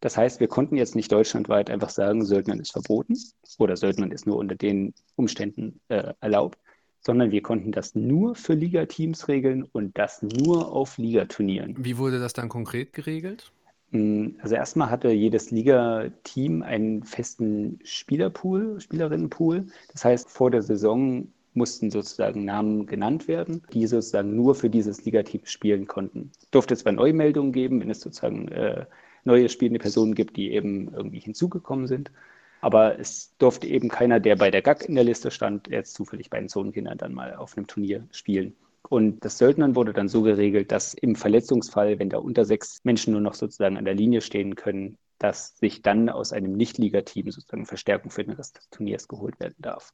Das 0.00 0.16
heißt, 0.16 0.40
wir 0.40 0.48
konnten 0.48 0.76
jetzt 0.76 0.94
nicht 0.94 1.10
deutschlandweit 1.10 1.70
einfach 1.70 1.90
sagen, 1.90 2.24
Söldnern 2.24 2.60
ist 2.60 2.72
verboten 2.72 3.14
oder 3.58 3.76
Söldnern 3.76 4.12
ist 4.12 4.26
nur 4.26 4.36
unter 4.36 4.54
den 4.54 4.94
Umständen 5.16 5.80
äh, 5.88 6.14
erlaubt, 6.20 6.58
sondern 7.00 7.30
wir 7.30 7.42
konnten 7.42 7.72
das 7.72 7.94
nur 7.94 8.34
für 8.34 8.54
Ligateams 8.54 9.28
regeln 9.28 9.64
und 9.64 9.96
das 9.96 10.22
nur 10.22 10.72
auf 10.72 10.98
Ligaturnieren. 10.98 11.74
Wie 11.78 11.98
wurde 11.98 12.18
das 12.18 12.32
dann 12.32 12.48
konkret 12.48 12.92
geregelt? 12.92 13.52
Hm, 13.92 14.36
also 14.42 14.54
erstmal 14.54 14.90
hatte 14.90 15.10
jedes 15.10 15.50
Ligateam 15.50 16.62
einen 16.62 17.02
festen 17.04 17.78
Spielerpool, 17.84 18.80
Spielerinnenpool. 18.80 19.66
Das 19.92 20.04
heißt, 20.04 20.30
vor 20.30 20.50
der 20.50 20.62
Saison 20.62 21.28
mussten 21.54 21.90
sozusagen 21.90 22.44
Namen 22.44 22.86
genannt 22.86 23.26
werden, 23.28 23.62
die 23.72 23.86
sozusagen 23.86 24.36
nur 24.36 24.54
für 24.54 24.70
dieses 24.70 25.04
Ligateam 25.04 25.42
spielen 25.44 25.86
konnten. 25.86 26.30
Durfte 26.50 26.76
zwar 26.76 26.92
Neumeldungen 26.92 27.52
geben, 27.52 27.80
wenn 27.80 27.90
es 27.90 28.00
sozusagen 28.00 28.48
äh, 28.48 28.86
neue 29.24 29.48
spielende 29.48 29.80
Personen 29.80 30.14
gibt, 30.14 30.36
die 30.36 30.52
eben 30.52 30.92
irgendwie 30.92 31.20
hinzugekommen 31.20 31.86
sind. 31.86 32.10
Aber 32.60 32.98
es 32.98 33.36
durfte 33.38 33.66
eben 33.66 33.88
keiner, 33.88 34.20
der 34.20 34.36
bei 34.36 34.50
der 34.50 34.62
GAG 34.62 34.84
in 34.88 34.94
der 34.94 35.04
Liste 35.04 35.30
stand, 35.30 35.68
jetzt 35.68 35.94
zufällig 35.94 36.30
bei 36.30 36.40
den 36.40 36.48
Zonenkindern 36.48 36.98
dann 36.98 37.14
mal 37.14 37.34
auf 37.36 37.56
einem 37.56 37.66
Turnier 37.66 38.06
spielen. 38.10 38.56
Und 38.88 39.24
das 39.24 39.38
Söldnern 39.38 39.76
wurde 39.76 39.92
dann 39.92 40.08
so 40.08 40.22
geregelt, 40.22 40.72
dass 40.72 40.94
im 40.94 41.14
Verletzungsfall, 41.14 41.98
wenn 41.98 42.10
da 42.10 42.18
unter 42.18 42.44
sechs 42.44 42.80
Menschen 42.84 43.12
nur 43.12 43.20
noch 43.20 43.34
sozusagen 43.34 43.76
an 43.76 43.84
der 43.84 43.94
Linie 43.94 44.20
stehen 44.20 44.54
können, 44.54 44.96
dass 45.18 45.58
sich 45.58 45.82
dann 45.82 46.08
aus 46.08 46.32
einem 46.32 46.52
Nicht-Liga-Team 46.52 47.30
sozusagen 47.30 47.66
Verstärkung 47.66 48.10
für 48.10 48.24
den 48.24 48.34
Rest 48.34 48.56
des 48.56 48.70
Turniers 48.70 49.08
geholt 49.08 49.38
werden 49.40 49.56
darf. 49.58 49.92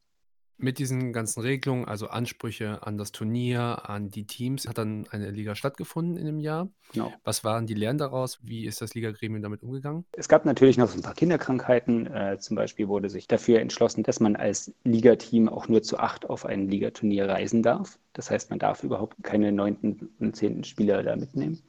Mit 0.57 0.79
diesen 0.79 1.13
ganzen 1.13 1.41
Regelungen, 1.41 1.85
also 1.85 2.09
Ansprüche 2.09 2.87
an 2.87 2.97
das 2.97 3.13
Turnier, 3.13 3.89
an 3.89 4.09
die 4.11 4.27
Teams, 4.27 4.69
hat 4.69 4.79
dann 4.79 5.07
eine 5.11 5.31
Liga 5.31 5.55
stattgefunden 5.55 6.17
in 6.17 6.27
dem 6.27 6.39
Jahr. 6.39 6.69
Genau. 6.93 7.13
Was 7.25 7.45
waren 7.45 7.67
die 7.67 7.75
Lehren 7.75 7.99
daraus? 7.99 8.39
Wie 8.43 8.65
ist 8.67 8.81
das 8.81 8.95
Ligagremium 8.95 9.43
damit 9.43 9.63
umgegangen? 9.63 10.05
Es 10.13 10.29
gab 10.29 10.45
natürlich 10.45 10.79
noch 10.79 10.89
so 10.89 10.99
ein 10.99 11.03
paar 11.03 11.15
Kinderkrankheiten. 11.15 12.07
Äh, 12.07 12.39
zum 12.39 12.57
Beispiel 12.57 12.89
wurde 12.89 13.11
sich 13.11 13.27
dafür 13.27 13.61
entschlossen, 13.61 14.05
dass 14.05 14.21
man 14.21 14.37
als 14.37 14.73
Ligateam 14.85 15.49
auch 15.49 15.69
nur 15.69 15.83
zu 15.83 15.99
acht 15.99 16.29
auf 16.31 16.47
ein 16.47 16.69
Ligaturnier 16.69 17.29
reisen 17.29 17.63
darf. 17.63 17.99
Das 18.13 18.31
heißt, 18.31 18.51
man 18.51 18.59
darf 18.59 18.85
überhaupt 18.85 19.23
keine 19.23 19.53
neunten 19.53 20.15
und 20.21 20.37
zehnten 20.37 20.65
Spieler 20.65 21.03
da 21.03 21.17
mitnehmen. 21.17 21.63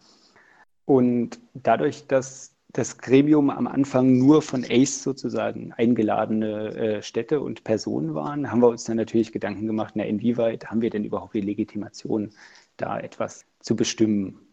Und 0.86 1.40
dadurch, 1.56 2.06
dass 2.08 2.55
das 2.78 2.98
Gremium 2.98 3.50
am 3.50 3.68
Anfang 3.68 4.18
nur 4.18 4.42
von 4.42 4.66
ACE 4.66 5.02
sozusagen 5.02 5.72
eingeladene 5.72 6.76
äh, 6.76 7.02
Städte 7.02 7.40
und 7.40 7.64
Personen 7.64 8.14
waren, 8.16 8.52
haben 8.52 8.62
wir 8.62 8.68
uns 8.68 8.84
dann 8.84 8.98
natürlich 8.98 9.32
Gedanken 9.32 9.66
gemacht, 9.66 9.94
na, 9.96 10.04
inwieweit 10.04 10.66
haben 10.70 10.82
wir 10.82 10.90
denn 10.90 11.06
überhaupt 11.06 11.36
die 11.36 11.42
Legitimation, 11.42 12.34
da 12.76 13.00
etwas 13.00 13.46
zu 13.62 13.78
bestimmen? 13.78 14.45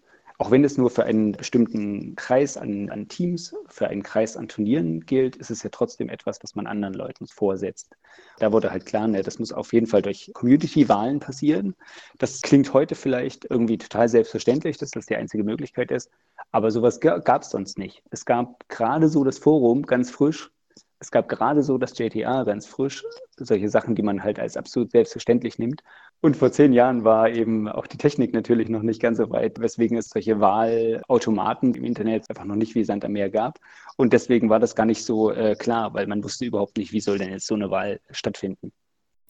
Auch 0.42 0.50
wenn 0.50 0.64
es 0.64 0.76
nur 0.76 0.90
für 0.90 1.04
einen 1.04 1.30
bestimmten 1.30 2.16
Kreis 2.16 2.56
an, 2.56 2.90
an, 2.90 3.06
Teams, 3.06 3.54
für 3.68 3.86
einen 3.86 4.02
Kreis 4.02 4.36
an 4.36 4.48
Turnieren 4.48 5.06
gilt, 5.06 5.36
ist 5.36 5.52
es 5.52 5.62
ja 5.62 5.70
trotzdem 5.70 6.08
etwas, 6.08 6.42
was 6.42 6.56
man 6.56 6.66
anderen 6.66 6.94
Leuten 6.94 7.28
vorsetzt. 7.28 7.94
Da 8.40 8.50
wurde 8.50 8.72
halt 8.72 8.84
klar, 8.84 9.06
ne, 9.06 9.22
das 9.22 9.38
muss 9.38 9.52
auf 9.52 9.72
jeden 9.72 9.86
Fall 9.86 10.02
durch 10.02 10.32
Community-Wahlen 10.34 11.20
passieren. 11.20 11.76
Das 12.18 12.40
klingt 12.40 12.74
heute 12.74 12.96
vielleicht 12.96 13.44
irgendwie 13.50 13.78
total 13.78 14.08
selbstverständlich, 14.08 14.78
dass 14.78 14.90
das 14.90 15.06
die 15.06 15.14
einzige 15.14 15.44
Möglichkeit 15.44 15.92
ist, 15.92 16.10
aber 16.50 16.72
sowas 16.72 16.98
gab 16.98 17.42
es 17.42 17.50
sonst 17.50 17.78
nicht. 17.78 18.02
Es 18.10 18.24
gab 18.24 18.68
gerade 18.68 19.08
so 19.08 19.22
das 19.22 19.38
Forum, 19.38 19.82
ganz 19.82 20.10
frisch, 20.10 20.50
Es 20.98 21.12
gab 21.12 21.28
gerade 21.28 21.62
so 21.62 21.78
das 21.78 21.96
JTA 21.96 22.42
ganz 22.42 22.66
frisch, 22.66 23.04
solche 23.36 23.68
Sachen, 23.68 23.94
die 23.94 24.02
man 24.02 24.24
halt 24.24 24.40
als 24.40 24.56
absolut 24.56 24.90
selbstverständlich 24.90 25.60
nimmt. 25.60 25.84
Und 26.24 26.36
vor 26.36 26.52
zehn 26.52 26.72
Jahren 26.72 27.02
war 27.02 27.28
eben 27.28 27.68
auch 27.68 27.88
die 27.88 27.96
Technik 27.96 28.32
natürlich 28.32 28.68
noch 28.68 28.82
nicht 28.82 29.02
ganz 29.02 29.18
so 29.18 29.28
weit, 29.30 29.58
weswegen 29.58 29.96
es 29.96 30.08
solche 30.08 30.38
Wahlautomaten 30.38 31.74
im 31.74 31.82
Internet 31.82 32.30
einfach 32.30 32.44
noch 32.44 32.54
nicht 32.54 32.76
wie 32.76 32.84
Sand 32.84 33.04
am 33.04 33.10
Meer 33.10 33.28
gab. 33.28 33.58
Und 33.96 34.12
deswegen 34.12 34.48
war 34.48 34.60
das 34.60 34.76
gar 34.76 34.86
nicht 34.86 35.04
so 35.04 35.32
äh, 35.32 35.56
klar, 35.56 35.94
weil 35.94 36.06
man 36.06 36.22
wusste 36.22 36.44
überhaupt 36.44 36.76
nicht, 36.76 36.92
wie 36.92 37.00
soll 37.00 37.18
denn 37.18 37.30
jetzt 37.30 37.48
so 37.48 37.56
eine 37.56 37.72
Wahl 37.72 38.00
stattfinden. 38.12 38.70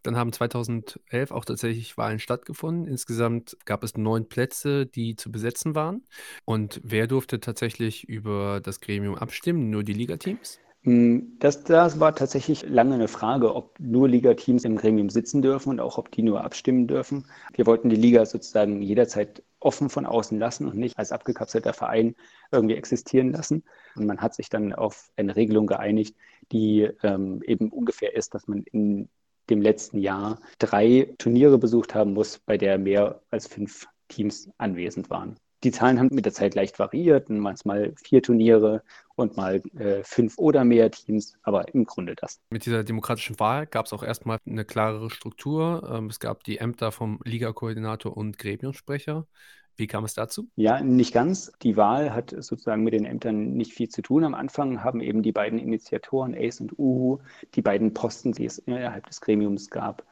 Dann 0.03 0.17
haben 0.17 0.35
2011 0.35 1.31
auch 1.31 1.47
tatsächlich 1.47 1.97
Wahlen 1.97 2.19
stattgefunden. 2.19 2.87
Insgesamt 2.87 3.57
gab 3.65 3.85
es 3.85 3.97
neun 3.97 4.29
Plätze, 4.29 4.85
die 4.85 5.17
zu 5.17 5.33
besetzen 5.33 5.75
waren. 5.75 6.05
Und 6.45 6.79
wer 6.85 7.07
durfte 7.07 7.41
tatsächlich 7.41 8.07
über 8.07 8.61
das 8.63 8.83
Gremium 8.83 9.15
abstimmen? 9.15 9.71
Nur 9.71 9.83
die 9.83 9.95
Ligateams? 9.95 10.59
Hm, 10.85 11.37
das, 11.39 11.63
das 11.63 12.01
war 12.01 12.15
tatsächlich 12.15 12.63
lange 12.69 12.95
eine 12.95 13.07
Frage, 13.07 13.55
ob 13.55 13.79
nur 13.79 14.09
Ligateams 14.09 14.65
im 14.65 14.77
Gremium 14.77 15.11
sitzen 15.11 15.41
dürfen 15.41 15.71
und 15.71 15.81
auch 15.81 15.97
ob 15.97 16.11
die 16.11 16.23
nur 16.23 16.43
abstimmen 16.43 16.89
dürfen. 16.89 17.27
Wir 17.55 17.67
wollten 17.67 17.89
die 17.89 17.97
Liga 17.97 18.27
sozusagen 18.27 18.83
jederzeit 18.83 19.45
offen 19.61 19.91
von 19.91 20.07
außen 20.07 20.39
lassen 20.41 20.67
und 20.67 20.77
nicht 20.77 20.99
als 20.99 21.13
abgekapselter 21.13 21.73
Verein 21.73 22.17
irgendwie 22.51 22.75
existieren 22.75 23.31
lassen. 23.31 23.63
Und 23.95 24.07
man 24.07 24.21
hat 24.21 24.35
sich 24.35 24.49
dann 24.49 24.73
auf 24.73 25.13
eine 25.17 25.37
Regelung 25.37 25.69
geeinigt, 25.69 26.17
die 26.51 26.91
ähm, 27.05 27.43
eben 27.47 27.71
ungefähr 27.71 28.17
ist, 28.17 28.35
dass 28.35 28.49
man 28.49 28.65
in 28.65 29.09
dem 29.51 29.63
letzten 29.63 29.99
Jahr 29.99 30.41
drei 30.59 31.15
Turniere 31.19 31.59
besucht 31.59 31.95
haben 31.95 32.13
muss, 32.13 32.41
bei 32.41 32.59
der 32.59 32.79
mehr 32.79 33.23
als 33.31 33.47
fünf 33.47 33.87
Teams 34.09 34.51
anwesend 34.59 35.11
waren. 35.11 35.37
Die 35.65 35.71
Zahlen 35.71 35.99
haben 35.99 36.09
mit 36.13 36.25
der 36.25 36.33
Zeit 36.33 36.55
leicht 36.55 36.79
variiert, 36.79 37.31
manchmal 37.31 37.95
vier 38.03 38.23
Turniere 38.23 38.83
und 39.15 39.37
mal 39.37 39.63
äh, 39.79 40.03
fünf 40.03 40.39
oder 40.39 40.65
mehr 40.65 40.91
Teams, 40.91 41.37
aber 41.43 41.73
im 41.73 41.85
Grunde 41.85 42.15
das. 42.17 42.41
Mit 42.51 42.67
dieser 42.67 42.83
demokratischen 42.83 43.39
Wahl 43.39 43.67
gab 43.67 43.87
es 43.87 43.93
auch 43.93 44.03
erstmal 44.03 44.39
eine 44.47 44.65
klarere 44.65 45.11
Struktur. 45.11 45.89
Ähm, 45.93 46.07
es 46.07 46.19
gab 46.19 46.45
die 46.45 46.59
Ämter 46.59 46.91
vom 46.91 47.21
Ligakoordinator 47.25 48.17
und 48.17 48.39
Gremiumsprecher. 48.39 49.27
Wie 49.77 49.87
kam 49.87 50.05
es 50.05 50.15
dazu? 50.15 50.49
Ja, 50.57 50.83
nicht 50.83 51.15
ganz. 51.15 51.53
Die 51.63 51.77
Wahl 51.77 52.13
hat 52.13 52.31
sozusagen 52.31 52.83
mit 52.83 52.93
den 52.93 53.07
Ämtern 53.07 53.55
nicht 53.55 53.73
viel 53.73 53.89
zu 53.89 54.03
tun. 54.03 54.25
Am 54.25 54.35
Anfang 54.35 54.85
haben 54.85 55.01
eben 55.01 55.23
die 55.23 55.33
beiden 55.33 55.59
Initiatoren, 55.59 56.35
Ace 56.35 56.61
und 56.61 56.79
Uhu, 56.79 57.19
die 57.55 57.63
beiden 57.63 57.95
Posten, 57.95 58.33
die 58.33 58.45
es 58.45 58.59
innerhalb 58.59 59.07
des 59.07 59.21
Gremiums 59.21 59.71
gab, 59.71 60.05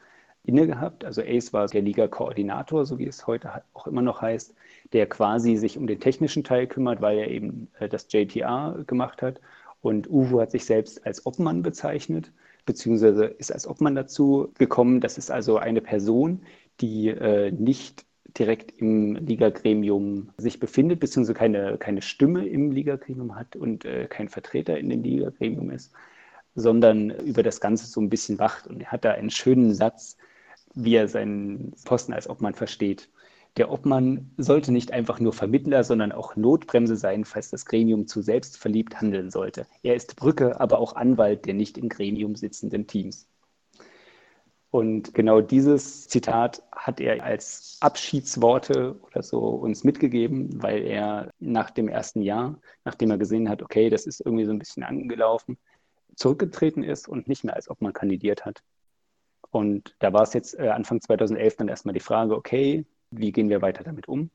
inne 0.43 0.67
gehabt. 0.67 1.05
Also 1.05 1.21
Ace 1.21 1.53
war 1.53 1.67
der 1.67 1.81
Liga-Koordinator, 1.81 2.85
so 2.85 2.97
wie 2.99 3.07
es 3.07 3.27
heute 3.27 3.63
auch 3.73 3.87
immer 3.87 4.01
noch 4.01 4.21
heißt, 4.21 4.55
der 4.93 5.07
quasi 5.07 5.55
sich 5.55 5.77
um 5.77 5.87
den 5.87 5.99
technischen 5.99 6.43
Teil 6.43 6.67
kümmert, 6.67 7.01
weil 7.01 7.17
er 7.17 7.29
eben 7.29 7.67
äh, 7.79 7.87
das 7.87 8.07
JTR 8.11 8.83
gemacht 8.87 9.21
hat. 9.21 9.39
Und 9.81 10.09
Uhu 10.09 10.39
hat 10.39 10.51
sich 10.51 10.65
selbst 10.65 11.05
als 11.05 11.25
Obmann 11.25 11.63
bezeichnet, 11.63 12.31
beziehungsweise 12.65 13.25
ist 13.25 13.51
als 13.51 13.67
Obmann 13.67 13.95
dazu 13.95 14.51
gekommen. 14.57 15.01
Das 15.01 15.17
ist 15.17 15.31
also 15.31 15.57
eine 15.57 15.81
Person, 15.81 16.43
die 16.79 17.09
äh, 17.09 17.51
nicht 17.51 18.05
direkt 18.37 18.79
im 18.79 19.15
Ligagremium 19.15 20.29
sich 20.37 20.59
befindet, 20.59 20.99
beziehungsweise 20.99 21.33
keine, 21.33 21.77
keine 21.77 22.01
Stimme 22.01 22.47
im 22.47 22.71
Ligagremium 22.71 23.35
hat 23.35 23.55
und 23.55 23.85
äh, 23.85 24.07
kein 24.07 24.29
Vertreter 24.29 24.77
in 24.77 24.89
dem 24.89 25.03
Ligagremium 25.03 25.71
ist, 25.71 25.91
sondern 26.55 27.09
über 27.09 27.43
das 27.43 27.59
Ganze 27.59 27.87
so 27.87 27.99
ein 27.99 28.09
bisschen 28.09 28.39
wacht. 28.39 28.67
Und 28.67 28.81
er 28.81 28.91
hat 28.91 29.05
da 29.05 29.11
einen 29.11 29.31
schönen 29.31 29.73
Satz, 29.73 30.17
wie 30.73 30.95
er 30.95 31.07
seinen 31.07 31.73
Posten 31.85 32.13
als 32.13 32.29
Obmann 32.29 32.53
versteht. 32.53 33.09
Der 33.57 33.69
Obmann 33.69 34.31
sollte 34.37 34.71
nicht 34.71 34.93
einfach 34.93 35.19
nur 35.19 35.33
Vermittler, 35.33 35.83
sondern 35.83 36.13
auch 36.13 36.37
Notbremse 36.37 36.95
sein, 36.95 37.25
falls 37.25 37.49
das 37.49 37.65
Gremium 37.65 38.07
zu 38.07 38.21
selbstverliebt 38.21 39.01
handeln 39.01 39.29
sollte. 39.29 39.67
Er 39.83 39.95
ist 39.95 40.15
Brücke, 40.15 40.59
aber 40.61 40.79
auch 40.79 40.95
Anwalt 40.95 41.45
der 41.45 41.53
nicht 41.53 41.77
im 41.77 41.89
Gremium 41.89 42.35
sitzenden 42.35 42.87
Teams. 42.87 43.27
Und 44.69 45.13
genau 45.13 45.41
dieses 45.41 46.07
Zitat 46.07 46.63
hat 46.71 47.01
er 47.01 47.21
als 47.21 47.77
Abschiedsworte 47.81 48.97
oder 49.01 49.21
so 49.21 49.39
uns 49.39 49.83
mitgegeben, 49.83 50.63
weil 50.63 50.83
er 50.83 51.29
nach 51.39 51.71
dem 51.71 51.89
ersten 51.89 52.21
Jahr, 52.21 52.57
nachdem 52.85 53.11
er 53.11 53.17
gesehen 53.17 53.49
hat, 53.49 53.61
okay, 53.61 53.89
das 53.89 54.05
ist 54.05 54.21
irgendwie 54.21 54.45
so 54.45 54.51
ein 54.51 54.59
bisschen 54.59 54.83
angelaufen, 54.83 55.57
zurückgetreten 56.15 56.83
ist 56.83 57.09
und 57.09 57.27
nicht 57.27 57.43
mehr 57.43 57.55
als 57.55 57.69
ob 57.69 57.81
man 57.81 57.91
kandidiert 57.91 58.45
hat. 58.45 58.63
Und 59.51 59.95
da 59.99 60.13
war 60.13 60.23
es 60.23 60.33
jetzt 60.33 60.57
äh, 60.57 60.69
Anfang 60.69 61.01
2011 61.01 61.57
dann 61.57 61.67
erstmal 61.67 61.93
die 61.93 61.99
Frage, 61.99 62.35
okay, 62.35 62.85
wie 63.11 63.31
gehen 63.31 63.49
wir 63.49 63.61
weiter 63.61 63.83
damit 63.83 64.07
um? 64.07 64.31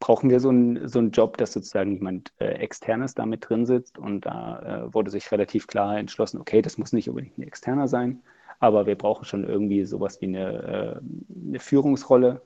Brauchen 0.00 0.30
wir 0.30 0.40
so 0.40 0.48
einen, 0.48 0.88
so 0.88 0.98
einen 0.98 1.10
Job, 1.10 1.36
dass 1.36 1.52
sozusagen 1.52 1.92
jemand 1.92 2.32
äh, 2.38 2.46
Externes 2.46 3.14
damit 3.14 3.48
drin 3.48 3.66
sitzt? 3.66 3.98
Und 3.98 4.22
da 4.26 4.86
äh, 4.86 4.94
wurde 4.94 5.10
sich 5.10 5.30
relativ 5.30 5.66
klar 5.66 5.98
entschlossen, 5.98 6.40
okay, 6.40 6.62
das 6.62 6.78
muss 6.78 6.92
nicht 6.92 7.08
unbedingt 7.08 7.36
ein 7.36 7.42
Externer 7.42 7.88
sein, 7.88 8.22
aber 8.58 8.86
wir 8.86 8.96
brauchen 8.96 9.24
schon 9.24 9.44
irgendwie 9.44 9.84
sowas 9.84 10.20
wie 10.20 10.26
eine, 10.26 11.00
äh, 11.00 11.48
eine 11.48 11.58
Führungsrolle 11.58 12.42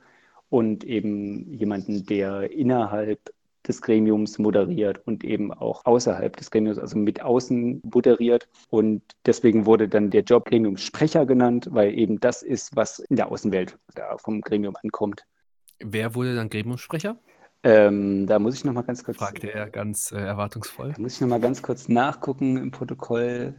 und 0.51 0.85
eben 0.85 1.53
jemanden, 1.55 2.05
der 2.07 2.51
innerhalb 2.51 3.33
des 3.67 3.83
Gremiums 3.83 4.39
moderiert 4.39 5.01
und 5.07 5.25
eben 5.25 5.53
auch 5.53 5.85
außerhalb 5.85 6.37
des 6.37 6.51
Gremiums, 6.51 6.79
also 6.79 6.99
mit 6.99 7.23
außen 7.23 7.83
moderiert. 7.85 8.49
Und 8.71 9.03
deswegen 9.27 9.67
wurde 9.67 9.89
dann 9.89 10.11
der 10.11 10.23
Job 10.23 10.47
Gremiumssprecher 10.47 11.27
genannt, 11.27 11.69
weil 11.71 11.97
eben 11.97 12.21
das 12.21 12.43
ist, 12.43 12.75
was 12.77 12.99
in 12.99 13.17
der 13.17 13.31
Außenwelt 13.31 13.79
da 13.95 14.17
vom 14.19 14.41
Gremium 14.41 14.77
ankommt. 14.83 15.25
Wer 15.79 16.15
wurde 16.15 16.35
dann 16.35 16.49
Gremiumssprecher? 16.49 17.17
Ähm, 17.65 18.27
da 18.27 18.39
muss 18.39 18.55
ich 18.55 18.65
noch 18.65 18.73
mal 18.73 18.83
ganz 18.83 19.05
kurz. 19.05 19.19
Fragte 19.19 19.53
er 19.53 19.71
ganz 19.71 20.11
äh, 20.11 20.17
erwartungsvoll. 20.17 20.93
Da 20.93 21.01
muss 21.01 21.15
ich 21.15 21.21
noch 21.21 21.29
mal 21.29 21.41
ganz 21.41 21.63
kurz 21.63 21.89
nachgucken 21.89 22.57
im 22.57 22.73
Protokoll 22.73 23.55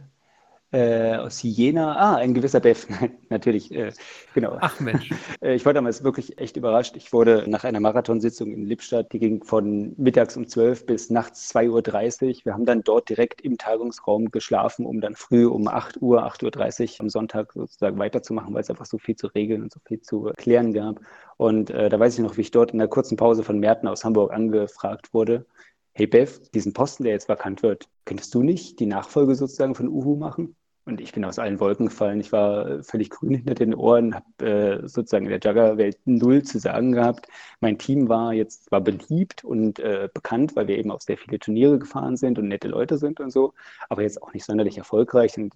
äh, 0.74 1.16
aus 1.16 1.42
Jena. 1.42 1.96
Ah, 1.96 2.16
ein 2.16 2.34
gewisser 2.34 2.60
Bev, 2.60 2.86
natürlich, 3.28 3.72
äh, 3.72 3.92
genau. 4.34 4.58
Ach 4.60 4.80
Mensch. 4.80 5.10
Äh, 5.40 5.54
ich 5.54 5.66
war 5.66 5.74
damals 5.74 6.04
wirklich 6.04 6.38
echt 6.38 6.56
überrascht. 6.56 6.96
Ich 6.96 7.12
wurde 7.12 7.44
nach 7.46 7.64
einer 7.64 7.80
Marathonsitzung 7.80 8.52
in 8.52 8.66
Lippstadt, 8.66 9.12
die 9.12 9.18
ging 9.18 9.42
von 9.44 9.94
mittags 9.96 10.36
um 10.36 10.46
12 10.46 10.86
bis 10.86 11.10
nachts 11.10 11.54
2.30 11.54 11.68
Uhr. 11.68 12.44
Wir 12.44 12.54
haben 12.54 12.64
dann 12.64 12.82
dort 12.82 13.08
direkt 13.08 13.40
im 13.40 13.58
Tagungsraum 13.58 14.30
geschlafen, 14.30 14.86
um 14.86 15.00
dann 15.00 15.14
früh 15.14 15.46
um 15.46 15.68
8 15.68 16.00
Uhr, 16.00 16.24
8.30 16.24 16.94
Uhr 16.94 17.00
am 17.00 17.08
Sonntag 17.10 17.52
sozusagen 17.52 17.98
weiterzumachen, 17.98 18.54
weil 18.54 18.62
es 18.62 18.70
einfach 18.70 18.86
so 18.86 18.98
viel 18.98 19.16
zu 19.16 19.26
regeln 19.28 19.62
und 19.62 19.72
so 19.72 19.80
viel 19.84 20.00
zu 20.00 20.30
klären 20.36 20.72
gab. 20.72 21.00
Und 21.36 21.70
äh, 21.70 21.88
da 21.88 21.98
weiß 21.98 22.14
ich 22.14 22.20
noch, 22.20 22.36
wie 22.36 22.42
ich 22.42 22.50
dort 22.50 22.72
in 22.72 22.78
der 22.78 22.88
kurzen 22.88 23.16
Pause 23.16 23.42
von 23.42 23.58
Merten 23.58 23.88
aus 23.88 24.04
Hamburg 24.04 24.32
angefragt 24.32 25.12
wurde. 25.12 25.46
Hey 25.94 26.06
Bev, 26.06 26.40
diesen 26.54 26.72
Posten, 26.72 27.04
der 27.04 27.12
jetzt 27.12 27.28
vakant 27.28 27.62
wird, 27.62 27.88
könntest 28.04 28.34
du 28.34 28.42
nicht 28.42 28.80
die 28.80 28.86
Nachfolge 28.86 29.34
sozusagen 29.34 29.74
von 29.74 29.88
Uhu 29.88 30.16
machen? 30.16 30.56
Und 30.86 31.00
ich 31.00 31.12
bin 31.12 31.24
aus 31.24 31.38
allen 31.38 31.60
Wolken 31.60 31.86
gefallen. 31.86 32.20
Ich 32.20 32.30
war 32.30 32.82
völlig 32.82 33.08
grün 33.08 33.34
hinter 33.36 33.54
den 33.54 33.74
Ohren, 33.74 34.14
habe 34.14 34.82
äh, 34.82 34.86
sozusagen 34.86 35.24
in 35.24 35.30
der 35.30 35.40
Jugger-Welt 35.40 35.98
null 36.04 36.42
zu 36.42 36.58
sagen 36.58 36.92
gehabt. 36.92 37.26
Mein 37.60 37.78
Team 37.78 38.10
war 38.10 38.34
jetzt 38.34 38.66
zwar 38.66 38.82
beliebt 38.82 39.44
und 39.44 39.78
äh, 39.78 40.10
bekannt, 40.12 40.56
weil 40.56 40.68
wir 40.68 40.76
eben 40.76 40.90
auf 40.90 41.00
sehr 41.00 41.16
viele 41.16 41.38
Turniere 41.38 41.78
gefahren 41.78 42.18
sind 42.18 42.38
und 42.38 42.48
nette 42.48 42.68
Leute 42.68 42.98
sind 42.98 43.18
und 43.20 43.30
so, 43.30 43.54
aber 43.88 44.02
jetzt 44.02 44.22
auch 44.22 44.34
nicht 44.34 44.44
sonderlich 44.44 44.76
erfolgreich. 44.76 45.38
Und 45.38 45.54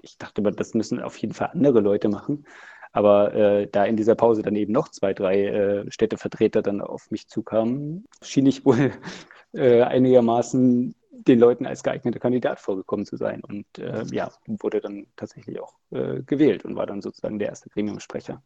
ich 0.00 0.16
dachte, 0.16 0.40
das 0.42 0.72
müssen 0.72 1.00
auf 1.00 1.16
jeden 1.18 1.34
Fall 1.34 1.50
andere 1.52 1.80
Leute 1.80 2.08
machen. 2.08 2.46
Aber 2.92 3.34
äh, 3.34 3.68
da 3.70 3.84
in 3.84 3.96
dieser 3.96 4.14
Pause 4.14 4.42
dann 4.42 4.56
eben 4.56 4.72
noch 4.72 4.88
zwei, 4.88 5.12
drei 5.12 5.44
äh, 5.44 5.90
Städtevertreter 5.90 6.62
dann 6.62 6.80
auf 6.80 7.10
mich 7.10 7.28
zukamen, 7.28 8.06
schien 8.22 8.46
ich 8.46 8.64
wohl 8.64 8.92
äh, 9.52 9.82
einigermaßen 9.82 10.94
den 11.26 11.38
Leuten 11.38 11.66
als 11.66 11.82
geeigneter 11.82 12.18
Kandidat 12.18 12.60
vorgekommen 12.60 13.06
zu 13.06 13.16
sein. 13.16 13.42
Und 13.42 13.66
äh, 13.78 14.04
ja, 14.10 14.30
wurde 14.46 14.80
dann 14.80 15.06
tatsächlich 15.16 15.60
auch 15.60 15.74
äh, 15.90 16.22
gewählt 16.22 16.64
und 16.64 16.76
war 16.76 16.86
dann 16.86 17.02
sozusagen 17.02 17.38
der 17.38 17.48
erste 17.48 17.68
Gremiumsprecher. 17.70 18.42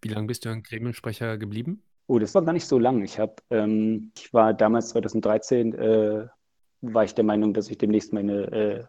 Wie 0.00 0.08
lange 0.08 0.26
bist 0.26 0.44
du 0.44 0.50
ein 0.50 0.62
Gremiumsprecher 0.62 1.38
geblieben? 1.38 1.82
Oh, 2.06 2.18
das 2.18 2.34
war 2.34 2.42
gar 2.42 2.52
nicht 2.52 2.66
so 2.66 2.78
lang. 2.78 3.02
Ich 3.02 3.18
habe, 3.18 3.34
ähm, 3.50 4.12
ich 4.16 4.32
war 4.32 4.54
damals 4.54 4.90
2013, 4.90 5.74
äh, 5.74 6.26
war 6.82 7.04
ich 7.04 7.14
der 7.14 7.24
Meinung, 7.24 7.54
dass 7.54 7.70
ich 7.70 7.78
demnächst 7.78 8.12
meine 8.12 8.52
äh, 8.52 8.84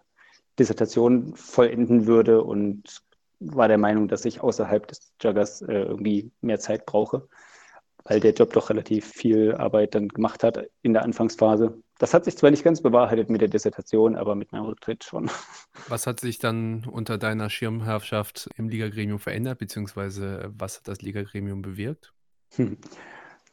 Dissertation 0.59 1.35
vollenden 1.35 2.07
würde 2.07 2.43
und 2.43 3.01
war 3.39 3.67
der 3.67 3.77
Meinung, 3.77 4.07
dass 4.07 4.25
ich 4.25 4.41
außerhalb 4.41 4.87
des 4.87 5.13
Juggers 5.21 5.61
äh, 5.61 5.73
irgendwie 5.73 6.31
mehr 6.41 6.59
Zeit 6.59 6.85
brauche 6.85 7.27
weil 8.05 8.19
der 8.19 8.33
Job 8.33 8.53
doch 8.53 8.69
relativ 8.69 9.07
viel 9.11 9.53
Arbeit 9.55 9.95
dann 9.95 10.07
gemacht 10.07 10.43
hat 10.43 10.63
in 10.83 10.93
der 10.93 11.03
Anfangsphase. 11.03 11.81
Das 11.97 12.13
hat 12.13 12.25
sich 12.25 12.37
zwar 12.37 12.51
nicht 12.51 12.63
ganz 12.63 12.81
bewahrheitet 12.81 13.29
mit 13.29 13.41
der 13.41 13.47
Dissertation, 13.47 14.15
aber 14.15 14.35
mit 14.35 14.51
meinem 14.51 14.65
Rücktritt 14.65 15.03
schon. 15.03 15.29
Was 15.87 16.07
hat 16.07 16.19
sich 16.19 16.39
dann 16.39 16.85
unter 16.85 17.17
deiner 17.17 17.49
Schirmherrschaft 17.49 18.49
im 18.57 18.67
Ligagremium 18.67 19.19
verändert, 19.19 19.59
beziehungsweise 19.59 20.51
was 20.57 20.77
hat 20.77 20.87
das 20.87 21.01
Ligagremium 21.01 21.61
bewirkt? 21.61 22.13
Hm. 22.55 22.77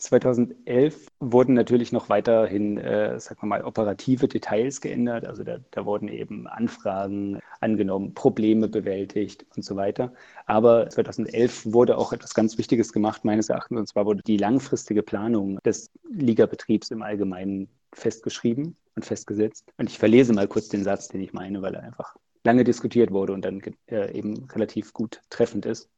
2011 0.03 1.07
wurden 1.21 1.55
natürlich 1.55 1.93
noch 1.93 2.09
weiterhin, 2.09 2.77
äh, 2.77 3.21
sagen 3.21 3.43
wir 3.43 3.47
mal, 3.47 3.65
operative 3.65 4.27
Details 4.27 4.81
geändert. 4.81 5.25
Also 5.25 5.45
da, 5.45 5.59
da, 5.71 5.87
wurden 5.87 6.09
eben 6.09 6.49
Anfragen 6.49 7.39
angenommen, 7.61 8.13
Probleme 8.13 8.69
bewältigt 8.69 9.47
und 9.55 9.65
so 9.65 9.77
weiter. 9.77 10.13
Aber 10.47 10.91
2011 10.91 11.73
wurde 11.73 11.97
auch 11.97 12.13
etwas 12.13 12.35
ganz 12.35 12.59
Wichtiges 12.59 12.93
gemacht, 12.93 13.25
meines 13.25 13.49
Erachtens, 13.49 13.79
und 13.79 13.87
zwar 13.87 14.05
wurde 14.05 14.23
die 14.27 14.39
langfristige 14.39 15.05
Planung 15.05 15.61
des 15.65 15.91
Ligabetriebs 16.11 16.91
im 16.91 17.03
Allgemeinen 17.03 17.69
festgeschrieben 17.93 18.77
und 18.95 19.05
festgesetzt. 19.05 19.73
Und 19.77 19.89
ich 19.89 19.99
verlese 19.99 20.33
mal 20.33 20.49
kurz 20.49 20.69
den 20.69 20.85
Satz, 20.85 21.09
den 21.09 21.21
ich 21.21 21.33
meine, 21.33 21.63
weil 21.63 21.75
er 21.75 21.83
einfach 21.83 22.17
lange 22.45 22.65
diskutiert 22.65 23.11
wurde 23.13 23.33
und 23.33 23.45
dann 23.45 23.63
äh, 23.91 24.13
eben 24.17 24.45
relativ 24.51 24.93
gut 24.93 25.21
treffend 25.31 25.67
ist. 25.67 25.89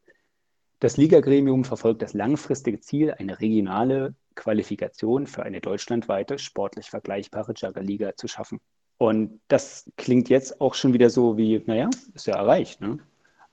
Das 0.80 0.96
Ligagremium 0.96 1.64
verfolgt 1.64 2.02
das 2.02 2.12
langfristige 2.12 2.80
Ziel, 2.80 3.12
eine 3.12 3.40
regionale 3.40 4.14
Qualifikation 4.34 5.26
für 5.26 5.42
eine 5.42 5.60
deutschlandweite 5.60 6.38
sportlich 6.38 6.90
vergleichbare 6.90 7.54
Juggerliga 7.56 8.16
zu 8.16 8.28
schaffen. 8.28 8.60
Und 8.98 9.40
das 9.48 9.90
klingt 9.96 10.28
jetzt 10.28 10.60
auch 10.60 10.74
schon 10.74 10.92
wieder 10.92 11.10
so 11.10 11.36
wie, 11.36 11.62
naja, 11.66 11.88
ist 12.14 12.26
ja 12.26 12.36
erreicht. 12.36 12.80
Ne? 12.80 12.98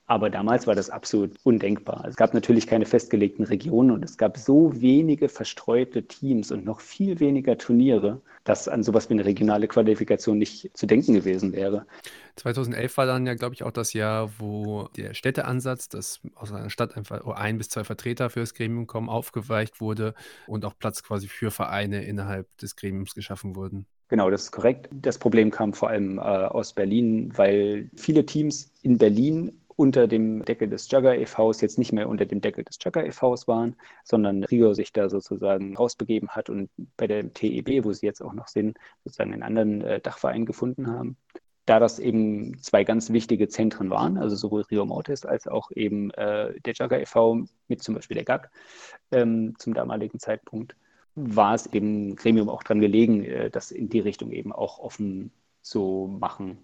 Aber 0.06 0.30
damals 0.30 0.66
war 0.66 0.74
das 0.74 0.90
absolut 0.90 1.36
undenkbar. 1.44 2.04
Es 2.08 2.16
gab 2.16 2.34
natürlich 2.34 2.66
keine 2.66 2.86
festgelegten 2.86 3.44
Regionen 3.44 3.92
und 3.92 4.04
es 4.04 4.18
gab 4.18 4.36
so 4.36 4.80
wenige 4.80 5.28
verstreute 5.28 6.02
Teams 6.06 6.50
und 6.50 6.64
noch 6.64 6.80
viel 6.80 7.20
weniger 7.20 7.56
Turniere, 7.56 8.20
dass 8.44 8.68
an 8.68 8.82
sowas 8.82 9.08
wie 9.08 9.14
eine 9.14 9.24
regionale 9.24 9.68
Qualifikation 9.68 10.38
nicht 10.38 10.76
zu 10.76 10.86
denken 10.86 11.14
gewesen 11.14 11.52
wäre. 11.52 11.86
2011 12.36 12.96
war 12.96 13.06
dann 13.06 13.26
ja, 13.26 13.34
glaube 13.34 13.54
ich, 13.54 13.62
auch 13.62 13.70
das 13.70 13.92
Jahr, 13.92 14.30
wo 14.38 14.88
der 14.96 15.14
Städteansatz, 15.14 15.88
dass 15.88 16.20
aus 16.34 16.52
einer 16.52 16.70
Stadt 16.70 16.96
einfach 16.96 17.24
ein 17.26 17.58
bis 17.58 17.68
zwei 17.68 17.84
Vertreter 17.84 18.30
für 18.30 18.40
das 18.40 18.54
Gremium 18.54 18.86
kommen, 18.86 19.08
aufgeweicht 19.08 19.80
wurde 19.80 20.14
und 20.46 20.64
auch 20.64 20.76
Platz 20.78 21.02
quasi 21.02 21.28
für 21.28 21.50
Vereine 21.50 22.04
innerhalb 22.04 22.48
des 22.58 22.74
Gremiums 22.74 23.14
geschaffen 23.14 23.54
wurden. 23.54 23.86
Genau, 24.12 24.28
das 24.28 24.42
ist 24.42 24.52
korrekt. 24.52 24.90
Das 24.92 25.16
Problem 25.16 25.50
kam 25.50 25.72
vor 25.72 25.88
allem 25.88 26.18
äh, 26.18 26.20
aus 26.20 26.74
Berlin, 26.74 27.32
weil 27.34 27.88
viele 27.96 28.26
Teams 28.26 28.70
in 28.82 28.98
Berlin 28.98 29.61
unter 29.76 30.06
dem 30.06 30.44
Deckel 30.44 30.68
des 30.68 30.90
Jugger 30.90 31.16
e.V.s 31.16 31.60
jetzt 31.60 31.78
nicht 31.78 31.92
mehr 31.92 32.08
unter 32.08 32.26
dem 32.26 32.40
Deckel 32.40 32.64
des 32.64 32.78
Jugger 32.82 33.04
e.V.s 33.06 33.48
waren, 33.48 33.76
sondern 34.04 34.44
Rio 34.44 34.74
sich 34.74 34.92
da 34.92 35.08
sozusagen 35.08 35.76
rausbegeben 35.76 36.30
hat 36.30 36.50
und 36.50 36.70
bei 36.96 37.06
der 37.06 37.32
TEB, 37.32 37.84
wo 37.84 37.92
sie 37.92 38.06
jetzt 38.06 38.22
auch 38.22 38.32
noch 38.32 38.48
sind, 38.48 38.78
sozusagen 39.04 39.32
einen 39.32 39.42
anderen 39.42 39.82
äh, 39.82 40.00
Dachverein 40.00 40.46
gefunden 40.46 40.88
haben. 40.88 41.16
Da 41.64 41.78
das 41.78 42.00
eben 42.00 42.58
zwei 42.60 42.82
ganz 42.82 43.10
wichtige 43.10 43.48
Zentren 43.48 43.88
waren, 43.88 44.18
also 44.18 44.34
sowohl 44.34 44.62
Rio 44.62 44.84
Mortis 44.84 45.24
als 45.24 45.46
auch 45.46 45.70
eben 45.70 46.10
äh, 46.12 46.58
der 46.60 46.74
Jugger 46.74 47.00
e.V. 47.00 47.44
mit 47.68 47.82
zum 47.82 47.94
Beispiel 47.94 48.16
der 48.16 48.24
GAG 48.24 48.50
ähm, 49.12 49.54
zum 49.58 49.74
damaligen 49.74 50.18
Zeitpunkt, 50.18 50.76
war 51.14 51.54
es 51.54 51.66
eben 51.66 52.16
Gremium 52.16 52.48
auch 52.48 52.62
dran 52.62 52.80
gelegen, 52.80 53.24
äh, 53.24 53.50
das 53.50 53.70
in 53.70 53.88
die 53.88 54.00
Richtung 54.00 54.32
eben 54.32 54.52
auch 54.52 54.78
offen 54.80 55.30
zu 55.60 56.16
machen 56.20 56.58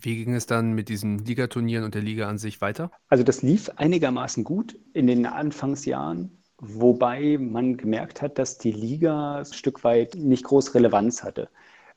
wie 0.00 0.24
ging 0.24 0.34
es 0.34 0.46
dann 0.46 0.72
mit 0.72 0.88
diesen 0.88 1.18
Ligaturnieren 1.18 1.84
und 1.84 1.94
der 1.94 2.02
Liga 2.02 2.28
an 2.28 2.38
sich 2.38 2.60
weiter? 2.60 2.90
Also 3.08 3.24
das 3.24 3.42
lief 3.42 3.70
einigermaßen 3.76 4.44
gut 4.44 4.78
in 4.92 5.06
den 5.06 5.26
Anfangsjahren, 5.26 6.42
wobei 6.58 7.38
man 7.38 7.76
gemerkt 7.76 8.22
hat, 8.22 8.38
dass 8.38 8.58
die 8.58 8.72
Liga 8.72 9.38
ein 9.38 9.44
Stück 9.46 9.84
weit 9.84 10.14
nicht 10.14 10.44
groß 10.44 10.74
Relevanz 10.74 11.22
hatte. 11.22 11.48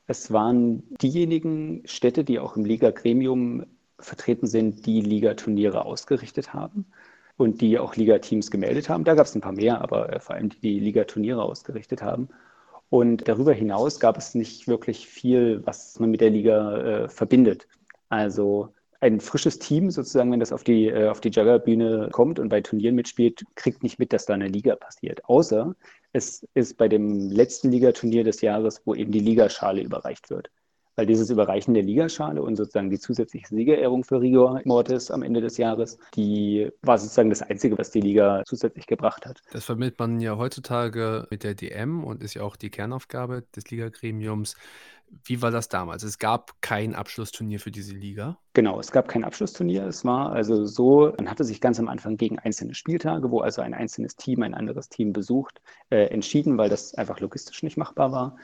Es 0.06 0.32
waren 0.32 0.82
diejenigen 1.00 1.82
Städte, 1.84 2.22
die 2.24 2.38
auch 2.38 2.56
im 2.56 2.64
Liga-Gremium 2.64 3.66
vertreten 3.98 4.46
sind, 4.46 4.86
die 4.86 5.00
Ligaturniere 5.00 5.84
ausgerichtet 5.84 6.52
haben 6.52 6.86
und 7.36 7.60
die 7.60 7.78
auch 7.78 7.96
Ligateams 7.96 8.50
gemeldet 8.50 8.88
haben. 8.88 9.04
Da 9.04 9.14
gab 9.14 9.26
es 9.26 9.34
ein 9.34 9.40
paar 9.40 9.52
mehr, 9.52 9.80
aber 9.80 10.12
äh, 10.12 10.20
vor 10.20 10.36
allem 10.36 10.48
die, 10.50 10.60
die 10.60 10.80
Ligaturniere 10.80 11.42
ausgerichtet 11.42 12.02
haben. 12.02 12.28
Und 12.88 13.26
darüber 13.26 13.52
hinaus 13.52 13.98
gab 13.98 14.16
es 14.16 14.34
nicht 14.34 14.68
wirklich 14.68 15.08
viel, 15.08 15.60
was 15.66 15.98
man 15.98 16.10
mit 16.10 16.20
der 16.20 16.30
Liga 16.30 16.76
äh, 16.78 17.08
verbindet. 17.08 17.66
Also 18.08 18.72
ein 19.00 19.20
frisches 19.20 19.58
Team 19.58 19.90
sozusagen, 19.90 20.32
wenn 20.32 20.40
das 20.40 20.52
auf 20.52 20.64
die, 20.64 20.88
äh, 20.88 21.08
auf 21.08 21.20
die 21.20 21.30
Jugger-Bühne 21.30 22.08
kommt 22.12 22.38
und 22.38 22.48
bei 22.48 22.60
Turnieren 22.60 22.94
mitspielt, 22.94 23.44
kriegt 23.54 23.82
nicht 23.82 23.98
mit, 23.98 24.12
dass 24.12 24.26
da 24.26 24.34
eine 24.34 24.48
Liga 24.48 24.76
passiert. 24.76 25.24
Außer 25.26 25.74
es 26.12 26.46
ist 26.54 26.76
bei 26.78 26.88
dem 26.88 27.30
letzten 27.30 27.70
Ligaturnier 27.70 28.24
des 28.24 28.40
Jahres, 28.40 28.80
wo 28.84 28.94
eben 28.94 29.12
die 29.12 29.20
Ligaschale 29.20 29.82
überreicht 29.82 30.30
wird. 30.30 30.50
Weil 30.98 31.04
dieses 31.04 31.28
Überreichen 31.28 31.74
der 31.74 31.82
Ligaschale 31.82 32.42
und 32.42 32.56
sozusagen 32.56 32.88
die 32.88 32.98
zusätzliche 32.98 33.48
Siegerehrung 33.48 34.02
für 34.02 34.18
Rigor 34.18 34.62
Mortis 34.64 35.10
am 35.10 35.22
Ende 35.22 35.42
des 35.42 35.58
Jahres, 35.58 35.98
die 36.14 36.70
war 36.80 36.96
sozusagen 36.96 37.28
das 37.28 37.42
Einzige, 37.42 37.76
was 37.76 37.90
die 37.90 38.00
Liga 38.00 38.42
zusätzlich 38.46 38.86
gebracht 38.86 39.26
hat. 39.26 39.42
Das 39.52 39.66
verbindet 39.66 39.98
man 39.98 40.20
ja 40.20 40.38
heutzutage 40.38 41.26
mit 41.30 41.44
der 41.44 41.54
DM 41.54 42.02
und 42.02 42.22
ist 42.22 42.32
ja 42.32 42.42
auch 42.42 42.56
die 42.56 42.70
Kernaufgabe 42.70 43.44
des 43.54 43.70
Ligagremiums. 43.70 44.56
Wie 45.24 45.42
war 45.42 45.50
das 45.50 45.68
damals? 45.68 46.02
Es 46.02 46.18
gab 46.18 46.60
kein 46.60 46.94
Abschlussturnier 46.94 47.58
für 47.58 47.70
diese 47.70 47.94
Liga. 47.94 48.38
Genau, 48.52 48.78
es 48.78 48.92
gab 48.92 49.08
kein 49.08 49.24
Abschlussturnier. 49.24 49.84
Es 49.86 50.04
war 50.04 50.32
also 50.32 50.66
so, 50.66 51.12
man 51.16 51.30
hatte 51.30 51.44
sich 51.44 51.60
ganz 51.60 51.78
am 51.80 51.88
Anfang 51.88 52.16
gegen 52.16 52.38
einzelne 52.38 52.74
Spieltage, 52.74 53.30
wo 53.30 53.40
also 53.40 53.62
ein 53.62 53.74
einzelnes 53.74 54.16
Team 54.16 54.42
ein 54.42 54.54
anderes 54.54 54.88
Team 54.88 55.12
besucht, 55.12 55.60
äh, 55.90 56.06
entschieden, 56.06 56.58
weil 56.58 56.68
das 56.68 56.94
einfach 56.94 57.20
logistisch 57.20 57.62
nicht 57.62 57.76
machbar 57.76 58.12
war 58.12 58.36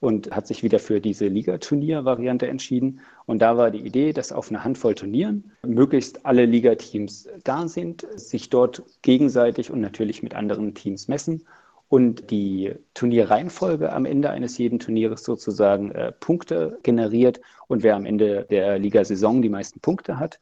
und 0.00 0.30
hat 0.34 0.46
sich 0.46 0.62
wieder 0.62 0.78
für 0.78 1.00
diese 1.00 1.28
Ligaturnier-Variante 1.28 2.48
entschieden. 2.48 3.00
Und 3.26 3.40
da 3.40 3.56
war 3.56 3.70
die 3.70 3.80
Idee, 3.80 4.12
dass 4.12 4.32
auf 4.32 4.48
eine 4.48 4.64
Handvoll 4.64 4.94
Turnieren 4.94 5.52
möglichst 5.62 6.24
alle 6.24 6.46
Ligateams 6.46 7.28
da 7.44 7.68
sind, 7.68 8.06
sich 8.16 8.48
dort 8.48 8.82
gegenseitig 9.02 9.70
und 9.70 9.80
natürlich 9.80 10.22
mit 10.22 10.34
anderen 10.34 10.74
Teams 10.74 11.06
messen 11.06 11.44
und 11.90 12.30
die 12.30 12.72
Turnierreihenfolge 12.94 13.92
am 13.92 14.04
Ende 14.06 14.30
eines 14.30 14.56
jeden 14.58 14.78
Turnieres 14.78 15.24
sozusagen 15.24 15.90
äh, 15.90 16.12
Punkte 16.12 16.78
generiert 16.84 17.40
und 17.66 17.82
wer 17.82 17.96
am 17.96 18.06
Ende 18.06 18.46
der 18.48 18.78
Ligasaison 18.78 19.42
die 19.42 19.48
meisten 19.48 19.80
Punkte 19.80 20.18
hat, 20.18 20.38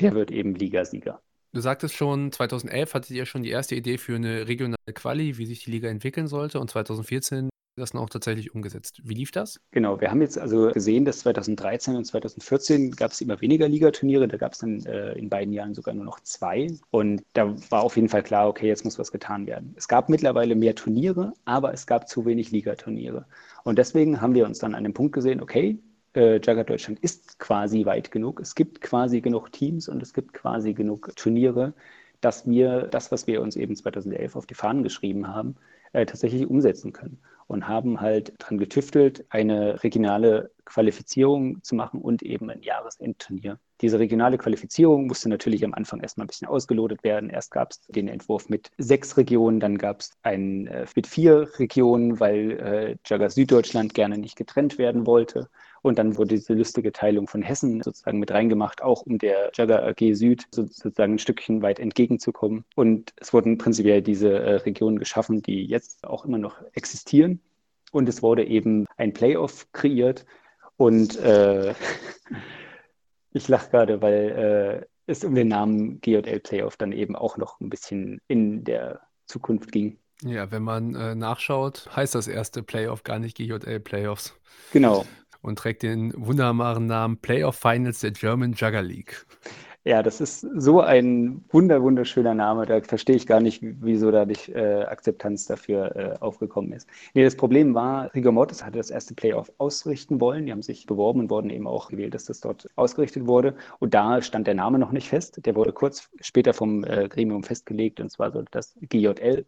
der 0.00 0.14
wird 0.14 0.30
eben 0.30 0.54
Ligasieger. 0.54 1.20
Du 1.52 1.60
sagtest 1.60 1.96
schon, 1.96 2.30
2011 2.30 2.94
hattet 2.94 3.10
ihr 3.10 3.26
schon 3.26 3.42
die 3.42 3.50
erste 3.50 3.74
Idee 3.74 3.98
für 3.98 4.14
eine 4.14 4.46
regionale 4.46 4.92
Quali, 4.94 5.36
wie 5.38 5.44
sich 5.44 5.64
die 5.64 5.72
Liga 5.72 5.88
entwickeln 5.88 6.28
sollte 6.28 6.60
und 6.60 6.70
2014 6.70 7.50
das 7.82 7.92
dann 7.92 8.00
auch 8.00 8.08
tatsächlich 8.08 8.54
umgesetzt. 8.54 9.00
Wie 9.04 9.14
lief 9.14 9.30
das? 9.30 9.60
Genau, 9.72 10.00
wir 10.00 10.10
haben 10.10 10.22
jetzt 10.22 10.38
also 10.38 10.70
gesehen, 10.70 11.04
dass 11.04 11.18
2013 11.20 11.96
und 11.96 12.04
2014 12.04 12.92
gab 12.92 13.10
es 13.10 13.20
immer 13.20 13.40
weniger 13.40 13.68
Ligaturniere. 13.68 14.28
Da 14.28 14.36
gab 14.38 14.52
es 14.52 14.58
dann 14.58 14.84
äh, 14.86 15.12
in 15.12 15.28
beiden 15.28 15.52
Jahren 15.52 15.74
sogar 15.74 15.94
nur 15.94 16.04
noch 16.04 16.20
zwei. 16.20 16.68
Und 16.90 17.22
da 17.34 17.54
war 17.70 17.82
auf 17.82 17.96
jeden 17.96 18.08
Fall 18.08 18.22
klar, 18.22 18.48
okay, 18.48 18.68
jetzt 18.68 18.84
muss 18.84 18.98
was 18.98 19.12
getan 19.12 19.46
werden. 19.46 19.74
Es 19.76 19.88
gab 19.88 20.08
mittlerweile 20.08 20.54
mehr 20.54 20.74
Turniere, 20.74 21.34
aber 21.44 21.74
es 21.74 21.86
gab 21.86 22.08
zu 22.08 22.24
wenig 22.24 22.50
Ligaturniere. 22.52 23.26
Und 23.64 23.78
deswegen 23.78 24.20
haben 24.20 24.34
wir 24.34 24.46
uns 24.46 24.58
dann 24.58 24.74
an 24.74 24.84
dem 24.84 24.94
Punkt 24.94 25.12
gesehen, 25.12 25.42
okay, 25.42 25.78
äh, 26.14 26.36
Jugger 26.36 26.64
Deutschland 26.64 27.00
ist 27.00 27.38
quasi 27.38 27.84
weit 27.84 28.10
genug. 28.10 28.40
Es 28.40 28.54
gibt 28.54 28.80
quasi 28.80 29.20
genug 29.20 29.52
Teams 29.52 29.88
und 29.88 30.02
es 30.02 30.14
gibt 30.14 30.32
quasi 30.32 30.72
genug 30.72 31.14
Turniere, 31.16 31.74
dass 32.20 32.48
wir 32.48 32.82
das, 32.82 33.10
was 33.10 33.26
wir 33.26 33.42
uns 33.42 33.56
eben 33.56 33.74
2011 33.74 34.36
auf 34.36 34.46
die 34.46 34.54
Fahnen 34.54 34.82
geschrieben 34.82 35.28
haben, 35.28 35.56
äh, 35.92 36.06
tatsächlich 36.06 36.46
umsetzen 36.46 36.92
können 36.92 37.18
und 37.46 37.68
haben 37.68 38.00
halt 38.00 38.34
dran 38.38 38.58
getüftelt, 38.58 39.24
eine 39.30 39.82
regionale 39.82 40.50
Qualifizierung 40.64 41.62
zu 41.62 41.74
machen 41.74 42.00
und 42.00 42.22
eben 42.22 42.48
ein 42.50 42.62
Jahresendturnier. 42.62 43.58
Diese 43.80 43.98
regionale 43.98 44.38
Qualifizierung 44.38 45.08
musste 45.08 45.28
natürlich 45.28 45.64
am 45.64 45.74
Anfang 45.74 46.00
erstmal 46.00 46.24
ein 46.24 46.28
bisschen 46.28 46.46
ausgelotet 46.46 47.02
werden. 47.02 47.30
Erst 47.30 47.50
gab 47.50 47.72
es 47.72 47.80
den 47.88 48.06
Entwurf 48.06 48.48
mit 48.48 48.70
sechs 48.78 49.16
Regionen, 49.16 49.58
dann 49.58 49.76
gab 49.76 50.00
es 50.00 50.12
einen 50.22 50.68
äh, 50.68 50.86
mit 50.94 51.06
vier 51.06 51.48
Regionen, 51.58 52.20
weil 52.20 52.50
äh, 52.52 52.96
Jagger 53.04 53.30
Süddeutschland 53.30 53.92
gerne 53.92 54.18
nicht 54.18 54.36
getrennt 54.36 54.78
werden 54.78 55.06
wollte. 55.06 55.48
Und 55.82 55.98
dann 55.98 56.16
wurde 56.16 56.36
diese 56.36 56.54
lustige 56.54 56.92
Teilung 56.92 57.26
von 57.26 57.42
Hessen 57.42 57.82
sozusagen 57.82 58.20
mit 58.20 58.30
reingemacht, 58.30 58.82
auch 58.82 59.02
um 59.02 59.18
der 59.18 59.50
Jagger 59.52 59.84
AG 59.84 60.14
Süd 60.14 60.46
sozusagen 60.52 61.14
ein 61.14 61.18
Stückchen 61.18 61.60
weit 61.60 61.80
entgegenzukommen. 61.80 62.64
Und 62.76 63.12
es 63.16 63.32
wurden 63.32 63.58
prinzipiell 63.58 64.00
diese 64.00 64.32
äh, 64.32 64.54
Regionen 64.56 65.00
geschaffen, 65.00 65.42
die 65.42 65.66
jetzt 65.66 66.06
auch 66.06 66.24
immer 66.24 66.38
noch 66.38 66.62
existieren. 66.74 67.40
Und 67.90 68.08
es 68.08 68.22
wurde 68.22 68.44
eben 68.46 68.86
ein 68.96 69.12
Playoff 69.12 69.70
kreiert. 69.72 70.24
Und 70.76 71.18
äh, 71.18 71.74
ich 73.32 73.48
lache 73.48 73.70
gerade, 73.70 74.00
weil 74.00 74.86
äh, 74.86 75.10
es 75.10 75.24
um 75.24 75.34
den 75.34 75.48
Namen 75.48 76.00
GJL 76.00 76.38
Playoff 76.40 76.76
dann 76.76 76.92
eben 76.92 77.16
auch 77.16 77.36
noch 77.36 77.60
ein 77.60 77.70
bisschen 77.70 78.20
in 78.28 78.62
der 78.62 79.00
Zukunft 79.26 79.72
ging. 79.72 79.98
Ja, 80.22 80.52
wenn 80.52 80.62
man 80.62 80.94
äh, 80.94 81.16
nachschaut, 81.16 81.88
heißt 81.96 82.14
das 82.14 82.28
erste 82.28 82.62
Playoff 82.62 83.02
gar 83.02 83.18
nicht 83.18 83.36
GJL 83.36 83.80
Playoffs. 83.80 84.38
Genau 84.72 85.04
und 85.42 85.58
trägt 85.58 85.82
den 85.82 86.12
wunderbaren 86.16 86.86
Namen 86.86 87.18
Playoff 87.18 87.56
Finals 87.56 88.00
der 88.00 88.12
German 88.12 88.52
Jugger 88.52 88.82
League. 88.82 89.26
Ja, 89.84 90.00
das 90.00 90.20
ist 90.20 90.46
so 90.54 90.80
ein 90.80 91.44
wunder 91.50 91.82
wunderschöner 91.82 92.34
Name. 92.34 92.66
Da 92.66 92.80
verstehe 92.82 93.16
ich 93.16 93.26
gar 93.26 93.40
nicht, 93.40 93.60
wieso 93.62 94.12
da 94.12 94.24
nicht 94.24 94.48
äh, 94.50 94.84
Akzeptanz 94.84 95.46
dafür 95.46 95.96
äh, 95.96 96.18
aufgekommen 96.20 96.72
ist. 96.72 96.88
Nee, 97.14 97.24
das 97.24 97.34
Problem 97.34 97.74
war, 97.74 98.14
Rigor 98.14 98.30
Mortis 98.30 98.64
hatte 98.64 98.78
das 98.78 98.90
erste 98.90 99.14
Playoff 99.14 99.50
ausrichten 99.58 100.20
wollen. 100.20 100.46
Die 100.46 100.52
haben 100.52 100.62
sich 100.62 100.86
beworben 100.86 101.18
und 101.18 101.30
wurden 101.30 101.50
eben 101.50 101.66
auch 101.66 101.88
gewählt, 101.88 102.14
dass 102.14 102.26
das 102.26 102.40
dort 102.40 102.68
ausgerichtet 102.76 103.26
wurde. 103.26 103.56
Und 103.80 103.92
da 103.92 104.22
stand 104.22 104.46
der 104.46 104.54
Name 104.54 104.78
noch 104.78 104.92
nicht 104.92 105.08
fest. 105.08 105.44
Der 105.44 105.56
wurde 105.56 105.72
kurz 105.72 106.08
später 106.20 106.54
vom 106.54 106.84
äh, 106.84 107.08
Gremium 107.08 107.42
festgelegt. 107.42 107.98
Und 107.98 108.10
zwar 108.10 108.30
sollte 108.30 108.52
das 108.52 108.76
GJL 108.82 109.44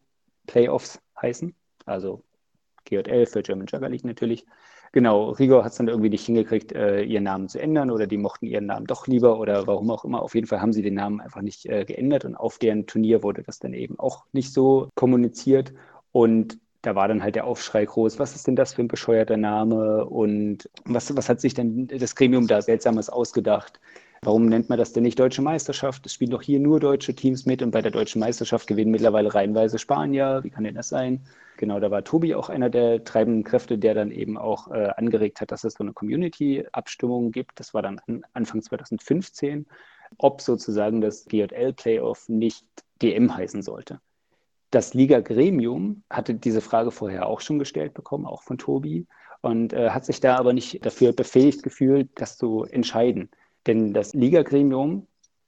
Playoffs 0.48 1.00
heißen. 1.22 1.54
Also 1.86 2.24
GJL 2.86 3.26
für 3.26 3.42
German 3.42 3.68
Jugger 3.68 3.88
League 3.88 4.04
natürlich. 4.04 4.44
Genau, 4.94 5.30
Rigor 5.30 5.64
hat 5.64 5.72
es 5.72 5.78
dann 5.78 5.88
irgendwie 5.88 6.08
nicht 6.08 6.24
hingekriegt, 6.24 6.70
äh, 6.70 7.02
ihren 7.02 7.24
Namen 7.24 7.48
zu 7.48 7.58
ändern 7.60 7.90
oder 7.90 8.06
die 8.06 8.16
mochten 8.16 8.46
ihren 8.46 8.66
Namen 8.66 8.86
doch 8.86 9.08
lieber 9.08 9.40
oder 9.40 9.66
warum 9.66 9.90
auch 9.90 10.04
immer. 10.04 10.22
Auf 10.22 10.36
jeden 10.36 10.46
Fall 10.46 10.60
haben 10.60 10.72
sie 10.72 10.82
den 10.82 10.94
Namen 10.94 11.20
einfach 11.20 11.42
nicht 11.42 11.66
äh, 11.66 11.84
geändert 11.84 12.24
und 12.24 12.36
auf 12.36 12.58
deren 12.58 12.86
Turnier 12.86 13.24
wurde 13.24 13.42
das 13.42 13.58
dann 13.58 13.74
eben 13.74 13.98
auch 13.98 14.24
nicht 14.30 14.52
so 14.52 14.90
kommuniziert. 14.94 15.72
Und 16.12 16.60
da 16.82 16.94
war 16.94 17.08
dann 17.08 17.24
halt 17.24 17.34
der 17.34 17.44
Aufschrei 17.44 17.84
groß, 17.84 18.20
was 18.20 18.36
ist 18.36 18.46
denn 18.46 18.54
das 18.54 18.74
für 18.74 18.82
ein 18.82 18.88
bescheuerter 18.88 19.36
Name 19.36 20.04
und 20.04 20.70
was, 20.84 21.16
was 21.16 21.28
hat 21.28 21.40
sich 21.40 21.54
denn 21.54 21.88
das 21.88 22.14
Gremium 22.14 22.46
da 22.46 22.62
Seltsames 22.62 23.10
ausgedacht? 23.10 23.80
Warum 24.24 24.46
nennt 24.46 24.68
man 24.68 24.78
das 24.78 24.92
denn 24.92 25.02
nicht 25.02 25.18
Deutsche 25.18 25.42
Meisterschaft? 25.42 26.06
Es 26.06 26.14
spielen 26.14 26.30
doch 26.30 26.42
hier 26.42 26.60
nur 26.60 26.80
deutsche 26.80 27.14
Teams 27.14 27.46
mit 27.46 27.62
und 27.62 27.70
bei 27.70 27.82
der 27.82 27.90
Deutschen 27.90 28.20
Meisterschaft 28.20 28.66
gewinnen 28.66 28.90
mittlerweile 28.90 29.34
reihenweise 29.34 29.78
Spanier. 29.78 30.40
Wie 30.42 30.50
kann 30.50 30.64
denn 30.64 30.74
das 30.74 30.88
sein? 30.88 31.26
Genau, 31.56 31.78
da 31.78 31.90
war 31.90 32.02
Tobi 32.02 32.34
auch 32.34 32.48
einer 32.48 32.70
der 32.70 33.04
treibenden 33.04 33.44
Kräfte, 33.44 33.78
der 33.78 33.94
dann 33.94 34.10
eben 34.10 34.36
auch 34.36 34.70
äh, 34.70 34.88
angeregt 34.96 35.40
hat, 35.40 35.52
dass 35.52 35.64
es 35.64 35.74
so 35.74 35.84
eine 35.84 35.92
Community-Abstimmung 35.92 37.30
gibt. 37.30 37.60
Das 37.60 37.74
war 37.74 37.82
dann 37.82 38.00
an, 38.06 38.22
Anfang 38.32 38.62
2015, 38.62 39.66
ob 40.18 40.40
sozusagen 40.40 41.00
das 41.00 41.26
GJL-Playoff 41.26 42.28
nicht 42.28 42.66
DM 43.02 43.36
heißen 43.36 43.62
sollte. 43.62 44.00
Das 44.70 44.94
Liga-Gremium 44.94 46.02
hatte 46.10 46.34
diese 46.34 46.60
Frage 46.60 46.90
vorher 46.90 47.26
auch 47.26 47.40
schon 47.40 47.60
gestellt 47.60 47.94
bekommen, 47.94 48.26
auch 48.26 48.42
von 48.42 48.58
Tobi, 48.58 49.06
und 49.40 49.72
äh, 49.72 49.90
hat 49.90 50.04
sich 50.04 50.20
da 50.20 50.36
aber 50.36 50.52
nicht 50.52 50.84
dafür 50.84 51.12
befähigt 51.12 51.62
gefühlt, 51.62 52.08
das 52.16 52.36
zu 52.36 52.64
entscheiden. 52.64 53.30
Denn 53.66 53.92
das 53.92 54.14
Liga-Gremium 54.14 55.06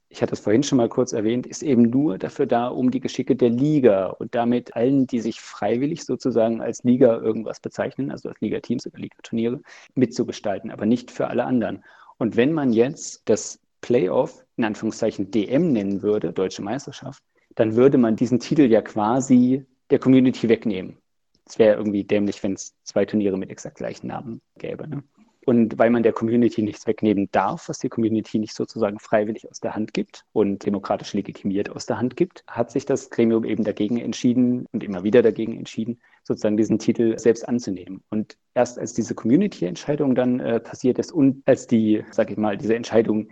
ich 0.08 0.22
hatte 0.22 0.34
es 0.34 0.40
vorhin 0.40 0.62
schon 0.62 0.78
mal 0.78 0.88
kurz 0.88 1.12
erwähnt, 1.12 1.46
ist 1.46 1.62
eben 1.62 1.82
nur 1.82 2.18
dafür 2.18 2.46
da, 2.46 2.68
um 2.68 2.90
die 2.90 3.00
Geschicke 3.00 3.34
der 3.34 3.50
Liga 3.50 4.06
und 4.06 4.34
damit 4.34 4.76
allen, 4.76 5.06
die 5.06 5.20
sich 5.20 5.40
freiwillig 5.40 6.04
sozusagen 6.04 6.60
als 6.60 6.84
Liga 6.84 7.18
irgendwas 7.18 7.60
bezeichnen, 7.60 8.10
also 8.10 8.28
als 8.28 8.40
Liga-Teams 8.40 8.86
oder 8.86 8.98
Liga-Turniere, 8.98 9.60
mitzugestalten, 9.94 10.70
aber 10.70 10.86
nicht 10.86 11.10
für 11.10 11.28
alle 11.28 11.44
anderen. 11.44 11.84
Und 12.18 12.36
wenn 12.36 12.52
man 12.52 12.72
jetzt 12.72 13.22
das 13.26 13.60
Playoff 13.80 14.44
in 14.56 14.64
Anführungszeichen 14.64 15.30
DM 15.30 15.72
nennen 15.72 16.02
würde, 16.02 16.32
Deutsche 16.32 16.62
Meisterschaft, 16.62 17.22
dann 17.56 17.74
würde 17.74 17.98
man 17.98 18.16
diesen 18.16 18.38
Titel 18.38 18.62
ja 18.62 18.82
quasi 18.82 19.64
der 19.90 19.98
Community 19.98 20.48
wegnehmen. 20.48 20.98
Es 21.46 21.58
wäre 21.58 21.76
irgendwie 21.76 22.04
dämlich, 22.04 22.42
wenn 22.42 22.54
es 22.54 22.74
zwei 22.84 23.04
Turniere 23.04 23.38
mit 23.38 23.50
exakt 23.50 23.76
gleichen 23.76 24.08
Namen 24.08 24.40
gäbe. 24.58 24.88
Ne? 24.88 25.02
Und 25.48 25.78
weil 25.78 25.90
man 25.90 26.02
der 26.02 26.12
Community 26.12 26.60
nichts 26.60 26.88
wegnehmen 26.88 27.28
darf, 27.30 27.68
was 27.68 27.78
die 27.78 27.88
Community 27.88 28.40
nicht 28.40 28.52
sozusagen 28.52 28.98
freiwillig 28.98 29.48
aus 29.48 29.60
der 29.60 29.76
Hand 29.76 29.94
gibt 29.94 30.24
und 30.32 30.66
demokratisch 30.66 31.12
legitimiert 31.12 31.70
aus 31.70 31.86
der 31.86 31.98
Hand 31.98 32.16
gibt, 32.16 32.42
hat 32.48 32.72
sich 32.72 32.84
das 32.84 33.10
Gremium 33.10 33.44
eben 33.44 33.62
dagegen 33.62 33.96
entschieden 33.98 34.66
und 34.72 34.82
immer 34.82 35.04
wieder 35.04 35.22
dagegen 35.22 35.56
entschieden, 35.56 36.00
sozusagen 36.24 36.56
diesen 36.56 36.80
Titel 36.80 37.16
selbst 37.16 37.48
anzunehmen. 37.48 38.02
Und 38.10 38.36
erst 38.54 38.76
als 38.76 38.92
diese 38.92 39.14
Community-Entscheidung 39.14 40.16
dann 40.16 40.40
äh, 40.40 40.58
passiert 40.58 40.98
ist 40.98 41.12
und 41.12 41.44
als 41.46 41.68
die, 41.68 42.04
sag 42.10 42.32
ich 42.32 42.36
mal, 42.36 42.56
diese 42.56 42.74
Entscheidung 42.74 43.28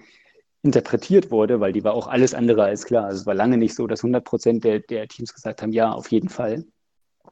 interpretiert 0.62 1.32
wurde, 1.32 1.58
weil 1.58 1.72
die 1.72 1.82
war 1.82 1.94
auch 1.94 2.06
alles 2.06 2.32
andere 2.32 2.62
als 2.62 2.84
klar. 2.84 3.06
Also 3.06 3.22
es 3.22 3.26
war 3.26 3.34
lange 3.34 3.58
nicht 3.58 3.74
so, 3.74 3.88
dass 3.88 4.04
100 4.04 4.24
Prozent 4.24 4.62
der, 4.62 4.78
der 4.78 5.08
Teams 5.08 5.34
gesagt 5.34 5.62
haben, 5.62 5.72
ja, 5.72 5.90
auf 5.90 6.12
jeden 6.12 6.28
Fall. 6.28 6.64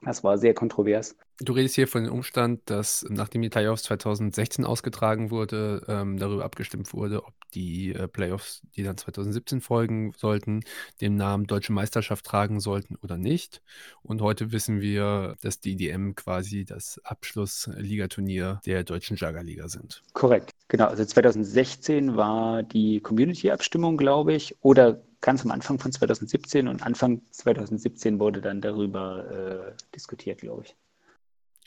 Das 0.01 0.25
war 0.25 0.39
sehr 0.39 0.55
kontrovers. 0.55 1.17
Du 1.45 1.55
redest 1.55 1.75
hier 1.75 1.89
von 1.89 2.05
dem 2.05 2.13
Umstand, 2.13 2.61
dass 2.67 3.05
nachdem 3.09 3.43
die 3.43 3.49
Playoffs 3.49 3.83
2016 3.85 4.65
ausgetragen 4.65 5.33
wurde, 5.33 5.83
ähm, 5.89 6.17
darüber 6.17 6.45
abgestimmt 6.45 6.93
wurde, 6.95 7.25
ob 7.25 7.35
die 7.53 7.93
äh, 7.93 8.07
Playoffs, 8.07 8.63
die 8.77 8.85
dann 8.85 8.97
2017 8.97 9.61
folgen 9.61 10.13
sollten, 10.17 10.61
den 11.01 11.17
Namen 11.17 11.49
Deutsche 11.49 11.73
Meisterschaft 11.73 12.25
tragen 12.25 12.61
sollten 12.61 12.95
oder 13.03 13.19
nicht. 13.19 13.61
Und 14.05 14.23
heute 14.23 14.53
wissen 14.53 14.81
wir, 14.81 15.35
dass 15.41 15.59
die 15.59 15.75
DM 15.75 16.15
quasi 16.15 16.65
das 16.65 17.01
Abschlussligaturnier 17.03 18.61
der 18.65 18.85
deutschen 18.85 19.17
Jagerliga 19.17 19.67
sind. 19.69 20.03
Korrekt, 20.13 20.53
genau. 20.69 20.87
Also 20.87 21.05
2016 21.05 22.17
war 22.17 22.63
die 22.63 23.01
Community-Abstimmung, 23.01 23.97
glaube 23.97 24.35
ich, 24.35 24.57
oder 24.61 25.03
ganz 25.21 25.45
am 25.45 25.51
Anfang 25.51 25.81
von 25.81 25.91
2017 25.91 26.69
und 26.69 26.85
Anfang 26.85 27.23
2017 27.33 28.21
wurde 28.21 28.41
dann 28.41 28.61
darüber 28.61 29.73
äh, 29.73 29.73
diskutiert, 29.93 30.41
glaube 30.41 30.65
ich. 30.67 30.77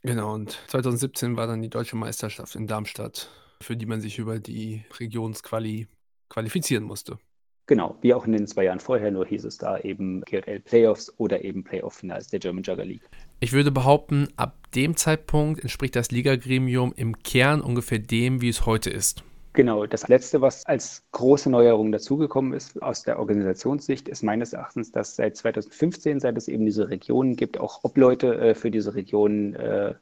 Genau, 0.06 0.36
und 0.36 0.60
2017 0.68 1.36
war 1.36 1.47
dann 1.47 1.64
die 1.64 1.70
deutsche 1.70 1.95
Meisterschaft 1.95 2.56
in 2.56 2.68
Darmstadt, 2.68 3.32
für 3.60 3.76
die 3.76 3.88
man 3.88 4.01
sich 4.01 4.20
über 4.20 4.38
die 4.38 4.84
Regionsquali 4.99 5.88
qualifizieren 6.30 6.84
musste. 6.84 7.18
Genau, 7.66 7.97
wie 8.01 8.14
auch 8.14 8.28
in 8.28 8.34
den 8.34 8.45
zwei 8.45 8.66
Jahren 8.66 8.80
vorher, 8.80 9.10
nur 9.10 9.26
hieß 9.26 9.43
es 9.45 9.58
da 9.58 9.80
eben 9.80 10.22
GL 10.22 10.60
Playoffs 10.60 11.12
oder 11.18 11.43
eben 11.43 11.64
Playoff-Finals 11.64 12.28
der 12.28 12.38
German 12.38 12.62
Jugger 12.62 12.86
League. 12.86 13.10
Ich 13.39 13.53
würde 13.53 13.72
behaupten, 13.72 14.28
ab 14.36 14.72
dem 14.76 14.95
Zeitpunkt 14.95 15.62
entspricht 15.62 15.95
das 15.95 16.12
Ligagremium 16.12 16.93
im 16.95 17.18
Kern 17.24 17.62
ungefähr 17.62 17.97
dem, 17.97 18.41
wie 18.41 18.49
es 18.49 18.68
heute 18.68 18.91
ist. 18.91 19.24
Genau, 19.56 19.86
das 19.86 20.10
Letzte, 20.10 20.41
was 20.41 20.66
als 20.66 21.06
große 21.14 21.49
Neuerung 21.49 21.93
dazugekommen 21.93 22.51
ist 22.51 22.82
aus 22.82 23.03
der 23.03 23.20
Organisationssicht, 23.20 24.10
ist 24.10 24.22
meines 24.22 24.51
Erachtens, 24.51 24.91
dass 24.91 25.16
seit 25.16 25.38
2015, 25.38 26.20
seit 26.20 26.36
es 26.38 26.49
eben 26.49 26.66
diese 26.66 26.89
Regionen 26.89 27.38
gibt, 27.38 27.58
auch 27.58 27.86
Obleute 27.86 28.38
äh, 28.38 28.53
für 28.53 28.70
diese 28.70 28.95
Regionen 28.95 29.56
äh, 29.56 29.95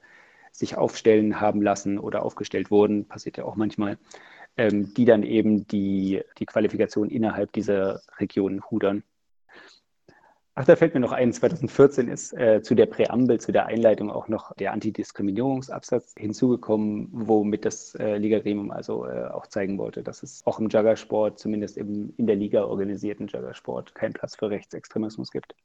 sich 0.52 0.76
aufstellen 0.76 1.40
haben 1.40 1.62
lassen 1.62 2.00
oder 2.00 2.24
aufgestellt 2.24 2.72
wurden, 2.72 3.08
passiert 3.08 3.38
ja 3.38 3.46
auch 3.46 3.56
manchmal, 3.56 4.00
ähm, 4.58 4.92
die 4.96 5.06
dann 5.06 5.22
eben 5.22 5.68
die, 5.68 6.24
die 6.40 6.48
Qualifikation 6.48 7.12
innerhalb 7.12 7.52
dieser 7.54 8.02
Regionen 8.20 8.64
hudern. 8.72 9.04
Ach, 10.56 10.66
da 10.66 10.76
fällt 10.76 10.94
mir 10.94 11.00
noch 11.00 11.12
ein, 11.12 11.34
2014 11.34 12.08
ist 12.10 12.32
äh, 12.34 12.62
zu 12.62 12.76
der 12.76 12.86
Präambel, 12.86 13.40
zu 13.40 13.52
der 13.52 13.66
Einleitung 13.66 14.12
auch 14.12 14.28
noch 14.28 14.54
der 14.56 14.72
Antidiskriminierungsabsatz 14.72 16.14
hinzugekommen, 16.16 17.10
womit 17.12 17.66
das 17.66 17.96
äh, 17.96 18.18
Liga-Gremium 18.18 18.70
also 18.70 19.08
äh, 19.08 19.26
auch 19.26 19.48
zeigen 19.48 19.80
wollte, 19.80 20.04
dass 20.04 20.22
es 20.22 20.46
auch 20.46 20.60
im 20.60 20.70
Juggersport, 20.70 21.40
zumindest 21.40 21.76
im 21.78 22.14
in 22.18 22.28
der 22.28 22.36
Liga 22.36 22.66
organisierten 22.66 23.28
Juggersport, 23.28 23.96
keinen 23.96 24.14
Platz 24.14 24.36
für 24.36 24.52
Rechtsextremismus 24.52 25.32
gibt. 25.32 25.56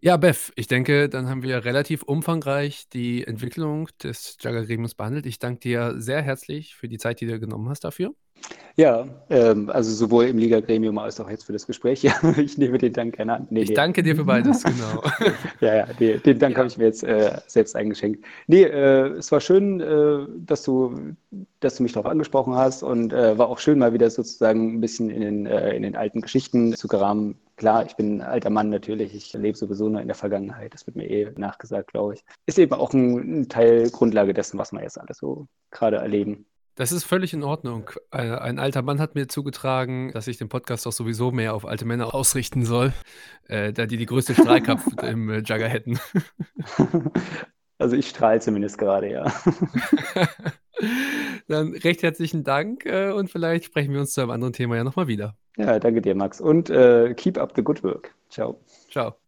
Ja, 0.00 0.16
Bev, 0.16 0.50
ich 0.56 0.66
denke, 0.66 1.10
dann 1.10 1.28
haben 1.28 1.42
wir 1.42 1.66
relativ 1.66 2.02
umfangreich 2.02 2.88
die 2.88 3.26
Entwicklung 3.26 3.88
des 4.02 4.38
Jugger-Gremiums 4.40 4.94
behandelt. 4.94 5.26
Ich 5.26 5.38
danke 5.38 5.60
dir 5.60 5.94
sehr 5.98 6.22
herzlich 6.22 6.74
für 6.74 6.88
die 6.88 6.98
Zeit, 6.98 7.20
die 7.20 7.26
du 7.26 7.38
genommen 7.38 7.68
hast 7.68 7.84
dafür. 7.84 8.14
Ja, 8.76 9.06
ähm, 9.30 9.70
also 9.70 9.92
sowohl 9.92 10.24
im 10.24 10.38
Liga-Gremium 10.38 10.98
als 10.98 11.20
auch 11.20 11.30
jetzt 11.30 11.44
für 11.44 11.52
das 11.52 11.66
Gespräch. 11.66 12.04
Ich 12.36 12.58
nehme 12.58 12.78
den 12.78 12.92
Dank 12.92 13.16
gerne 13.16 13.34
an. 13.34 13.46
Nee, 13.50 13.62
ich 13.62 13.68
nee. 13.68 13.74
danke 13.74 14.02
dir 14.02 14.16
für 14.16 14.24
beides, 14.24 14.62
genau. 14.64 15.02
ja, 15.60 15.74
ja, 15.76 15.86
den, 15.86 16.22
den 16.22 16.38
Dank 16.38 16.54
ja. 16.54 16.58
habe 16.58 16.68
ich 16.68 16.76
mir 16.76 16.84
jetzt 16.84 17.04
äh, 17.04 17.38
selbst 17.46 17.76
eingeschenkt. 17.76 18.24
Nee, 18.48 18.64
äh, 18.64 19.08
es 19.16 19.30
war 19.30 19.40
schön, 19.40 19.80
äh, 19.80 20.26
dass, 20.44 20.64
du, 20.64 21.14
dass 21.60 21.76
du 21.76 21.84
mich 21.84 21.92
darauf 21.92 22.10
angesprochen 22.10 22.56
hast 22.56 22.82
und 22.82 23.12
äh, 23.12 23.38
war 23.38 23.48
auch 23.48 23.58
schön, 23.58 23.78
mal 23.78 23.92
wieder 23.92 24.10
sozusagen 24.10 24.74
ein 24.74 24.80
bisschen 24.80 25.10
in 25.10 25.20
den, 25.20 25.46
äh, 25.46 25.76
in 25.76 25.82
den 25.82 25.94
alten 25.94 26.20
Geschichten 26.20 26.74
zu 26.74 26.88
geramen. 26.88 27.36
Klar, 27.56 27.86
ich 27.86 27.94
bin 27.94 28.20
ein 28.20 28.22
alter 28.22 28.50
Mann 28.50 28.70
natürlich, 28.70 29.14
ich 29.14 29.32
lebe 29.34 29.56
sowieso 29.56 29.88
nur 29.88 30.00
in 30.00 30.08
der 30.08 30.16
Vergangenheit, 30.16 30.74
das 30.74 30.86
wird 30.88 30.96
mir 30.96 31.08
eh 31.08 31.30
nachgesagt, 31.36 31.92
glaube 31.92 32.14
ich. 32.14 32.24
Ist 32.46 32.58
eben 32.58 32.72
auch 32.72 32.92
ein, 32.92 33.42
ein 33.42 33.48
Teil 33.48 33.90
Grundlage 33.90 34.34
dessen, 34.34 34.58
was 34.58 34.72
wir 34.72 34.82
jetzt 34.82 35.00
alles 35.00 35.18
so 35.18 35.46
gerade 35.70 35.98
erleben. 35.98 36.46
Das 36.76 36.90
ist 36.90 37.04
völlig 37.04 37.32
in 37.32 37.44
Ordnung. 37.44 37.90
Ein, 38.10 38.32
ein, 38.32 38.58
alter 38.58 38.82
Mann 38.82 39.00
hat 39.00 39.14
mir 39.14 39.28
zugetragen, 39.28 40.10
dass 40.12 40.26
ich 40.26 40.38
den 40.38 40.48
Podcast 40.48 40.86
doch 40.86 40.92
sowieso 40.92 41.30
mehr 41.30 41.54
auf 41.54 41.66
alte 41.66 41.84
Männer 41.84 42.14
ausrichten 42.14 42.64
soll, 42.64 42.92
äh, 43.48 43.72
da 43.72 43.86
die 43.86 43.96
die 43.96 44.06
größte 44.06 44.34
Strahlkraft 44.34 45.02
im 45.02 45.30
äh, 45.30 45.38
Jugger 45.38 45.68
hätten. 45.68 45.98
Also 47.76 47.96
ich 47.96 48.08
strahle 48.08 48.40
zumindest 48.40 48.78
gerade, 48.78 49.10
ja. 49.10 49.24
Dann 51.48 51.74
recht 51.74 52.02
herzlichen 52.02 52.44
Dank 52.44 52.86
äh, 52.86 53.10
und 53.10 53.30
vielleicht 53.30 53.64
sprechen 53.64 53.92
wir 53.92 54.00
uns 54.00 54.12
zu 54.12 54.20
einem 54.20 54.30
anderen 54.30 54.52
Thema 54.52 54.76
ja 54.76 54.84
nochmal 54.84 55.08
wieder. 55.08 55.36
Ja, 55.56 55.78
danke 55.78 56.00
dir, 56.00 56.14
Max. 56.14 56.40
Und 56.40 56.70
äh, 56.70 57.14
keep 57.14 57.36
up 57.36 57.52
the 57.56 57.62
good 57.62 57.82
work. 57.82 58.14
Ciao. 58.30 58.60
Ciao. 58.90 59.23